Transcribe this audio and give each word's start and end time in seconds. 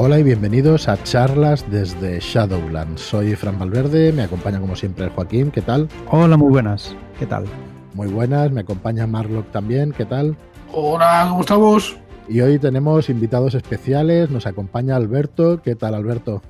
Hola 0.00 0.20
y 0.20 0.22
bienvenidos 0.22 0.86
a 0.86 1.02
charlas 1.02 1.68
desde 1.72 2.20
Shadowlands. 2.20 3.00
Soy 3.00 3.34
Fran 3.34 3.58
Valverde, 3.58 4.12
me 4.12 4.22
acompaña 4.22 4.60
como 4.60 4.76
siempre 4.76 5.06
el 5.06 5.10
Joaquín, 5.10 5.50
¿qué 5.50 5.60
tal? 5.60 5.88
Hola, 6.06 6.36
muy 6.36 6.50
buenas, 6.50 6.94
¿qué 7.18 7.26
tal? 7.26 7.46
Muy 7.94 8.06
buenas, 8.06 8.52
me 8.52 8.60
acompaña 8.60 9.08
Marlock 9.08 9.50
también, 9.50 9.90
¿qué 9.90 10.04
tal? 10.04 10.36
Hola, 10.72 11.26
¿cómo 11.28 11.40
estamos? 11.40 11.96
Y 12.28 12.40
hoy 12.40 12.60
tenemos 12.60 13.10
invitados 13.10 13.56
especiales, 13.56 14.30
nos 14.30 14.46
acompaña 14.46 14.94
Alberto, 14.94 15.62
¿qué 15.62 15.74
tal 15.74 15.96
Alberto? 15.96 16.42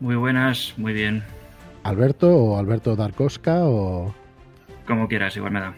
Muy 0.00 0.16
buenas, 0.16 0.74
muy 0.76 0.92
bien. 0.92 1.24
¿Alberto 1.84 2.36
o 2.36 2.58
Alberto 2.58 2.96
Darkoska 2.96 3.64
o...? 3.64 4.14
Como 4.86 5.08
quieras, 5.08 5.34
igual 5.38 5.52
me 5.52 5.60
da. 5.60 5.74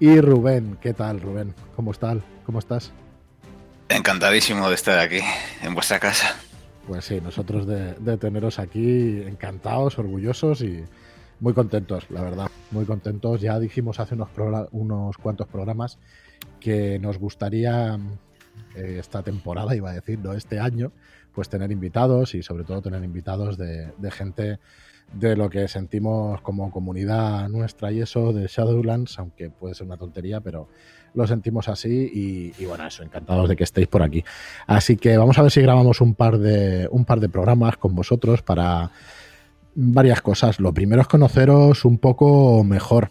Y 0.00 0.18
Rubén, 0.20 0.78
¿qué 0.80 0.94
tal 0.94 1.20
Rubén? 1.20 1.54
¿Cómo 1.76 1.92
estás? 1.92 2.18
¿Cómo 2.44 2.58
estás? 2.58 2.92
Encantadísimo 3.94 4.68
de 4.68 4.74
estar 4.74 4.98
aquí, 4.98 5.20
en 5.62 5.72
vuestra 5.72 6.00
casa. 6.00 6.34
Pues 6.88 7.04
sí, 7.04 7.20
nosotros 7.20 7.64
de, 7.64 8.16
teneros 8.18 8.58
aquí 8.58 9.22
encantados, 9.22 10.00
orgullosos 10.00 10.62
y 10.62 10.82
muy 11.38 11.54
contentos, 11.54 12.10
la 12.10 12.22
verdad. 12.22 12.50
Muy 12.72 12.86
contentos. 12.86 13.40
Ya 13.40 13.56
dijimos 13.60 14.00
hace 14.00 14.16
unos, 14.16 14.30
unos 14.72 15.16
cuantos 15.16 15.46
programas 15.46 15.98
que 16.58 16.98
nos 16.98 17.18
gustaría 17.18 17.96
eh, 18.74 18.96
esta 18.98 19.22
temporada, 19.22 19.76
iba 19.76 19.90
a 19.90 19.94
decir, 19.94 20.18
no 20.18 20.32
este 20.32 20.58
año, 20.58 20.90
pues 21.32 21.48
tener 21.48 21.70
invitados 21.70 22.34
y 22.34 22.42
sobre 22.42 22.64
todo 22.64 22.82
tener 22.82 23.04
invitados 23.04 23.56
de, 23.56 23.92
gente 24.10 24.58
de 25.12 25.36
lo 25.36 25.48
que 25.50 25.68
sentimos 25.68 26.40
como 26.40 26.72
comunidad 26.72 27.48
nuestra 27.48 27.92
y 27.92 28.00
eso 28.00 28.32
de 28.32 28.48
Shadowlands, 28.48 29.20
aunque 29.20 29.50
puede 29.50 29.76
ser 29.76 29.86
una 29.86 29.96
tontería, 29.96 30.40
pero 30.40 30.68
lo 31.14 31.26
sentimos 31.26 31.68
así 31.68 32.10
y, 32.12 32.62
y, 32.62 32.66
bueno, 32.66 32.86
eso, 32.86 33.02
encantados 33.02 33.48
de 33.48 33.56
que 33.56 33.64
estéis 33.64 33.86
por 33.86 34.02
aquí. 34.02 34.24
Así 34.66 34.96
que 34.96 35.16
vamos 35.16 35.38
a 35.38 35.42
ver 35.42 35.50
si 35.50 35.62
grabamos 35.62 36.00
un 36.00 36.14
par 36.14 36.38
de, 36.38 36.88
un 36.90 37.04
par 37.04 37.20
de 37.20 37.28
programas 37.28 37.76
con 37.76 37.94
vosotros 37.94 38.42
para 38.42 38.90
varias 39.74 40.20
cosas. 40.20 40.60
Lo 40.60 40.72
primero 40.72 41.02
es 41.02 41.08
conoceros 41.08 41.84
un 41.84 41.98
poco 41.98 42.64
mejor. 42.64 43.10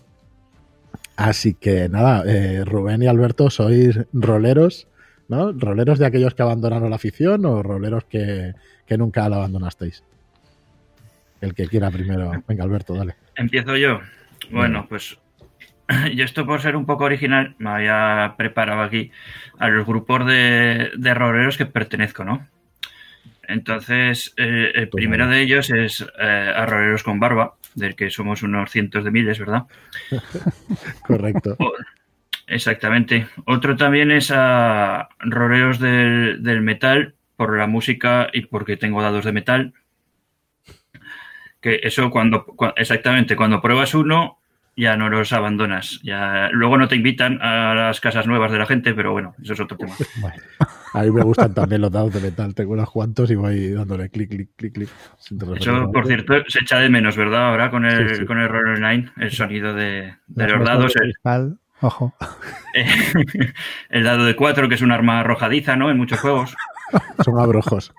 Así 1.15 1.53
que 1.53 1.89
nada, 1.89 2.23
eh, 2.25 2.63
Rubén 2.65 3.03
y 3.03 3.07
Alberto 3.07 3.49
sois 3.49 3.99
roleros, 4.13 4.87
¿no? 5.27 5.51
¿Roleros 5.51 5.99
de 5.99 6.07
aquellos 6.07 6.33
que 6.33 6.41
abandonaron 6.41 6.89
la 6.89 6.95
afición 6.95 7.45
o 7.45 7.61
roleros 7.61 8.05
que, 8.05 8.53
que 8.85 8.97
nunca 8.97 9.29
la 9.29 9.37
abandonasteis? 9.37 10.03
El 11.39 11.53
que 11.53 11.67
quiera 11.67 11.91
primero. 11.91 12.31
Venga, 12.47 12.63
Alberto, 12.63 12.95
dale. 12.95 13.15
Empiezo 13.35 13.75
yo. 13.75 13.99
Bueno, 14.49 14.85
pues 14.89 15.17
yo 16.15 16.23
esto 16.25 16.45
por 16.45 16.61
ser 16.61 16.75
un 16.75 16.85
poco 16.85 17.05
original 17.05 17.55
me 17.57 17.69
había 17.69 18.35
preparado 18.37 18.81
aquí 18.81 19.11
a 19.59 19.69
los 19.69 19.85
grupos 19.85 20.25
de, 20.25 20.91
de 20.95 21.13
roleros 21.13 21.57
que 21.57 21.65
pertenezco, 21.65 22.23
¿no? 22.23 22.47
Entonces, 23.47 24.33
eh, 24.37 24.71
el 24.73 24.89
primero 24.89 25.27
de 25.27 25.41
ellos 25.41 25.69
es 25.69 26.05
eh, 26.19 26.53
Arroreros 26.55 27.03
con 27.03 27.19
Barba, 27.19 27.55
del 27.75 27.95
que 27.95 28.09
somos 28.09 28.41
unos 28.41 28.71
cientos 28.71 29.03
de 29.03 29.11
miles, 29.11 29.39
¿verdad? 29.39 29.63
Correcto. 31.05 31.55
O, 31.59 31.73
exactamente. 32.47 33.27
Otro 33.45 33.75
también 33.75 34.11
es 34.11 34.31
a 34.33 35.09
Roreros 35.19 35.79
del, 35.79 36.41
del, 36.41 36.61
Metal, 36.61 37.15
por 37.35 37.57
la 37.57 37.67
música 37.67 38.29
y 38.31 38.45
porque 38.45 38.77
tengo 38.77 39.01
dados 39.01 39.25
de 39.25 39.33
metal. 39.33 39.73
Que 41.59 41.79
eso 41.83 42.09
cuando, 42.11 42.45
exactamente, 42.75 43.35
cuando 43.35 43.61
pruebas 43.61 43.93
uno, 43.93 44.39
ya 44.75 44.97
no 44.97 45.09
los 45.09 45.33
abandonas. 45.33 45.99
Ya, 46.03 46.49
luego 46.51 46.77
no 46.77 46.87
te 46.87 46.95
invitan 46.95 47.41
a 47.41 47.73
las 47.73 47.99
casas 47.99 48.27
nuevas 48.27 48.51
de 48.51 48.57
la 48.57 48.65
gente, 48.65 48.93
pero 48.93 49.11
bueno, 49.11 49.35
eso 49.41 49.53
es 49.53 49.59
otro 49.59 49.77
tema. 49.77 49.93
Bueno, 50.21 50.37
a 50.93 51.01
mí 51.01 51.11
me 51.11 51.23
gustan 51.23 51.53
también 51.53 51.81
los 51.81 51.91
dados 51.91 52.13
de 52.13 52.21
metal. 52.21 52.53
Tengo 52.53 52.73
unos 52.73 52.89
cuantos 52.89 53.31
y 53.31 53.35
voy 53.35 53.71
dándole 53.71 54.09
clic, 54.09 54.29
clic, 54.29 54.49
clic, 54.55 54.73
clic. 54.73 54.89
Eso, 55.59 55.91
por 55.91 56.05
cierto, 56.05 56.33
se 56.47 56.59
echa 56.59 56.77
de 56.79 56.89
menos, 56.89 57.17
¿verdad? 57.17 57.49
Ahora 57.49 57.71
con 57.71 57.85
el, 57.85 58.09
sí, 58.09 58.15
sí. 58.17 58.25
con 58.25 58.39
el 58.39 58.47
Roll 58.47 58.75
Online, 58.75 59.11
el 59.17 59.31
sonido 59.31 59.73
de, 59.73 60.13
de 60.27 60.47
los 60.47 60.63
dados. 60.63 60.93
El, 60.95 61.13
Ojo. 61.81 62.13
el 63.89 64.03
dado 64.03 64.23
de 64.23 64.35
4, 64.35 64.69
que 64.69 64.75
es 64.75 64.81
un 64.81 64.91
arma 64.91 65.19
arrojadiza, 65.19 65.75
¿no? 65.75 65.91
En 65.91 65.97
muchos 65.97 66.19
juegos. 66.19 66.55
Son 67.23 67.39
abrojos. 67.39 67.93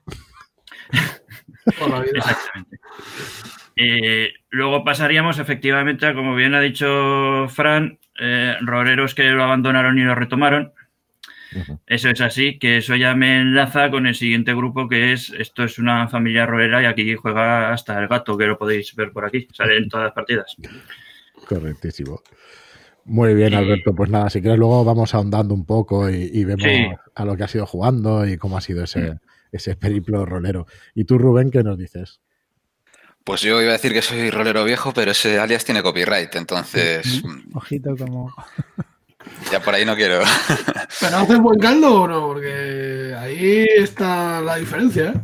Exactamente. 1.66 2.80
Eh, 3.76 4.32
luego 4.50 4.84
pasaríamos 4.84 5.38
efectivamente 5.38 6.06
a, 6.06 6.14
como 6.14 6.34
bien 6.34 6.54
ha 6.54 6.60
dicho 6.60 7.48
Fran, 7.48 7.98
eh, 8.20 8.56
roleros 8.60 9.14
que 9.14 9.24
lo 9.30 9.42
abandonaron 9.44 9.98
y 9.98 10.02
lo 10.02 10.14
retomaron. 10.14 10.72
Uh 11.54 11.58
-huh. 11.58 11.80
Eso 11.86 12.10
es 12.10 12.20
así, 12.20 12.58
que 12.58 12.78
eso 12.78 12.96
ya 12.96 13.14
me 13.14 13.40
enlaza 13.40 13.90
con 13.90 14.06
el 14.06 14.14
siguiente 14.14 14.54
grupo 14.54 14.88
que 14.88 15.12
es, 15.12 15.30
esto 15.38 15.64
es 15.64 15.78
una 15.78 16.08
familia 16.08 16.46
rolera 16.46 16.82
y 16.82 16.86
aquí 16.86 17.14
juega 17.14 17.72
hasta 17.72 18.00
el 18.00 18.08
gato, 18.08 18.36
que 18.36 18.46
lo 18.46 18.58
podéis 18.58 18.94
ver 18.96 19.12
por 19.12 19.24
aquí, 19.24 19.46
sale 19.52 19.76
en 19.76 19.88
todas 19.88 20.06
las 20.06 20.14
partidas. 20.14 20.56
Correctísimo. 21.48 22.22
Muy 23.04 23.34
bien, 23.34 23.54
Alberto. 23.54 23.94
Pues 23.94 24.08
nada, 24.08 24.30
si 24.30 24.40
quieres 24.40 24.58
luego 24.58 24.82
vamos 24.84 25.14
ahondando 25.14 25.52
un 25.54 25.66
poco 25.66 26.08
y, 26.08 26.30
y 26.32 26.44
vemos 26.44 26.62
sí. 26.62 26.86
a 27.14 27.24
lo 27.24 27.36
que 27.36 27.44
has 27.44 27.54
ido 27.54 27.66
jugando 27.66 28.26
y 28.26 28.38
cómo 28.38 28.56
ha 28.56 28.60
sido 28.62 28.82
ese, 28.82 29.18
ese 29.52 29.76
periplo 29.76 30.24
rolero. 30.24 30.66
¿Y 30.94 31.04
tú, 31.04 31.18
Rubén, 31.18 31.50
qué 31.50 31.62
nos 31.62 31.76
dices? 31.76 32.20
Pues 33.24 33.40
yo 33.40 33.60
iba 33.60 33.70
a 33.70 33.72
decir 33.72 33.92
que 33.92 34.02
soy 34.02 34.30
rolero 34.30 34.64
viejo, 34.64 34.92
pero 34.92 35.12
ese 35.12 35.38
alias 35.38 35.64
tiene 35.64 35.82
copyright, 35.82 36.34
entonces. 36.36 37.22
Ojito 37.54 37.96
como. 37.96 38.34
Ya 39.50 39.60
por 39.60 39.74
ahí 39.74 39.84
no 39.84 39.96
quiero. 39.96 40.22
¿Pero 41.00 41.16
haces 41.16 41.38
buen 41.38 41.58
caldo 41.58 42.02
o 42.02 42.08
no? 42.08 42.26
Porque 42.26 43.14
ahí 43.18 43.66
está 43.76 44.40
la 44.40 44.56
diferencia, 44.56 45.08
¿eh? 45.08 45.14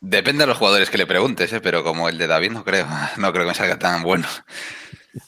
Depende 0.00 0.42
de 0.42 0.46
los 0.46 0.58
jugadores 0.58 0.90
que 0.90 0.98
le 0.98 1.06
preguntes, 1.06 1.52
¿eh? 1.52 1.60
pero 1.60 1.82
como 1.82 2.08
el 2.08 2.18
de 2.18 2.28
David 2.28 2.52
no 2.52 2.64
creo, 2.64 2.86
no 3.16 3.32
creo 3.32 3.44
que 3.44 3.50
me 3.50 3.54
salga 3.54 3.78
tan 3.78 4.02
bueno. 4.02 4.28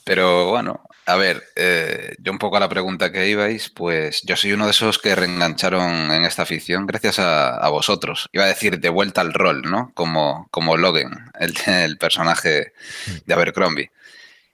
Pero 0.04 0.50
bueno, 0.50 0.82
a 1.06 1.16
ver, 1.16 1.42
eh, 1.56 2.14
yo 2.18 2.32
un 2.32 2.38
poco 2.38 2.56
a 2.56 2.60
la 2.60 2.68
pregunta 2.68 3.10
que 3.10 3.28
ibais, 3.28 3.70
pues 3.70 4.22
yo 4.22 4.36
soy 4.36 4.52
uno 4.52 4.66
de 4.66 4.72
esos 4.72 4.98
que 4.98 5.14
reengancharon 5.14 6.10
en 6.10 6.24
esta 6.24 6.42
afición 6.42 6.86
gracias 6.86 7.18
a, 7.18 7.56
a 7.56 7.68
vosotros. 7.68 8.28
Iba 8.32 8.44
a 8.44 8.48
decir 8.48 8.78
de 8.80 8.88
vuelta 8.88 9.20
al 9.20 9.32
rol, 9.32 9.62
¿no? 9.62 9.92
Como, 9.94 10.48
como 10.50 10.76
Logan, 10.76 11.30
el, 11.40 11.54
el 11.66 11.98
personaje 11.98 12.72
de 13.26 13.34
Abercrombie. 13.34 13.90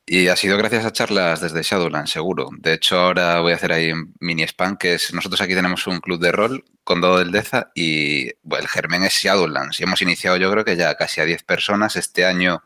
Y 0.09 0.29
ha 0.29 0.37
sido 0.37 0.57
gracias 0.57 0.85
a 0.85 0.93
charlas 0.93 1.41
desde 1.41 1.65
Shadowlands, 1.65 2.13
seguro. 2.13 2.49
De 2.59 2.75
hecho, 2.75 2.97
ahora 2.97 3.41
voy 3.41 3.51
a 3.51 3.57
hacer 3.57 3.73
ahí 3.73 3.91
un 3.91 4.15
mini 4.21 4.45
spam, 4.45 4.77
que 4.77 4.95
es, 4.95 5.13
nosotros 5.13 5.41
aquí 5.41 5.53
tenemos 5.53 5.85
un 5.89 5.99
club 5.99 6.21
de 6.21 6.31
rol 6.31 6.65
con 6.85 7.01
Dodo 7.01 7.19
del 7.19 7.33
Deza 7.33 7.73
y 7.75 8.33
bueno, 8.45 8.63
el 8.63 8.69
germen 8.69 9.03
es 9.03 9.15
Shadowlands. 9.15 9.81
Y 9.81 9.83
hemos 9.83 10.01
iniciado 10.03 10.37
yo 10.37 10.49
creo 10.53 10.65
que 10.65 10.77
ya 10.77 10.95
casi 10.95 11.21
a 11.21 11.25
10 11.25 11.43
personas 11.43 11.97
este 11.97 12.25
año, 12.25 12.63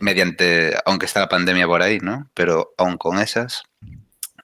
mediante, 0.00 0.74
aunque 0.84 1.06
está 1.06 1.20
la 1.20 1.28
pandemia 1.28 1.66
por 1.66 1.82
ahí, 1.82 1.98
¿no? 2.00 2.30
Pero 2.34 2.74
aún 2.78 2.96
con 2.96 3.18
esas, 3.18 3.64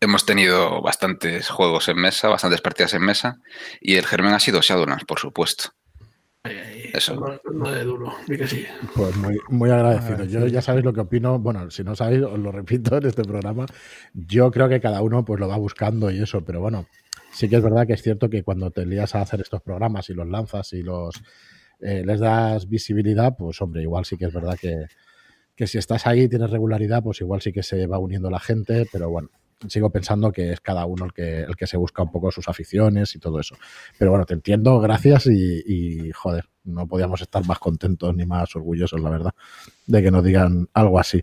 hemos 0.00 0.26
tenido 0.26 0.82
bastantes 0.82 1.48
juegos 1.48 1.88
en 1.88 1.96
mesa, 1.96 2.28
bastantes 2.28 2.60
partidas 2.60 2.94
en 2.94 3.02
mesa, 3.02 3.40
y 3.80 3.96
el 3.96 4.06
germen 4.06 4.34
ha 4.34 4.40
sido 4.40 4.60
Shadowlands, 4.60 5.04
por 5.04 5.18
supuesto. 5.18 5.70
Eso. 6.44 7.14
No, 7.14 7.40
no 7.52 7.70
de 7.70 7.84
duro, 7.84 8.12
que 8.26 8.46
sí. 8.48 8.66
Pues 8.96 9.16
muy, 9.16 9.38
muy 9.48 9.70
agradecido. 9.70 10.24
Yo 10.24 10.46
ya 10.48 10.60
sabéis 10.60 10.84
lo 10.84 10.92
que 10.92 11.00
opino. 11.00 11.38
Bueno, 11.38 11.70
si 11.70 11.84
no 11.84 11.94
sabéis, 11.94 12.22
os 12.22 12.38
lo 12.38 12.50
repito 12.50 12.96
en 12.96 13.06
este 13.06 13.22
programa. 13.22 13.64
Yo 14.12 14.50
creo 14.50 14.68
que 14.68 14.80
cada 14.80 15.02
uno 15.02 15.24
pues 15.24 15.38
lo 15.38 15.48
va 15.48 15.56
buscando 15.56 16.10
y 16.10 16.20
eso, 16.20 16.44
pero 16.44 16.60
bueno, 16.60 16.86
sí 17.32 17.48
que 17.48 17.56
es 17.56 17.62
verdad 17.62 17.86
que 17.86 17.92
es 17.92 18.02
cierto 18.02 18.28
que 18.28 18.42
cuando 18.42 18.72
te 18.72 18.84
lías 18.84 19.14
a 19.14 19.20
hacer 19.20 19.40
estos 19.40 19.62
programas 19.62 20.10
y 20.10 20.14
los 20.14 20.28
lanzas 20.28 20.72
y 20.72 20.82
los 20.82 21.22
eh, 21.80 22.02
les 22.04 22.20
das 22.20 22.68
visibilidad, 22.68 23.36
pues 23.38 23.62
hombre, 23.62 23.82
igual 23.82 24.04
sí 24.04 24.16
que 24.16 24.26
es 24.26 24.32
verdad 24.34 24.58
que, 24.60 24.86
que 25.56 25.66
si 25.66 25.78
estás 25.78 26.06
ahí 26.06 26.22
y 26.22 26.28
tienes 26.28 26.50
regularidad, 26.50 27.02
pues 27.02 27.20
igual 27.20 27.40
sí 27.42 27.52
que 27.52 27.62
se 27.62 27.86
va 27.86 27.98
uniendo 27.98 28.30
la 28.30 28.40
gente, 28.40 28.86
pero 28.90 29.10
bueno, 29.10 29.30
sigo 29.68 29.90
pensando 29.90 30.32
que 30.32 30.52
es 30.52 30.60
cada 30.60 30.86
uno 30.86 31.04
el 31.06 31.12
que, 31.12 31.40
el 31.40 31.56
que 31.56 31.66
se 31.66 31.76
busca 31.76 32.02
un 32.02 32.10
poco 32.10 32.30
sus 32.30 32.48
aficiones 32.48 33.14
y 33.14 33.18
todo 33.18 33.40
eso. 33.40 33.56
Pero 33.98 34.10
bueno, 34.10 34.24
te 34.26 34.34
entiendo, 34.34 34.80
gracias 34.80 35.26
y, 35.26 36.10
joder, 36.12 36.48
no 36.64 36.86
podíamos 36.86 37.20
estar 37.20 37.44
más 37.46 37.58
contentos 37.58 38.14
ni 38.14 38.24
más 38.26 38.54
orgullosos, 38.56 39.00
la 39.00 39.10
verdad, 39.10 39.34
de 39.86 40.02
que 40.02 40.10
nos 40.10 40.24
digan 40.24 40.68
algo 40.72 40.98
así. 40.98 41.22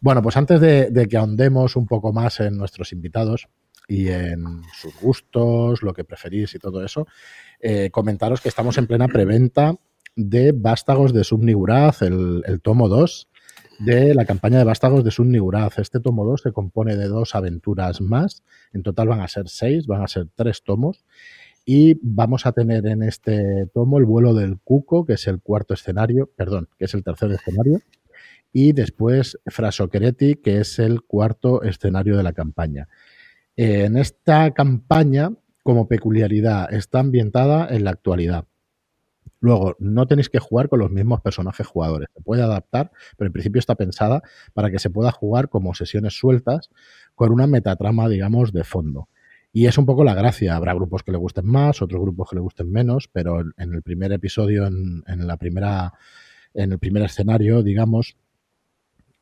Bueno, 0.00 0.22
pues 0.22 0.36
antes 0.36 0.60
de, 0.60 0.90
de 0.90 1.08
que 1.08 1.16
ahondemos 1.16 1.76
un 1.76 1.86
poco 1.86 2.12
más 2.12 2.40
en 2.40 2.56
nuestros 2.56 2.92
invitados 2.92 3.48
y 3.88 4.08
en 4.08 4.62
sus 4.72 4.98
gustos, 5.00 5.82
lo 5.82 5.92
que 5.92 6.04
preferís 6.04 6.54
y 6.54 6.58
todo 6.58 6.84
eso, 6.84 7.06
eh, 7.60 7.90
comentaros 7.90 8.40
que 8.40 8.48
estamos 8.48 8.78
en 8.78 8.86
plena 8.86 9.08
preventa 9.08 9.74
de 10.16 10.52
Vástagos 10.52 11.12
de 11.12 11.24
Subniguraz, 11.24 12.02
el, 12.02 12.42
el 12.46 12.60
tomo 12.60 12.88
2 12.88 13.28
de 13.78 14.14
la 14.14 14.24
campaña 14.24 14.58
de 14.58 14.64
Vástagos 14.64 15.04
de 15.04 15.10
Sunniguraz. 15.10 15.78
Este 15.78 16.00
tomo 16.00 16.24
2 16.24 16.42
se 16.42 16.52
compone 16.52 16.96
de 16.96 17.08
dos 17.08 17.34
aventuras 17.34 18.00
más. 18.00 18.42
En 18.72 18.82
total 18.82 19.08
van 19.08 19.20
a 19.20 19.28
ser 19.28 19.48
seis, 19.48 19.86
van 19.86 20.02
a 20.02 20.08
ser 20.08 20.28
tres 20.34 20.62
tomos. 20.62 21.04
Y 21.64 21.98
vamos 22.02 22.46
a 22.46 22.52
tener 22.52 22.86
en 22.86 23.02
este 23.02 23.66
tomo 23.72 23.98
el 23.98 24.04
vuelo 24.04 24.34
del 24.34 24.58
Cuco, 24.60 25.06
que 25.06 25.14
es 25.14 25.26
el 25.26 25.40
cuarto 25.40 25.74
escenario, 25.74 26.30
perdón, 26.36 26.68
que 26.78 26.84
es 26.84 26.94
el 26.94 27.02
tercer 27.02 27.32
escenario. 27.32 27.80
Y 28.52 28.72
después 28.72 29.38
Frasoquereti, 29.46 30.36
que 30.36 30.60
es 30.60 30.78
el 30.78 31.02
cuarto 31.02 31.62
escenario 31.62 32.16
de 32.16 32.22
la 32.22 32.32
campaña. 32.32 32.88
Eh, 33.56 33.84
en 33.84 33.96
esta 33.96 34.52
campaña 34.52 35.30
como 35.64 35.88
peculiaridad, 35.88 36.72
está 36.72 37.00
ambientada 37.00 37.66
en 37.74 37.84
la 37.84 37.90
actualidad. 37.90 38.44
Luego, 39.44 39.76
no 39.78 40.06
tenéis 40.06 40.30
que 40.30 40.38
jugar 40.38 40.70
con 40.70 40.78
los 40.78 40.90
mismos 40.90 41.20
personajes 41.20 41.66
jugadores. 41.66 42.08
Se 42.14 42.22
puede 42.22 42.42
adaptar, 42.42 42.90
pero 43.18 43.26
en 43.26 43.32
principio 43.34 43.58
está 43.58 43.74
pensada 43.74 44.22
para 44.54 44.70
que 44.70 44.78
se 44.78 44.88
pueda 44.88 45.12
jugar 45.12 45.50
como 45.50 45.74
sesiones 45.74 46.14
sueltas 46.14 46.70
con 47.14 47.30
una 47.30 47.46
metatrama, 47.46 48.08
digamos, 48.08 48.54
de 48.54 48.64
fondo. 48.64 49.10
Y 49.52 49.66
es 49.66 49.76
un 49.76 49.84
poco 49.84 50.02
la 50.02 50.14
gracia. 50.14 50.56
Habrá 50.56 50.72
grupos 50.72 51.02
que 51.02 51.12
le 51.12 51.18
gusten 51.18 51.44
más, 51.44 51.82
otros 51.82 52.00
grupos 52.00 52.30
que 52.30 52.36
le 52.36 52.40
gusten 52.40 52.72
menos, 52.72 53.10
pero 53.12 53.42
en 53.58 53.74
el 53.74 53.82
primer 53.82 54.12
episodio, 54.12 54.66
en, 54.66 55.04
en 55.06 55.26
la 55.26 55.36
primera, 55.36 55.92
en 56.54 56.72
el 56.72 56.78
primer 56.78 57.02
escenario, 57.02 57.62
digamos, 57.62 58.16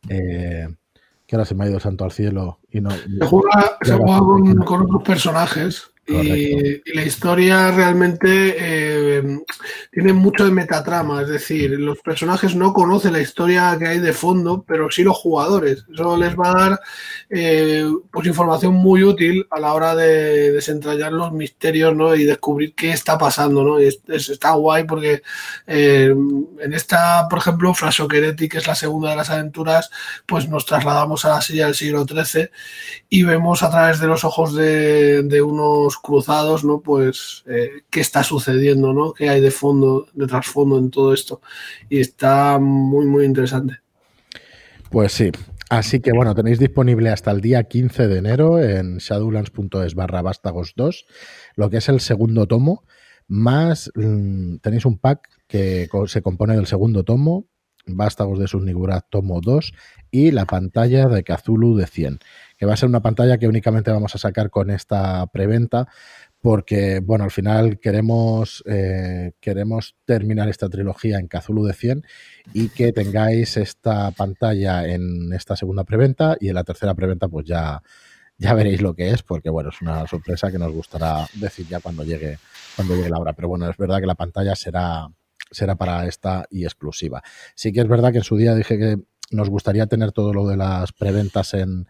eh, 0.08 0.68
que 1.26 1.34
ahora 1.34 1.46
se 1.46 1.56
me 1.56 1.64
ha 1.64 1.66
ido 1.66 1.78
el 1.78 1.82
santo 1.82 2.04
al 2.04 2.12
cielo 2.12 2.60
y 2.70 2.80
no. 2.80 2.90
Se 2.92 3.26
juega, 3.26 3.76
se 3.82 3.92
juega 3.94 4.18
con, 4.20 4.56
con 4.58 4.82
otros 4.82 5.02
personajes 5.02 5.91
y, 6.06 6.82
y 6.84 6.94
la 6.94 7.02
historia 7.04 7.70
realmente 7.70 8.56
eh, 8.58 9.22
tiene 9.92 10.12
mucho 10.12 10.44
de 10.44 10.50
metatrama, 10.50 11.22
es 11.22 11.28
decir, 11.28 11.70
los 11.78 11.98
personajes 12.00 12.56
no 12.56 12.72
conocen 12.72 13.12
la 13.12 13.20
historia 13.20 13.76
que 13.78 13.86
hay 13.86 13.98
de 14.00 14.12
fondo, 14.12 14.64
pero 14.66 14.90
sí 14.90 15.04
los 15.04 15.16
jugadores. 15.16 15.84
Eso 15.92 16.16
les 16.16 16.34
va 16.36 16.50
a 16.50 16.54
dar 16.68 16.80
eh, 17.30 17.86
pues 18.10 18.26
información 18.26 18.74
muy 18.74 19.04
útil 19.04 19.46
a 19.50 19.60
la 19.60 19.72
hora 19.74 19.94
de 19.94 20.50
desentrañar 20.52 21.12
los 21.12 21.32
misterios 21.32 21.94
¿no? 21.94 22.14
y 22.16 22.24
descubrir 22.24 22.74
qué 22.74 22.90
está 22.92 23.16
pasando. 23.16 23.62
¿no? 23.62 23.80
Y 23.80 23.86
es- 23.86 24.00
es- 24.08 24.28
está 24.30 24.52
guay 24.52 24.84
porque 24.84 25.22
eh, 25.66 26.12
en 26.60 26.72
esta, 26.74 27.28
por 27.28 27.38
ejemplo, 27.38 27.72
Frasoquereti, 27.74 28.48
que 28.48 28.58
es 28.58 28.66
la 28.66 28.74
segunda 28.74 29.10
de 29.10 29.16
las 29.16 29.30
aventuras, 29.30 29.90
pues 30.26 30.48
nos 30.48 30.66
trasladamos 30.66 31.24
a 31.24 31.30
la 31.30 31.40
silla 31.42 31.66
del 31.66 31.74
siglo 31.74 32.04
XIII 32.06 32.50
y 33.08 33.22
vemos 33.22 33.62
a 33.62 33.70
través 33.70 34.00
de 34.00 34.06
los 34.08 34.24
ojos 34.24 34.54
de, 34.54 35.22
de 35.22 35.42
unos 35.42 35.91
cruzados, 35.96 36.64
¿no? 36.64 36.80
Pues 36.80 37.44
eh, 37.46 37.82
qué 37.90 38.00
está 38.00 38.22
sucediendo, 38.22 38.92
¿no? 38.92 39.12
Qué 39.12 39.28
hay 39.28 39.40
de 39.40 39.50
fondo, 39.50 40.06
de 40.12 40.26
trasfondo 40.26 40.78
en 40.78 40.90
todo 40.90 41.12
esto. 41.12 41.40
Y 41.88 42.00
está 42.00 42.58
muy, 42.58 43.06
muy 43.06 43.24
interesante. 43.24 43.78
Pues 44.90 45.12
sí. 45.12 45.30
Así 45.70 46.00
que 46.00 46.12
bueno, 46.12 46.34
tenéis 46.34 46.58
disponible 46.58 47.08
hasta 47.08 47.30
el 47.30 47.40
día 47.40 47.64
15 47.64 48.06
de 48.06 48.18
enero 48.18 48.62
en 48.62 48.98
shadowlands.es 48.98 49.94
barra 49.94 50.20
vástagos 50.20 50.74
2, 50.76 51.06
lo 51.56 51.70
que 51.70 51.78
es 51.78 51.88
el 51.88 52.00
segundo 52.00 52.46
tomo, 52.46 52.84
más 53.26 53.90
mm, 53.94 54.56
tenéis 54.56 54.84
un 54.84 54.98
pack 54.98 55.30
que 55.46 55.88
se 56.08 56.20
compone 56.20 56.56
del 56.56 56.66
segundo 56.66 57.04
tomo, 57.04 57.46
Vástagos 57.86 58.38
de 58.38 58.46
Subnigurat 58.46 59.06
tomo 59.10 59.40
2 59.40 59.72
y 60.10 60.30
la 60.30 60.44
pantalla 60.44 61.08
de 61.08 61.24
Cthulhu 61.24 61.76
de 61.76 61.86
100, 61.86 62.18
que 62.56 62.66
va 62.66 62.74
a 62.74 62.76
ser 62.76 62.88
una 62.88 63.02
pantalla 63.02 63.38
que 63.38 63.48
únicamente 63.48 63.90
vamos 63.90 64.14
a 64.14 64.18
sacar 64.18 64.50
con 64.50 64.70
esta 64.70 65.26
preventa 65.26 65.88
porque, 66.42 66.98
bueno, 66.98 67.22
al 67.22 67.30
final 67.30 67.78
queremos, 67.78 68.64
eh, 68.66 69.32
queremos 69.40 69.94
terminar 70.04 70.48
esta 70.48 70.68
trilogía 70.68 71.18
en 71.18 71.28
Cthulhu 71.28 71.64
de 71.64 71.72
100 71.72 72.04
y 72.52 72.68
que 72.68 72.92
tengáis 72.92 73.56
esta 73.56 74.10
pantalla 74.10 74.86
en 74.88 75.32
esta 75.32 75.56
segunda 75.56 75.84
preventa 75.84 76.36
y 76.40 76.48
en 76.48 76.56
la 76.56 76.64
tercera 76.64 76.94
preventa 76.94 77.28
pues 77.28 77.46
ya, 77.46 77.80
ya 78.38 78.54
veréis 78.54 78.82
lo 78.82 78.94
que 78.94 79.10
es 79.10 79.22
porque 79.22 79.50
bueno, 79.50 79.70
es 79.70 79.80
una 79.80 80.04
sorpresa 80.08 80.50
que 80.50 80.58
nos 80.58 80.72
gustará 80.72 81.26
decir 81.34 81.66
ya 81.68 81.78
cuando 81.78 82.02
llegue, 82.02 82.38
cuando 82.74 82.96
llegue 82.96 83.08
la 83.08 83.18
hora. 83.18 83.34
Pero 83.34 83.46
bueno, 83.46 83.70
es 83.70 83.76
verdad 83.76 84.00
que 84.00 84.06
la 84.06 84.16
pantalla 84.16 84.56
será, 84.56 85.06
será 85.52 85.76
para 85.76 86.06
esta 86.06 86.46
y 86.50 86.64
exclusiva. 86.64 87.22
Sí 87.54 87.72
que 87.72 87.80
es 87.80 87.88
verdad 87.88 88.10
que 88.10 88.18
en 88.18 88.24
su 88.24 88.36
día 88.36 88.54
dije 88.54 88.78
que 88.78 88.98
nos 89.30 89.48
gustaría 89.48 89.86
tener 89.86 90.12
todo 90.12 90.34
lo 90.34 90.46
de 90.46 90.56
las 90.56 90.92
preventas 90.92 91.54
en, 91.54 91.86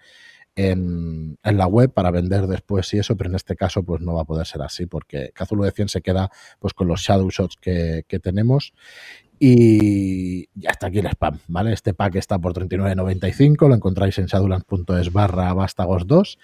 en, 0.54 1.38
la 1.42 1.66
web 1.66 1.92
para 1.92 2.10
vender 2.10 2.46
después 2.46 2.92
y 2.94 2.98
eso, 2.98 3.16
pero 3.16 3.30
en 3.30 3.36
este 3.36 3.56
caso 3.56 3.82
pues 3.82 4.00
no 4.00 4.14
va 4.14 4.22
a 4.22 4.26
poder 4.26 4.46
ser 4.46 4.62
así 4.62 4.86
porque 4.86 5.32
Cthulhu 5.34 5.64
de 5.64 5.72
100 5.72 5.88
se 5.88 6.02
queda 6.02 6.30
pues 6.58 6.74
con 6.74 6.88
los 6.88 7.00
shadow 7.00 7.30
shots 7.30 7.56
que, 7.60 8.04
que 8.06 8.18
tenemos 8.18 8.72
y 9.38 10.46
ya 10.54 10.70
está 10.70 10.86
aquí 10.86 11.00
el 11.00 11.06
spam, 11.06 11.40
¿vale? 11.48 11.72
Este 11.72 11.94
pack 11.94 12.14
está 12.16 12.38
por 12.38 12.54
39.95, 12.54 13.68
lo 13.68 13.74
encontráis 13.74 14.18
en 14.18 14.26
shadowlands.es 14.26 15.12
barra 15.12 15.52
vástagos 15.52 16.06
2 16.06 16.38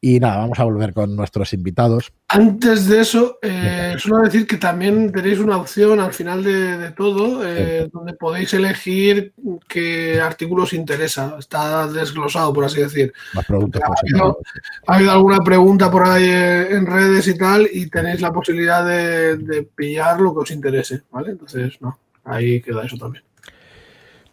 y 0.00 0.20
nada, 0.20 0.38
vamos 0.38 0.58
a 0.60 0.64
volver 0.64 0.92
con 0.92 1.16
nuestros 1.16 1.52
invitados. 1.52 2.12
Antes 2.28 2.86
de 2.86 3.00
eso, 3.00 3.38
eh, 3.42 3.96
solo 3.98 4.18
decir 4.18 4.46
que 4.46 4.56
también 4.56 5.10
tenéis 5.10 5.40
una 5.40 5.56
opción 5.56 5.98
al 5.98 6.12
final 6.12 6.44
de, 6.44 6.78
de 6.78 6.90
todo 6.92 7.44
eh, 7.44 7.88
donde 7.92 8.12
podéis 8.12 8.54
elegir 8.54 9.32
qué 9.66 10.20
artículo 10.20 10.62
os 10.62 10.72
interesa. 10.72 11.36
Está 11.38 11.88
desglosado, 11.88 12.52
por 12.52 12.64
así 12.64 12.80
decir. 12.80 13.12
Más 13.34 13.46
productos 13.46 13.82
Ha 13.82 14.00
habido, 14.00 14.38
ha 14.86 14.94
habido 14.94 15.10
alguna 15.10 15.38
pregunta 15.38 15.90
por 15.90 16.06
ahí 16.06 16.28
en 16.28 16.86
redes 16.86 17.26
y 17.26 17.36
tal, 17.36 17.68
y 17.72 17.90
tenéis 17.90 18.20
la 18.20 18.32
posibilidad 18.32 18.86
de, 18.86 19.36
de 19.36 19.62
pillar 19.64 20.20
lo 20.20 20.32
que 20.32 20.40
os 20.40 20.50
interese, 20.52 21.02
¿vale? 21.10 21.32
Entonces, 21.32 21.76
no, 21.80 21.98
ahí 22.24 22.60
queda 22.60 22.84
eso 22.84 22.96
también. 22.96 23.24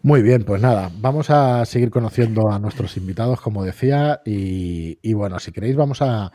Muy 0.06 0.22
bien, 0.22 0.44
pues 0.44 0.62
nada, 0.62 0.88
vamos 1.00 1.30
a 1.30 1.64
seguir 1.64 1.90
conociendo 1.90 2.48
a 2.52 2.60
nuestros 2.60 2.96
invitados, 2.96 3.40
como 3.40 3.64
decía, 3.64 4.20
y, 4.24 5.12
bueno, 5.14 5.40
si 5.40 5.50
queréis 5.50 5.74
vamos 5.74 6.00
a 6.00 6.30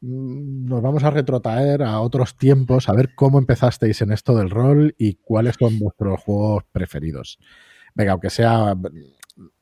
mm, 0.00 0.66
nos 0.66 0.82
vamos 0.82 1.04
a 1.04 1.10
retrotraer 1.12 1.84
a 1.84 2.00
otros 2.00 2.36
tiempos, 2.36 2.88
a 2.88 2.94
ver 2.94 3.14
cómo 3.14 3.38
empezasteis 3.38 4.02
en 4.02 4.10
esto 4.10 4.34
del 4.34 4.50
rol 4.50 4.96
y 4.98 5.14
cuáles 5.14 5.54
son 5.60 5.78
vuestros 5.78 6.20
juegos 6.24 6.64
preferidos. 6.72 7.38
Venga, 7.94 8.10
aunque 8.10 8.30
sea 8.30 8.74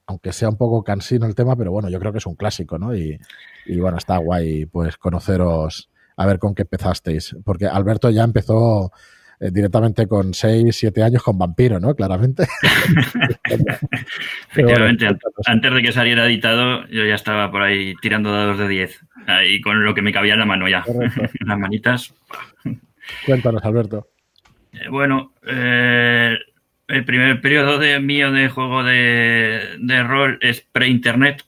aunque 0.07 0.33
sea 0.33 0.49
un 0.49 0.57
poco 0.57 0.83
cansino 0.83 1.27
el 1.27 1.35
tema, 1.35 1.57
pero 1.57 1.73
bueno, 1.73 1.91
yo 1.91 2.01
creo 2.01 2.13
que 2.13 2.19
es 2.19 2.27
un 2.27 2.37
clásico, 2.37 2.79
¿no? 2.79 2.97
Y, 2.97 3.19
y 3.67 3.79
bueno, 3.79 3.99
está 3.99 4.17
guay 4.17 4.65
pues 4.65 4.97
conoceros, 4.97 5.91
a 6.17 6.25
ver 6.25 6.39
con 6.39 6.55
qué 6.55 6.63
empezasteis, 6.63 7.37
porque 7.45 7.67
Alberto 7.67 8.09
ya 8.09 8.25
empezó 8.25 8.93
eh, 9.41 9.51
directamente 9.53 10.07
con 10.07 10.33
6, 10.33 10.75
7 10.75 11.03
años 11.03 11.23
con 11.23 11.39
Vampiro, 11.39 11.79
¿no? 11.79 11.95
Claramente. 11.95 12.45
Efectivamente, 14.51 15.05
bueno, 15.05 15.19
antes 15.47 15.75
de 15.75 15.83
que 15.83 15.93
saliera 15.93 16.27
editado, 16.27 16.87
yo 16.89 17.05
ya 17.05 17.15
estaba 17.15 17.51
por 17.51 17.63
ahí 17.63 17.95
tirando 18.01 18.33
dados 18.33 18.59
de 18.59 18.69
10. 18.69 19.01
Ahí 19.27 19.61
con 19.61 19.85
lo 19.85 19.95
que 19.95 20.03
me 20.03 20.13
cabía 20.13 20.35
en 20.35 20.41
la 20.41 20.47
mano 20.47 20.69
ya. 20.69 20.85
En 21.41 21.49
las 21.49 21.59
manitas. 21.59 22.15
Cuéntanos, 23.27 23.65
Alberto. 23.65 24.09
Eh, 24.73 24.89
Bueno, 24.89 25.33
eh, 25.47 26.37
el 26.89 27.05
primer 27.05 27.41
periodo 27.41 27.79
de 27.79 28.01
mío 28.01 28.33
de 28.33 28.49
juego 28.49 28.83
de, 28.85 29.77
de 29.79 30.03
rol 30.03 30.39
es 30.41 30.61
pre-internet 30.61 31.45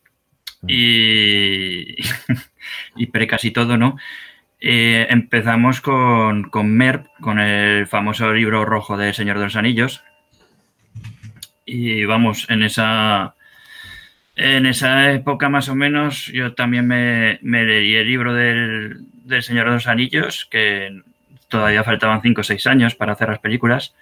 y, 0.66 1.96
y 2.96 3.06
pre 3.06 3.26
casi 3.26 3.50
todo, 3.50 3.76
¿no? 3.76 3.96
Eh, 4.60 5.06
empezamos 5.10 5.80
con, 5.80 6.50
con 6.50 6.70
MERP, 6.70 7.06
con 7.20 7.38
el 7.38 7.86
famoso 7.86 8.32
libro 8.32 8.64
rojo 8.64 8.96
de 8.96 9.14
Señor 9.14 9.38
de 9.38 9.44
los 9.44 9.56
Anillos. 9.56 10.02
Y 11.64 12.04
vamos, 12.04 12.46
en 12.48 12.62
esa, 12.62 13.34
en 14.36 14.66
esa 14.66 15.12
época 15.12 15.48
más 15.48 15.68
o 15.68 15.74
menos 15.74 16.26
yo 16.26 16.54
también 16.54 16.86
me, 16.86 17.38
leí 17.42 17.94
el 17.94 18.08
libro 18.08 18.34
del, 18.34 18.98
del 19.24 19.42
Señor 19.42 19.66
de 19.66 19.74
los 19.74 19.86
Anillos, 19.86 20.46
que 20.50 21.02
todavía 21.48 21.84
faltaban 21.84 22.22
5 22.22 22.40
o 22.40 22.44
6 22.44 22.66
años 22.66 22.94
para 22.94 23.12
hacer 23.12 23.28
las 23.28 23.38
películas. 23.38 23.94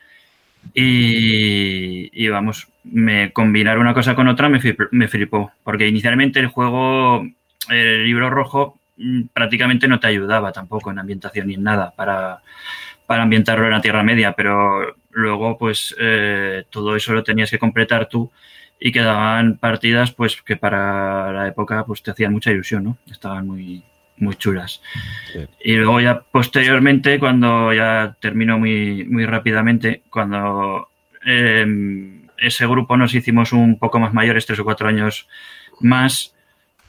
Y, 0.75 2.11
y 2.13 2.29
vamos, 2.29 2.69
me 2.85 3.33
combinar 3.33 3.79
una 3.79 3.95
cosa 3.95 4.15
con 4.15 4.29
otra 4.29 4.49
me, 4.49 4.61
me 4.91 5.09
flipó, 5.09 5.53
porque 5.63 5.87
inicialmente 5.87 6.41
el 6.41 6.49
juego, 6.49 7.27
el 7.69 8.05
libro 8.05 8.31
rojo, 8.31 8.79
prácticamente 9.33 9.89
no 9.89 10.01
te 10.01 10.07
ayudaba 10.07 10.53
tampoco 10.53 10.91
en 10.91 10.99
ambientación 10.99 11.49
ni 11.49 11.55
en 11.55 11.63
nada 11.63 11.93
para, 11.95 12.41
para 13.07 13.23
ambientarlo 13.23 13.67
en 13.67 13.73
la 13.73 13.81
Tierra 13.81 14.03
Media, 14.03 14.33
pero 14.33 14.97
luego 15.11 15.59
pues 15.59 15.95
eh, 15.99 16.65
todo 16.71 16.97
eso 16.97 17.13
lo 17.13 17.25
tenías 17.25 17.51
que 17.51 17.59
completar 17.59 18.09
tú 18.09 18.31
y 18.79 18.93
quedaban 18.93 19.57
partidas 19.57 20.13
pues 20.13 20.43
que 20.43 20.57
para 20.57 21.33
la 21.33 21.49
época 21.49 21.85
pues 21.87 22.03
te 22.03 22.11
hacían 22.11 22.33
mucha 22.33 22.51
ilusión, 22.51 22.85
¿no? 22.85 22.99
Estaban 23.11 23.47
muy, 23.47 23.83
muy 24.19 24.35
chulas. 24.37 24.83
Sí. 25.33 25.47
Y 25.65 25.77
luego 25.77 26.01
ya 26.01 26.21
posteriormente, 26.21 27.19
cuando 27.19 27.73
ya 27.73 28.17
terminó 28.21 28.59
muy, 28.59 29.05
muy 29.05 29.25
rápidamente, 29.25 30.03
cuando 30.11 30.91
eh, 31.25 31.67
ese 32.39 32.67
grupo 32.67 32.97
nos 32.97 33.15
hicimos 33.15 33.53
un 33.53 33.79
poco 33.79 33.99
más 33.99 34.13
mayores, 34.13 34.47
tres 34.47 34.61
o 34.61 34.65
cuatro 34.65 34.89
años 34.89 35.29
más, 35.81 36.36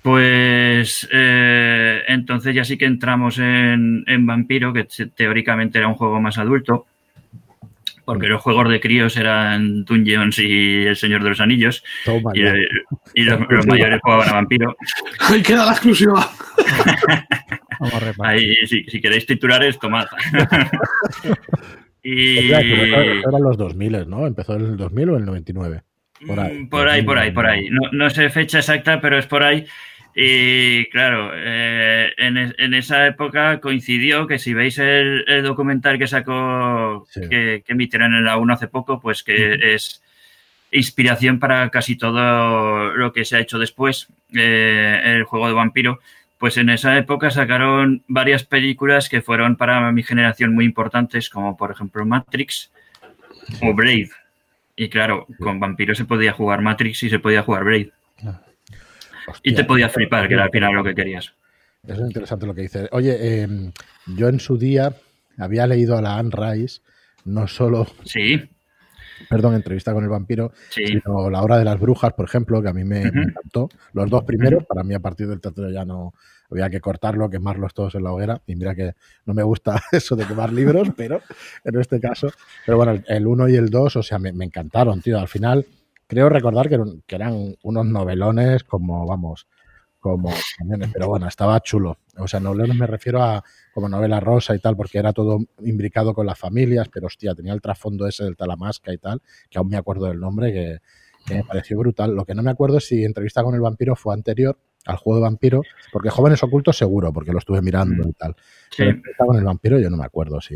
pues 0.08 1.06
eh, 1.12 2.02
entonces 2.08 2.56
ya 2.56 2.64
sí 2.64 2.78
que 2.78 2.86
entramos 2.86 3.40
en, 3.40 4.06
en 4.08 4.26
Vampiro, 4.26 4.72
que 4.72 4.86
te- 4.86 5.08
teóricamente 5.08 5.80
era 5.80 5.90
un 5.90 5.96
juego 5.96 6.22
más 6.22 6.38
adulto, 6.38 6.86
porque 8.06 8.28
los 8.28 8.42
juegos 8.42 8.70
de 8.70 8.80
críos 8.80 9.18
eran 9.18 9.84
Dungeons 9.84 10.40
y 10.40 10.86
El 10.86 10.96
Señor 10.96 11.24
de 11.24 11.30
los 11.32 11.42
Anillos, 11.42 11.84
Toma 12.06 12.32
y, 12.34 13.24
los, 13.26 13.38
los 13.50 13.68
mayores 13.68 14.00
jugaban 14.02 14.30
a 14.30 14.34
Vampiro. 14.36 14.78
Ahí 15.30 15.42
queda 15.42 15.66
la 15.66 15.72
exclusiva. 15.74 16.26
Vamos 17.82 17.94
a 17.94 18.00
repartir. 18.00 18.26
Ahí, 18.26 18.56
si, 18.66 18.86
si 18.86 19.02
queréis 19.02 19.26
titulares, 19.26 19.78
tomad. 19.78 20.06
y 22.02 22.50
eran 22.50 23.42
los 23.42 23.58
2000, 23.58 24.10
¿no? 24.10 24.26
¿Empezó 24.26 24.56
en 24.56 24.62
el 24.68 24.78
2000 24.78 25.10
o 25.10 25.14
en 25.16 25.20
el 25.20 25.26
99? 25.26 25.82
Por 26.26 26.40
ahí. 26.40 26.60
Mm, 26.60 26.70
por 26.70 26.88
ahí, 26.88 27.02
por 27.04 27.18
ahí, 27.18 27.32
por 27.32 27.46
ahí. 27.46 27.68
No, 27.70 27.92
no 27.92 28.10
sé 28.10 28.30
fecha 28.30 28.60
exacta, 28.60 29.02
pero 29.02 29.18
es 29.20 29.28
por 29.28 29.44
ahí. 29.44 29.66
Y 30.20 30.90
claro, 30.90 31.30
eh, 31.36 32.12
en, 32.18 32.74
esa 32.74 33.06
época 33.06 33.60
coincidió 33.60 34.26
que 34.26 34.40
si 34.40 34.56
veis 34.56 34.80
el, 34.80 35.24
documental 35.44 36.00
que 36.00 36.08
sacó, 36.08 37.06
que, 37.30 37.64
emitieron 37.68 38.16
en 38.16 38.26
la 38.26 38.38
1 38.38 38.52
hace 38.52 38.68
poco, 38.68 39.00
pues 39.00 39.22
que 39.22 39.76
es 39.76 40.02
inspiración 40.72 41.38
para 41.38 41.70
casi 41.70 41.98
todo 41.98 42.96
lo 42.96 43.14
que 43.14 43.26
se 43.26 43.38
ha 43.38 43.42
hecho 43.42 43.60
después, 43.60 44.08
eh, 44.34 45.02
el 45.06 45.24
juego 45.26 45.50
de 45.50 45.54
vampiro. 45.54 46.00
Pues 46.40 46.58
en 46.58 46.72
esa 46.72 46.98
época 46.98 47.30
sacaron 47.30 48.02
varias 48.08 48.44
películas 48.44 49.10
que 49.10 49.22
fueron 49.22 49.56
para 49.56 49.92
mi 49.92 50.02
generación 50.02 50.56
muy 50.56 50.66
importantes, 50.66 51.30
como 51.30 51.56
por 51.56 51.70
ejemplo 51.70 52.04
Matrix 52.08 52.72
o 53.62 53.72
Brave. 53.76 54.10
Y 54.76 54.90
claro, 54.90 55.28
con 55.38 55.60
vampiro 55.60 55.94
se 55.94 56.06
podía 56.06 56.34
jugar 56.34 56.62
Matrix 56.62 57.04
y 57.04 57.12
se 57.12 57.20
podía 57.20 57.44
jugar 57.44 57.64
Brave 57.66 57.92
y 59.44 59.54
te 59.54 59.64
podías 59.64 59.92
flipar, 59.92 60.28
que 60.28 60.34
era 60.34 60.44
al 60.44 60.52
final 60.52 60.74
lo 60.74 60.84
que 60.84 60.96
querías. 60.96 61.34
Eso 61.84 62.02
es 62.02 62.08
interesante 62.08 62.46
lo 62.46 62.54
que 62.54 62.62
dices. 62.62 62.90
Oye, 62.92 63.42
em, 63.42 63.72
yo 64.08 64.28
en 64.28 64.40
su 64.40 64.58
día 64.58 64.94
había 65.38 65.68
leído 65.68 65.98
a 65.98 66.02
la 66.02 66.18
Anne 66.18 66.32
Rice, 66.32 66.82
no 67.26 67.48
solo. 67.48 67.88
Sí. 68.04 68.50
Perdón, 69.30 69.56
entrevista 69.56 69.94
con 69.94 70.04
el 70.04 70.10
vampiro, 70.10 70.52
sino 70.70 71.30
La 71.30 71.42
Hora 71.42 71.58
de 71.58 71.66
las 71.66 71.80
Brujas, 71.80 72.14
por 72.14 72.26
ejemplo, 72.26 72.62
que 72.62 72.70
a 72.70 72.74
mí 72.74 72.84
me, 72.84 73.02
encantó. 73.02 73.70
Los 73.94 74.10
dos 74.10 74.24
primeros, 74.24 74.66
para 74.66 74.84
mí 74.84 74.94
a 74.94 75.00
partir 75.00 75.28
del 75.28 75.42
tercero 75.42 75.72
ya 75.72 75.86
no 75.86 76.14
había 76.52 76.70
que 76.70 76.80
cortarlo, 76.80 77.30
quemarlos 77.30 77.74
todos 77.74 77.96
en 77.96 78.04
la 78.04 78.12
hoguera. 78.12 78.42
Y 78.46 78.56
mira 78.56 78.76
que 78.76 78.94
no 79.26 79.34
me 79.34 79.44
gusta 79.44 79.82
eso 79.92 80.16
de 80.16 80.26
quemar 80.26 80.54
libros, 80.54 80.90
pero 80.96 81.22
en 81.64 81.80
este 81.80 82.00
caso. 82.00 82.32
Pero 82.66 82.78
bueno, 82.78 83.02
el 83.08 83.26
uno 83.26 83.50
y 83.50 83.56
el 83.56 83.70
dos, 83.70 83.96
o 83.96 84.04
sea, 84.04 84.20
me, 84.20 84.32
me 84.34 84.46
encantaron, 84.46 85.02
tío. 85.02 85.20
Al 85.20 85.28
final 85.28 85.66
creo 86.08 86.30
recordar 86.30 86.70
que, 86.70 87.16
eran 87.16 87.56
unos 87.62 87.86
novelones 87.86 88.64
como, 88.64 89.06
vamos, 89.06 89.48
como 90.00 90.32
pero 90.94 91.08
bueno, 91.08 91.28
estaba 91.28 91.60
chulo. 91.60 91.98
O 92.18 92.28
sea, 92.28 92.40
novelones 92.40 92.78
me 92.78 92.88
refiero 92.88 93.22
a 93.22 93.44
como 93.74 93.90
novela 93.90 94.20
rosa 94.20 94.56
y 94.56 94.60
tal, 94.60 94.76
porque 94.76 94.98
era 94.98 95.14
todo 95.14 95.40
imbricado 95.60 96.14
con 96.14 96.26
las 96.26 96.40
familias, 96.40 96.88
pero 96.92 97.08
hostia, 97.08 97.36
tenía 97.36 97.54
el 97.54 97.62
trasfondo 97.62 98.08
ese 98.08 98.24
del 98.24 98.36
Talamasca 98.36 98.94
y 98.94 98.98
tal, 98.98 99.22
que 99.50 99.58
aún 99.58 99.70
me 99.70 99.78
acuerdo 99.78 100.08
del 100.08 100.20
nombre, 100.20 100.54
que, 100.54 100.78
me 101.30 101.44
pareció 101.44 101.78
brutal. 101.78 102.16
Lo 102.16 102.24
que 102.24 102.34
no 102.34 102.42
me 102.42 102.52
acuerdo 102.52 102.78
es 102.78 102.88
si 102.88 103.04
entrevista 103.04 103.44
con 103.44 103.54
el 103.54 103.60
vampiro 103.60 103.98
fue 103.98 104.14
anterior 104.14 104.58
al 104.86 104.96
juego 104.96 105.20
de 105.20 105.24
vampiro, 105.24 105.62
porque 105.92 106.10
jóvenes 106.10 106.42
ocultos 106.42 106.78
seguro, 106.78 107.12
porque 107.12 107.34
lo 107.34 107.40
estuve 107.40 107.62
mirando 107.62 108.06
mm. 108.06 108.10
y 108.10 108.14
tal. 108.14 108.36
Pero 108.78 109.02
con 109.18 109.36
el 109.36 109.44
vampiro 109.44 109.78
yo 109.78 109.90
no 109.90 109.98
me 109.98 110.06
acuerdo 110.06 110.40
si. 110.40 110.56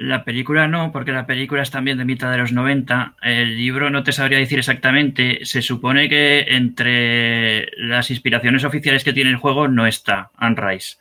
La 0.00 0.24
película 0.24 0.66
no, 0.66 0.92
porque 0.92 1.12
la 1.12 1.26
película 1.26 1.60
es 1.60 1.70
también 1.70 1.98
de 1.98 2.06
mitad 2.06 2.30
de 2.30 2.38
los 2.38 2.52
90. 2.52 3.16
El 3.20 3.58
libro 3.58 3.90
no 3.90 4.02
te 4.02 4.12
sabría 4.12 4.38
decir 4.38 4.58
exactamente. 4.58 5.40
Se 5.44 5.60
supone 5.60 6.08
que 6.08 6.46
entre 6.48 7.68
las 7.76 8.10
inspiraciones 8.10 8.64
oficiales 8.64 9.04
que 9.04 9.12
tiene 9.12 9.28
el 9.28 9.36
juego 9.36 9.68
no 9.68 9.86
está 9.86 10.30
Unrise. 10.40 10.96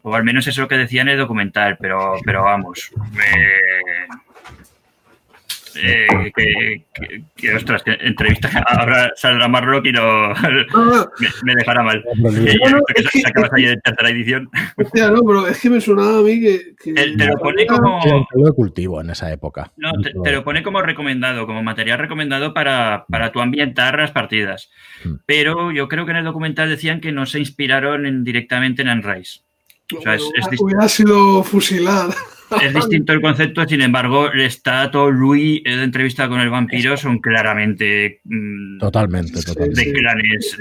O 0.00 0.14
al 0.14 0.24
menos 0.24 0.46
es 0.46 0.56
lo 0.56 0.66
que 0.66 0.78
decía 0.78 1.02
en 1.02 1.10
el 1.10 1.18
documental, 1.18 1.76
pero, 1.78 2.14
pero 2.24 2.42
vamos. 2.42 2.90
Que, 5.72 6.84
que, 7.36 7.54
ostras, 7.54 7.82
que 7.82 7.96
entrevista 8.00 8.48
ahora 8.66 9.12
saldrá 9.16 9.48
Marrock 9.48 9.86
y 9.86 9.92
no, 9.92 10.34
me, 11.44 11.54
dejará 11.54 11.82
mal. 11.82 12.02
que, 12.04 13.02
que, 13.02 13.20
sacabas 13.20 13.50
ahí 13.54 13.64
de 13.64 13.76
tercera 13.78 14.10
edición. 14.10 14.48
Hostia, 14.76 15.10
no, 15.10 15.22
pero 15.22 15.46
es 15.46 15.60
que 15.60 15.70
me 15.70 15.80
sonaba 15.80 16.18
a 16.18 16.22
mí 16.22 16.40
que. 16.40 16.74
te, 16.82 17.26
lo 17.26 17.38
pone 17.38 17.66
como. 17.66 18.00
de 18.34 18.52
cultivo 18.52 19.00
en 19.00 19.10
esa 19.10 19.32
época. 19.32 19.72
No, 19.76 19.92
te, 20.22 20.32
lo 20.32 20.44
pone 20.44 20.62
como 20.62 20.82
recomendado, 20.82 21.46
como 21.46 21.62
material 21.62 21.98
recomendado 21.98 22.54
para, 22.54 23.04
para 23.08 23.32
tu 23.32 23.40
ambientar 23.40 23.98
las 23.98 24.12
partidas. 24.12 24.70
Hmm. 25.04 25.16
Pero 25.26 25.72
yo 25.72 25.88
creo 25.88 26.04
que 26.04 26.12
en 26.12 26.18
el 26.18 26.24
documental 26.24 26.68
decían 26.68 27.00
que 27.00 27.12
no 27.12 27.26
se 27.26 27.38
inspiraron 27.38 28.24
directamente 28.24 28.82
en 28.82 28.88
Unrise. 28.88 29.47
O 29.96 30.02
sea, 30.02 30.14
es, 30.14 30.22
es 30.34 30.60
hubiera 30.60 30.88
sido 30.88 31.42
fusilada. 31.42 32.14
Es 32.62 32.72
distinto 32.72 33.12
el 33.12 33.20
concepto, 33.20 33.66
sin 33.66 33.82
embargo, 33.82 34.30
el 34.32 34.50
Stato, 34.50 35.10
Louis, 35.10 35.62
de 35.64 35.82
entrevista 35.82 36.28
con 36.28 36.40
el 36.40 36.48
vampiro 36.48 36.96
son 36.96 37.18
claramente. 37.18 38.20
Mm, 38.24 38.78
totalmente, 38.78 39.42
totalmente. 39.42 39.84
De 39.84 39.92
clanes. 39.92 40.56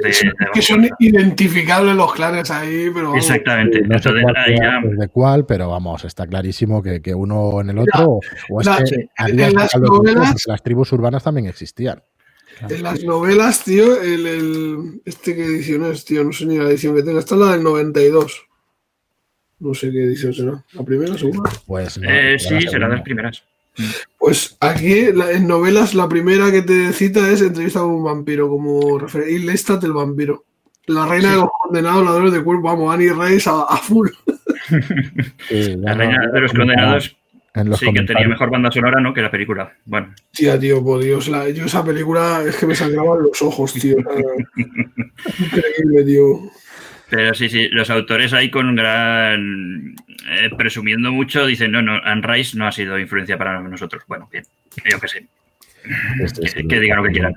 que 0.54 0.62
son 0.62 0.90
identificables 1.00 1.96
los 1.96 2.14
clanes 2.14 2.52
ahí, 2.52 2.90
pero. 2.94 3.16
Exactamente. 3.16 3.82
No 3.82 4.00
sé 4.00 4.10
cuál 4.22 4.98
de 4.98 5.08
cuál, 5.08 5.46
pero 5.46 5.70
vamos, 5.70 6.04
está 6.04 6.28
clarísimo 6.28 6.84
que, 6.84 7.02
que 7.02 7.16
uno 7.16 7.62
en 7.62 7.70
el 7.70 7.80
otro. 7.80 8.20
o 8.50 8.62
es 8.62 8.68
que 8.68 9.08
en 9.18 9.54
las, 9.54 9.76
novelas, 9.78 10.44
las 10.46 10.64
tribus 10.64 10.92
urbanas 10.92 11.24
también 11.24 11.48
existían. 11.48 12.04
En 12.70 12.84
las 12.84 13.04
novelas, 13.04 13.64
tío, 13.64 14.02
el, 14.02 14.26
el, 14.26 15.02
este 15.06 15.36
que 15.36 15.46
edición 15.46 15.86
es, 15.86 16.04
tío, 16.04 16.24
no 16.24 16.34
sé 16.34 16.46
ni 16.48 16.58
la 16.58 16.70
edición 16.70 16.96
que 16.96 17.04
tenga, 17.04 17.20
esta 17.20 17.36
es 17.36 17.42
la 17.42 17.52
del 17.52 17.64
92. 17.64 18.48
No 19.60 19.74
sé 19.74 19.92
qué 19.92 20.04
edición 20.04 20.34
será. 20.34 20.64
¿La 20.74 20.84
primera, 20.84 21.18
segunda? 21.18 21.50
Pues 21.66 22.00
eh, 22.04 22.38
sí, 22.40 22.62
será 22.62 22.88
de 22.88 22.96
las 22.96 23.04
primeras. 23.04 23.44
Pues 24.18 24.58
aquí 24.60 25.00
en 25.00 25.48
novelas 25.48 25.94
la 25.94 26.10
primera 26.10 26.52
que 26.52 26.64
te 26.64 26.92
cita 26.94 27.30
es 27.32 27.42
entrevista 27.42 27.80
con 27.80 27.92
un 27.92 28.04
vampiro 28.04 28.50
como 28.50 28.98
referente. 28.98 29.34
Y 29.34 29.40
Lestat 29.40 29.84
el 29.84 29.94
vampiro. 29.94 30.46
La 30.88 31.06
reina 31.06 31.32
de 31.32 31.38
los 31.38 31.50
condenados, 31.62 32.06
ladrones 32.06 32.34
de 32.34 32.44
cuerpo, 32.44 32.64
vamos, 32.64 32.94
Annie 32.94 33.12
Reis 33.12 33.46
a, 33.48 33.66
full. 33.78 34.10
la 35.50 35.94
reina 35.94 36.28
de 36.32 36.42
los 36.42 36.54
condenados 36.54 37.18
sí, 37.78 37.94
que 37.94 38.04
tenía 38.04 38.28
mejor 38.28 38.50
banda 38.50 38.72
sonora, 38.72 39.00
¿no? 39.00 39.14
Que 39.14 39.22
la 39.22 39.32
película. 39.32 39.74
Bueno. 39.86 40.14
Tía, 40.32 40.60
tío, 40.60 40.84
por 40.84 41.02
Dios, 41.02 41.26
yo 41.26 41.66
esa 41.66 41.84
película 41.84 42.44
es 42.48 42.58
que 42.58 42.68
me 42.68 42.76
sangraban 42.76 43.24
los 43.24 43.42
ojos, 43.42 43.74
tío. 43.74 43.98
Increíble, 45.40 46.04
tío. 46.06 46.52
Pero 47.10 47.34
sí, 47.34 47.50
sí, 47.50 47.70
los 47.70 47.90
autores 47.90 48.34
ahí 48.34 48.50
con 48.50 48.76
gran. 48.76 49.96
Eh, 50.30 50.50
presumiendo 50.58 51.12
mucho, 51.12 51.46
dicen: 51.46 51.72
no, 51.72 51.82
no, 51.82 52.00
Unrise 52.06 52.58
no 52.58 52.68
ha 52.68 52.72
sido 52.72 53.00
influencia 53.00 53.38
para 53.38 53.60
nosotros. 53.62 54.04
Bueno, 54.08 54.28
bien, 54.32 54.44
yo 54.90 55.00
qué 55.00 55.08
sé. 55.08 55.26
Este 56.20 56.68
que, 56.68 56.80
digan 56.80 56.98
lo 56.98 57.04
que 57.04 57.12
quieran. 57.12 57.34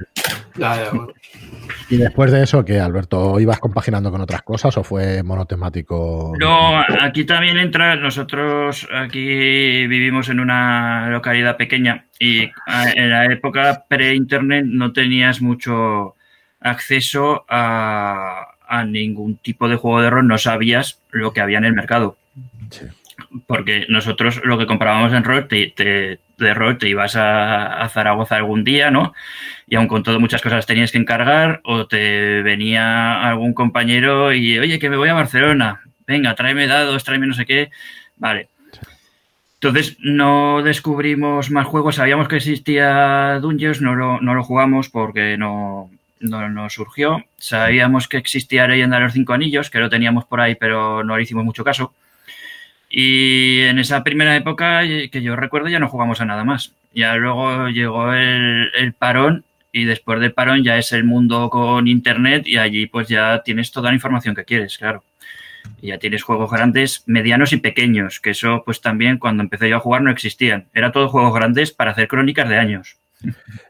¿Y 1.89 1.97
después 1.97 2.31
de 2.33 2.43
eso, 2.43 2.65
que 2.65 2.79
Alberto, 2.79 3.39
ibas 3.41 3.59
compaginando 3.59 4.11
con 4.11 4.21
otras 4.21 4.43
cosas 4.43 4.77
o 4.77 4.85
fue 4.85 5.23
monotemático? 5.23 6.33
No, 6.39 6.81
aquí 7.00 7.25
también 7.25 7.59
entra. 7.59 7.97
Nosotros 7.97 8.89
aquí 8.93 9.87
vivimos 9.87 10.29
en 10.29 10.41
una 10.41 11.09
localidad 11.11 11.57
pequeña 11.57 12.07
y 12.19 12.50
en 12.95 13.11
la 13.11 13.27
época 13.27 13.85
pre-internet 13.89 14.65
no 14.67 14.93
tenías 14.93 15.41
mucho 15.41 16.15
acceso 16.61 17.45
a, 17.49 18.49
a 18.71 18.85
ningún 18.85 19.37
tipo 19.37 19.69
de 19.69 19.75
juego 19.75 20.00
de 20.00 20.11
rol, 20.11 20.29
no 20.29 20.39
sabías 20.39 21.00
lo 21.11 21.33
que 21.33 21.41
había 21.41 21.59
en 21.59 21.65
el 21.65 21.75
mercado. 21.75 22.17
Porque 23.49 23.85
nosotros 23.89 24.41
lo 24.45 24.59
que 24.59 24.67
comprábamos 24.67 25.12
en 25.12 25.25
rol, 25.25 25.49
te, 25.49 25.75
de 25.77 26.55
rol 26.55 26.79
te 26.79 26.89
ibas 26.89 27.17
a, 27.17 27.89
Zaragoza 27.89 28.37
algún 28.37 28.62
día, 28.62 28.93
¿no? 28.93 29.12
Y 29.69 29.75
aun 29.75 29.89
con 29.89 30.05
todo 30.05 30.21
muchas 30.21 30.41
cosas 30.41 30.67
tenías 30.67 30.93
que 30.93 30.99
encargar 30.99 31.61
o 31.65 31.89
te 31.89 32.43
venía 32.43 33.21
algún 33.29 33.55
compañero 33.55 34.33
y, 34.33 34.57
oye, 34.61 34.79
que 34.79 34.89
me 34.89 34.97
voy 34.97 35.09
a 35.09 35.15
Barcelona, 35.15 35.83
venga, 36.07 36.37
tráeme 36.37 36.69
dados, 36.69 37.03
tráeme 37.03 37.27
no 37.27 37.35
sé 37.35 37.47
qué. 37.47 37.71
Vale. 38.19 38.49
Entonces 39.55 39.97
no 39.99 40.62
descubrimos 40.62 41.50
más 41.50 41.67
juegos, 41.67 41.97
sabíamos 41.97 42.29
que 42.29 42.37
existía 42.37 43.41
Dungeons, 43.41 43.83
no 43.83 43.97
lo, 43.97 44.21
no 44.21 44.35
lo 44.35 44.45
jugamos 44.45 44.89
porque 44.89 45.37
no, 45.37 45.91
no 46.21 46.49
nos 46.49 46.75
surgió. 46.75 47.25
Sabíamos 47.39 48.07
que 48.09 48.19
existía 48.19 48.69
Leyenda 48.69 48.99
de 48.99 49.05
los 49.05 49.12
Cinco 49.12 49.33
Anillos, 49.33 49.71
que 49.71 49.79
lo 49.79 49.91
teníamos 49.91 50.25
por 50.27 50.41
ahí, 50.41 50.55
pero 50.55 51.03
no 51.03 51.17
le 51.17 51.23
hicimos 51.23 51.45
mucho 51.45 51.65
caso. 51.65 51.93
Y 52.89 53.61
en 53.61 53.79
esa 53.79 54.03
primera 54.03 54.35
época 54.37 54.83
que 54.83 55.23
yo 55.23 55.37
recuerdo 55.37 55.69
ya 55.69 55.79
no 55.79 55.89
jugamos 55.89 56.21
a 56.21 56.25
nada 56.25 56.45
más. 56.45 56.75
Ya 56.93 57.15
luego 57.15 57.69
llegó 57.69 58.12
el, 58.12 58.93
parón 58.99 59.45
y 59.73 59.85
después 59.85 60.21
del 60.21 60.33
parón 60.33 60.65
ya 60.65 60.77
es 60.77 60.93
el 60.93 61.05
mundo 61.05 61.49
con 61.50 61.87
internet 61.87 62.47
y 62.47 62.57
allí 62.57 62.87
pues 62.87 63.09
ya 63.09 63.43
tienes 63.45 63.71
toda 63.71 63.91
la 63.91 63.95
información 63.95 64.35
que 64.35 64.45
quieres, 64.45 64.77
claro. 64.77 65.05
Y 65.81 65.89
ya 65.89 65.99
tienes 65.99 66.23
juegos 66.25 66.50
grandes, 66.50 67.05
medianos 67.07 67.53
y 67.53 67.59
pequeños, 67.59 68.19
que 68.19 68.31
eso 68.31 68.62
pues 68.65 68.81
también 68.81 69.19
cuando 69.19 69.43
empecé 69.43 69.69
yo 69.69 69.77
a 69.77 69.81
jugar 69.81 70.03
no 70.03 70.11
existían. 70.11 70.67
Era 70.75 70.91
todo 70.91 71.09
juegos 71.09 71.33
grandes 71.33 71.71
para 71.71 71.93
hacer 71.93 72.09
crónicas 72.09 72.49
de 72.49 72.59
años. 72.59 73.00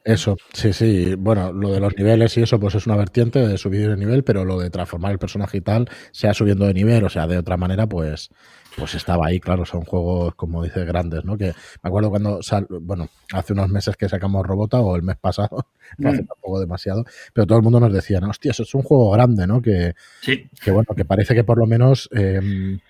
Eso, 0.05 0.37
sí, 0.53 0.73
sí. 0.73 1.15
Bueno, 1.17 1.53
lo 1.53 1.73
de 1.73 1.81
los 1.81 1.97
niveles 1.97 2.37
y 2.37 2.43
eso, 2.43 2.61
pues 2.61 2.75
es 2.75 2.87
una 2.87 2.97
vertiente 2.97 3.47
de 3.47 3.59
subir 3.59 3.89
de 3.89 3.97
nivel, 3.97 4.25
pero 4.25 4.45
lo 4.45 4.59
de 4.59 4.71
transformar 4.71 5.13
el 5.13 5.19
personaje 5.19 5.59
y 5.59 5.61
tal, 5.61 5.89
sea 6.13 6.35
subiendo 6.35 6.67
de 6.67 6.75
nivel, 6.75 7.05
o 7.05 7.09
sea, 7.09 7.27
de 7.27 7.39
otra 7.39 7.57
manera, 7.57 7.87
pues, 7.89 8.31
pues 8.77 8.95
estaba 8.95 9.27
ahí, 9.27 9.41
claro, 9.41 9.65
son 9.65 9.83
juegos, 9.83 10.35
como 10.37 10.63
dices, 10.63 10.87
grandes, 10.87 11.25
¿no? 11.25 11.37
Que 11.37 11.47
me 11.47 11.89
acuerdo 11.89 12.11
cuando, 12.11 12.43
sal, 12.43 12.67
bueno, 12.69 13.09
hace 13.33 13.53
unos 13.53 13.69
meses 13.69 13.97
que 13.97 14.09
sacamos 14.09 14.47
Robota, 14.47 14.81
o 14.81 14.97
el 14.97 15.03
mes 15.03 15.17
pasado, 15.17 15.67
no 15.99 16.11
hace 16.11 16.23
mm. 16.23 16.27
tampoco 16.27 16.61
demasiado, 16.61 17.05
pero 17.33 17.47
todo 17.47 17.59
el 17.59 17.65
mundo 17.65 17.81
nos 17.81 17.93
decía, 17.93 18.21
no, 18.21 18.31
hostia, 18.31 18.53
eso 18.53 18.63
es 18.63 18.75
un 18.75 18.83
juego 18.83 19.11
grande, 19.11 19.47
¿no? 19.47 19.61
Que, 19.61 19.95
que 20.23 20.71
bueno, 20.71 20.95
que 20.97 21.05
parece 21.05 21.35
que 21.35 21.45
por 21.45 21.59
lo 21.59 21.67
menos... 21.67 22.09
Em, 22.13 22.81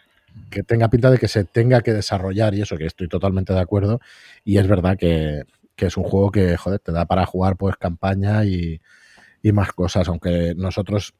que 0.48 0.62
tenga 0.62 0.88
pinta 0.88 1.10
de 1.10 1.18
que 1.18 1.28
se 1.28 1.44
tenga 1.44 1.80
que 1.80 1.92
desarrollar 1.92 2.54
y 2.54 2.62
eso, 2.62 2.76
que 2.76 2.86
estoy 2.86 3.08
totalmente 3.08 3.52
de 3.52 3.60
acuerdo. 3.60 4.00
Y 4.44 4.58
es 4.58 4.66
verdad 4.66 4.96
que, 4.96 5.42
que 5.80 5.86
es 5.86 5.96
un 5.96 6.04
juego 6.04 6.30
que, 6.30 6.58
joder, 6.58 6.78
te 6.78 6.92
da 6.92 7.06
para 7.06 7.24
jugar 7.24 7.56
pues 7.56 7.74
campaña 7.78 8.44
y, 8.44 8.82
más 9.54 9.72
cosas, 9.72 10.06
aunque 10.08 10.52
nosotros 10.54 11.14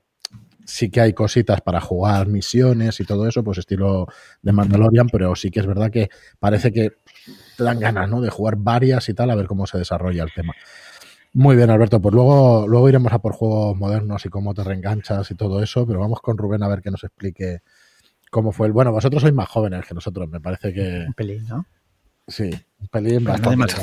sí 0.66 0.90
que 0.90 1.00
hay 1.00 1.14
cositas 1.14 1.62
para 1.62 1.80
jugar 1.80 2.26
misiones 2.26 3.00
y 3.00 3.04
todo 3.04 3.26
eso, 3.26 3.42
pues 3.42 3.56
estilo 3.56 4.06
de 4.42 4.52
Mandalorian, 4.52 5.08
pero 5.08 5.34
sí 5.34 5.50
que 5.50 5.60
es 5.60 5.66
verdad 5.66 5.90
que 5.90 6.10
parece 6.38 6.72
que 6.72 6.90
te 7.56 7.64
dan 7.64 7.80
ganas, 7.80 8.10
¿no? 8.10 8.20
De 8.20 8.28
jugar 8.28 8.56
varias 8.58 9.08
y 9.08 9.14
tal, 9.14 9.30
a 9.30 9.34
ver 9.34 9.46
cómo 9.46 9.66
se 9.66 9.78
desarrolla 9.78 10.24
el 10.24 10.32
tema. 10.34 10.52
Muy 11.32 11.56
bien, 11.56 11.70
Alberto. 11.70 11.98
Pues 12.02 12.14
luego, 12.14 12.68
luego 12.68 12.86
iremos 12.90 13.14
a 13.14 13.20
por 13.20 13.32
juegos 13.32 13.78
modernos 13.78 14.26
y 14.26 14.28
cómo 14.28 14.52
te 14.52 14.62
reenganchas 14.62 15.30
y 15.30 15.36
todo 15.36 15.62
eso, 15.62 15.86
pero 15.86 16.00
vamos 16.00 16.20
con 16.20 16.36
Rubén 16.36 16.62
a 16.62 16.68
ver 16.68 16.82
que 16.82 16.90
nos 16.90 17.02
explique 17.02 17.62
cómo 18.30 18.52
fue 18.52 18.66
el. 18.66 18.74
Bueno, 18.74 18.92
vosotros 18.92 19.22
sois 19.22 19.32
más 19.32 19.48
jóvenes 19.48 19.86
que 19.86 19.94
nosotros, 19.94 20.28
me 20.28 20.40
parece 20.40 20.74
que. 20.74 21.06
Un 21.06 21.14
pelín, 21.14 21.46
¿no? 21.48 21.64
Sí, 22.28 22.50
un 22.78 22.88
pelín 22.88 23.24
bastante. 23.24 23.74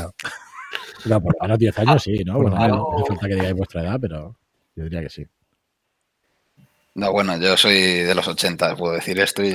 No, 1.06 1.22
por 1.22 1.34
lo 1.36 1.40
menos 1.44 1.60
10 1.60 1.80
años 1.80 2.04
sí, 2.04 2.24
¿no? 2.26 2.36
Bueno, 2.40 2.56
Claro. 2.58 2.76
no 2.92 2.98
hace 2.98 3.08
falta 3.08 3.28
que 3.28 3.36
digáis 3.36 3.54
vuestra 3.56 3.82
edad, 3.84 3.98
pero 4.02 4.36
yo 4.76 4.84
diría 4.84 5.02
que 5.02 5.10
sí. 5.10 5.26
No, 6.96 7.12
bueno, 7.12 7.38
yo 7.38 7.56
soy 7.56 7.76
de 7.76 8.16
los 8.16 8.28
80, 8.28 8.76
puedo 8.76 8.94
decir 8.94 9.20
esto. 9.20 9.44
Y... 9.44 9.54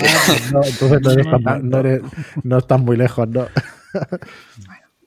No, 0.52 0.62
entonces 0.64 1.00
no, 1.00 1.11
eres 1.11 1.26
tan- 1.44 1.68
no, 1.68 1.78
eres- 1.78 2.02
no 2.44 2.58
estás 2.58 2.80
muy 2.80 2.96
lejos, 2.96 3.28
¿no? 3.28 3.49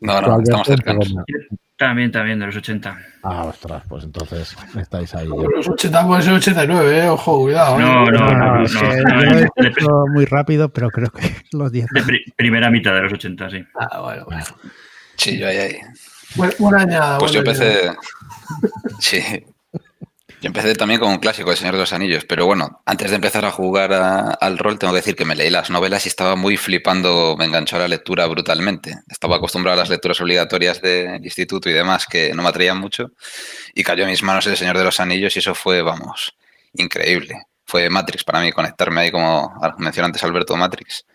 No, 0.01 0.22
no, 0.22 0.42
estamos 0.42 0.68
cercanos. 0.68 1.13
También, 1.77 2.12
también, 2.12 2.39
de 2.39 2.46
los 2.46 2.56
80. 2.56 2.98
Ah, 3.24 3.46
ostras, 3.46 3.84
pues 3.89 4.04
entonces 4.04 4.56
estáis 4.77 5.13
ahí. 5.15 5.27
Los 5.27 5.68
80 5.68 6.06
puede 6.08 6.22
ser 6.22 6.34
89, 6.34 7.00
¿eh? 7.00 7.10
Ojo, 7.10 7.39
cuidado. 7.42 7.77
¿eh? 7.77 7.82
No, 7.82 8.06
no, 8.06 8.32
no, 8.34 8.56
no. 8.60 8.65
es 8.65 8.75
que 8.75 9.01
no, 9.01 9.22
he 9.22 9.36
de- 9.36 9.50
hecho 9.70 9.89
muy 10.13 10.25
rápido, 10.25 10.70
pero 10.70 10.89
creo 10.89 11.10
que 11.12 11.36
los 11.54 11.72
10 11.72 11.88
de 11.94 12.01
pri- 12.04 12.34
primera 12.36 12.70
mitad 12.70 12.94
de 12.94 13.01
los 13.01 13.13
80, 13.13 13.50
sí. 13.50 13.65
Ah, 13.80 14.01
bueno, 14.01 14.25
bueno. 14.25 14.44
Sí, 15.18 15.38
yo 15.38 15.48
ahí, 15.48 15.58
ahí. 15.58 15.75
Buena 16.60 16.82
añada. 16.82 17.17
Pues 17.17 17.32
yo 17.32 17.41
añada. 17.41 17.58
empecé. 17.58 17.91
Sí. 19.00 19.22
Yo 20.41 20.48
empecé 20.50 20.75
también 20.75 21.00
con 21.00 21.10
un 21.10 21.17
clásico, 21.17 21.50
El 21.50 21.58
Señor 21.58 21.74
de 21.74 21.79
los 21.79 21.94
Anillos, 21.94 22.24
pero 22.25 22.46
bueno, 22.46 22.82
antes 22.86 23.10
de 23.10 23.15
empezar 23.15 23.46
a 23.46 23.51
jugar 23.51 23.94
a- 23.94 24.32
al 24.32 24.58
rol, 24.60 24.77
tengo 24.77 24.94
que 24.94 24.98
decir 25.00 25.15
que 25.15 25.25
me 25.25 25.34
leí 25.36 25.50
las 25.50 25.70
novelas 25.72 26.05
y 26.05 26.10
estaba 26.10 26.36
muy 26.36 26.55
flipando, 26.58 27.36
me 27.39 27.46
enganchó 27.46 27.77
a 27.77 27.79
la 27.79 27.88
lectura 27.88 28.27
brutalmente. 28.27 28.94
Estaba 29.10 29.38
acostumbrado 29.38 29.75
a 29.75 29.79
las 29.79 29.89
lecturas 29.89 30.20
obligatorias 30.22 30.82
del 30.82 31.24
instituto 31.25 31.67
y 31.70 31.74
demás, 31.74 32.05
que 32.05 32.34
no 32.36 32.44
me 32.44 32.50
atraían 32.50 32.77
mucho, 32.79 33.12
y 33.74 33.84
cayó 33.84 34.03
en 34.03 34.12
mis 34.12 34.22
manos 34.22 34.46
El 34.46 34.58
Señor 34.58 34.77
de 34.77 34.84
los 34.84 35.00
Anillos 35.00 35.36
y 35.36 35.39
eso 35.39 35.55
fue, 35.55 35.82
vamos, 35.82 36.36
increíble. 36.74 37.41
Fue 37.65 37.89
Matrix 37.89 38.24
para 38.24 38.41
mí, 38.41 38.51
conectarme 38.51 39.01
ahí, 39.01 39.12
como 39.12 39.51
mencionó 39.79 40.05
antes 40.08 40.24
Alberto 40.24 40.55
Matrix. 40.55 41.05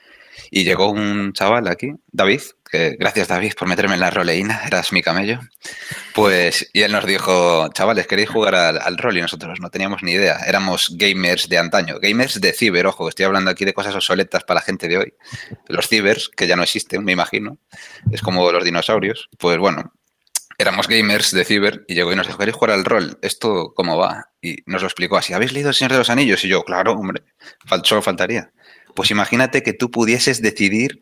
Y 0.51 0.65
llegó 0.65 0.91
un 0.91 1.33
chaval 1.35 1.69
aquí, 1.69 1.93
David, 2.11 2.41
gracias 2.73 3.29
David 3.29 3.55
por 3.59 3.69
meterme 3.69 3.95
en 3.95 4.01
la 4.01 4.11
roleína, 4.11 4.63
eras 4.67 4.93
mi 4.93 5.03
camello. 5.03 5.41
Pues, 6.15 6.69
y 6.73 6.83
él 6.83 6.93
nos 6.93 7.07
dijo, 7.07 7.69
chavales, 7.73 8.07
¿queréis 8.07 8.29
jugar 8.29 8.55
al, 8.55 8.79
al 8.79 8.99
rol? 8.99 9.17
Y 9.17 9.21
nosotros 9.21 9.61
no 9.61 9.71
teníamos 9.71 10.03
ni 10.03 10.13
idea. 10.13 10.39
Éramos 10.47 10.97
gamers 10.97 11.49
de 11.49 11.59
antaño, 11.59 11.99
gamers 12.01 12.41
de 12.41 12.53
ciber, 12.53 12.87
ojo, 12.87 13.09
estoy 13.09 13.25
hablando 13.25 13.51
aquí 13.51 13.65
de 13.65 13.75
cosas 13.75 13.95
obsoletas 13.95 14.45
para 14.45 14.61
la 14.61 14.65
gente 14.65 14.89
de 14.89 14.99
hoy. 14.99 15.15
Los 15.69 15.89
cibers, 15.89 16.29
que 16.29 16.47
ya 16.47 16.57
no 16.57 16.63
existen, 16.63 17.05
me 17.05 17.13
imagino, 17.13 17.59
es 18.11 18.23
como 18.23 18.51
los 18.53 18.65
dinosaurios. 18.65 19.29
Pues 19.39 19.59
bueno, 19.59 19.93
éramos 20.61 20.89
gamers 20.89 21.33
de 21.33 21.45
ciber 21.45 21.85
y 21.89 21.95
llegó 21.95 22.13
y 22.13 22.17
nos 22.17 22.27
dijo, 22.27 22.39
¿queréis 22.39 22.57
jugar 22.57 22.73
al 22.73 22.85
rol? 22.85 23.19
¿Esto 23.23 23.73
cómo 23.75 23.97
va? 23.97 24.29
Y 24.43 24.59
nos 24.67 24.83
lo 24.83 24.89
explicó 24.89 25.17
así, 25.17 25.33
¿habéis 25.33 25.53
leído 25.53 25.71
El 25.71 25.75
Señor 25.75 25.93
de 25.93 25.99
los 25.99 26.11
Anillos? 26.11 26.45
Y 26.45 26.49
yo, 26.49 26.65
claro, 26.65 26.93
hombre, 26.93 27.23
solo 27.85 28.03
faltaría. 28.03 28.53
Pues 28.95 29.11
imagínate 29.11 29.63
que 29.63 29.73
tú 29.73 29.91
pudieses 29.91 30.43
decidir 30.43 31.01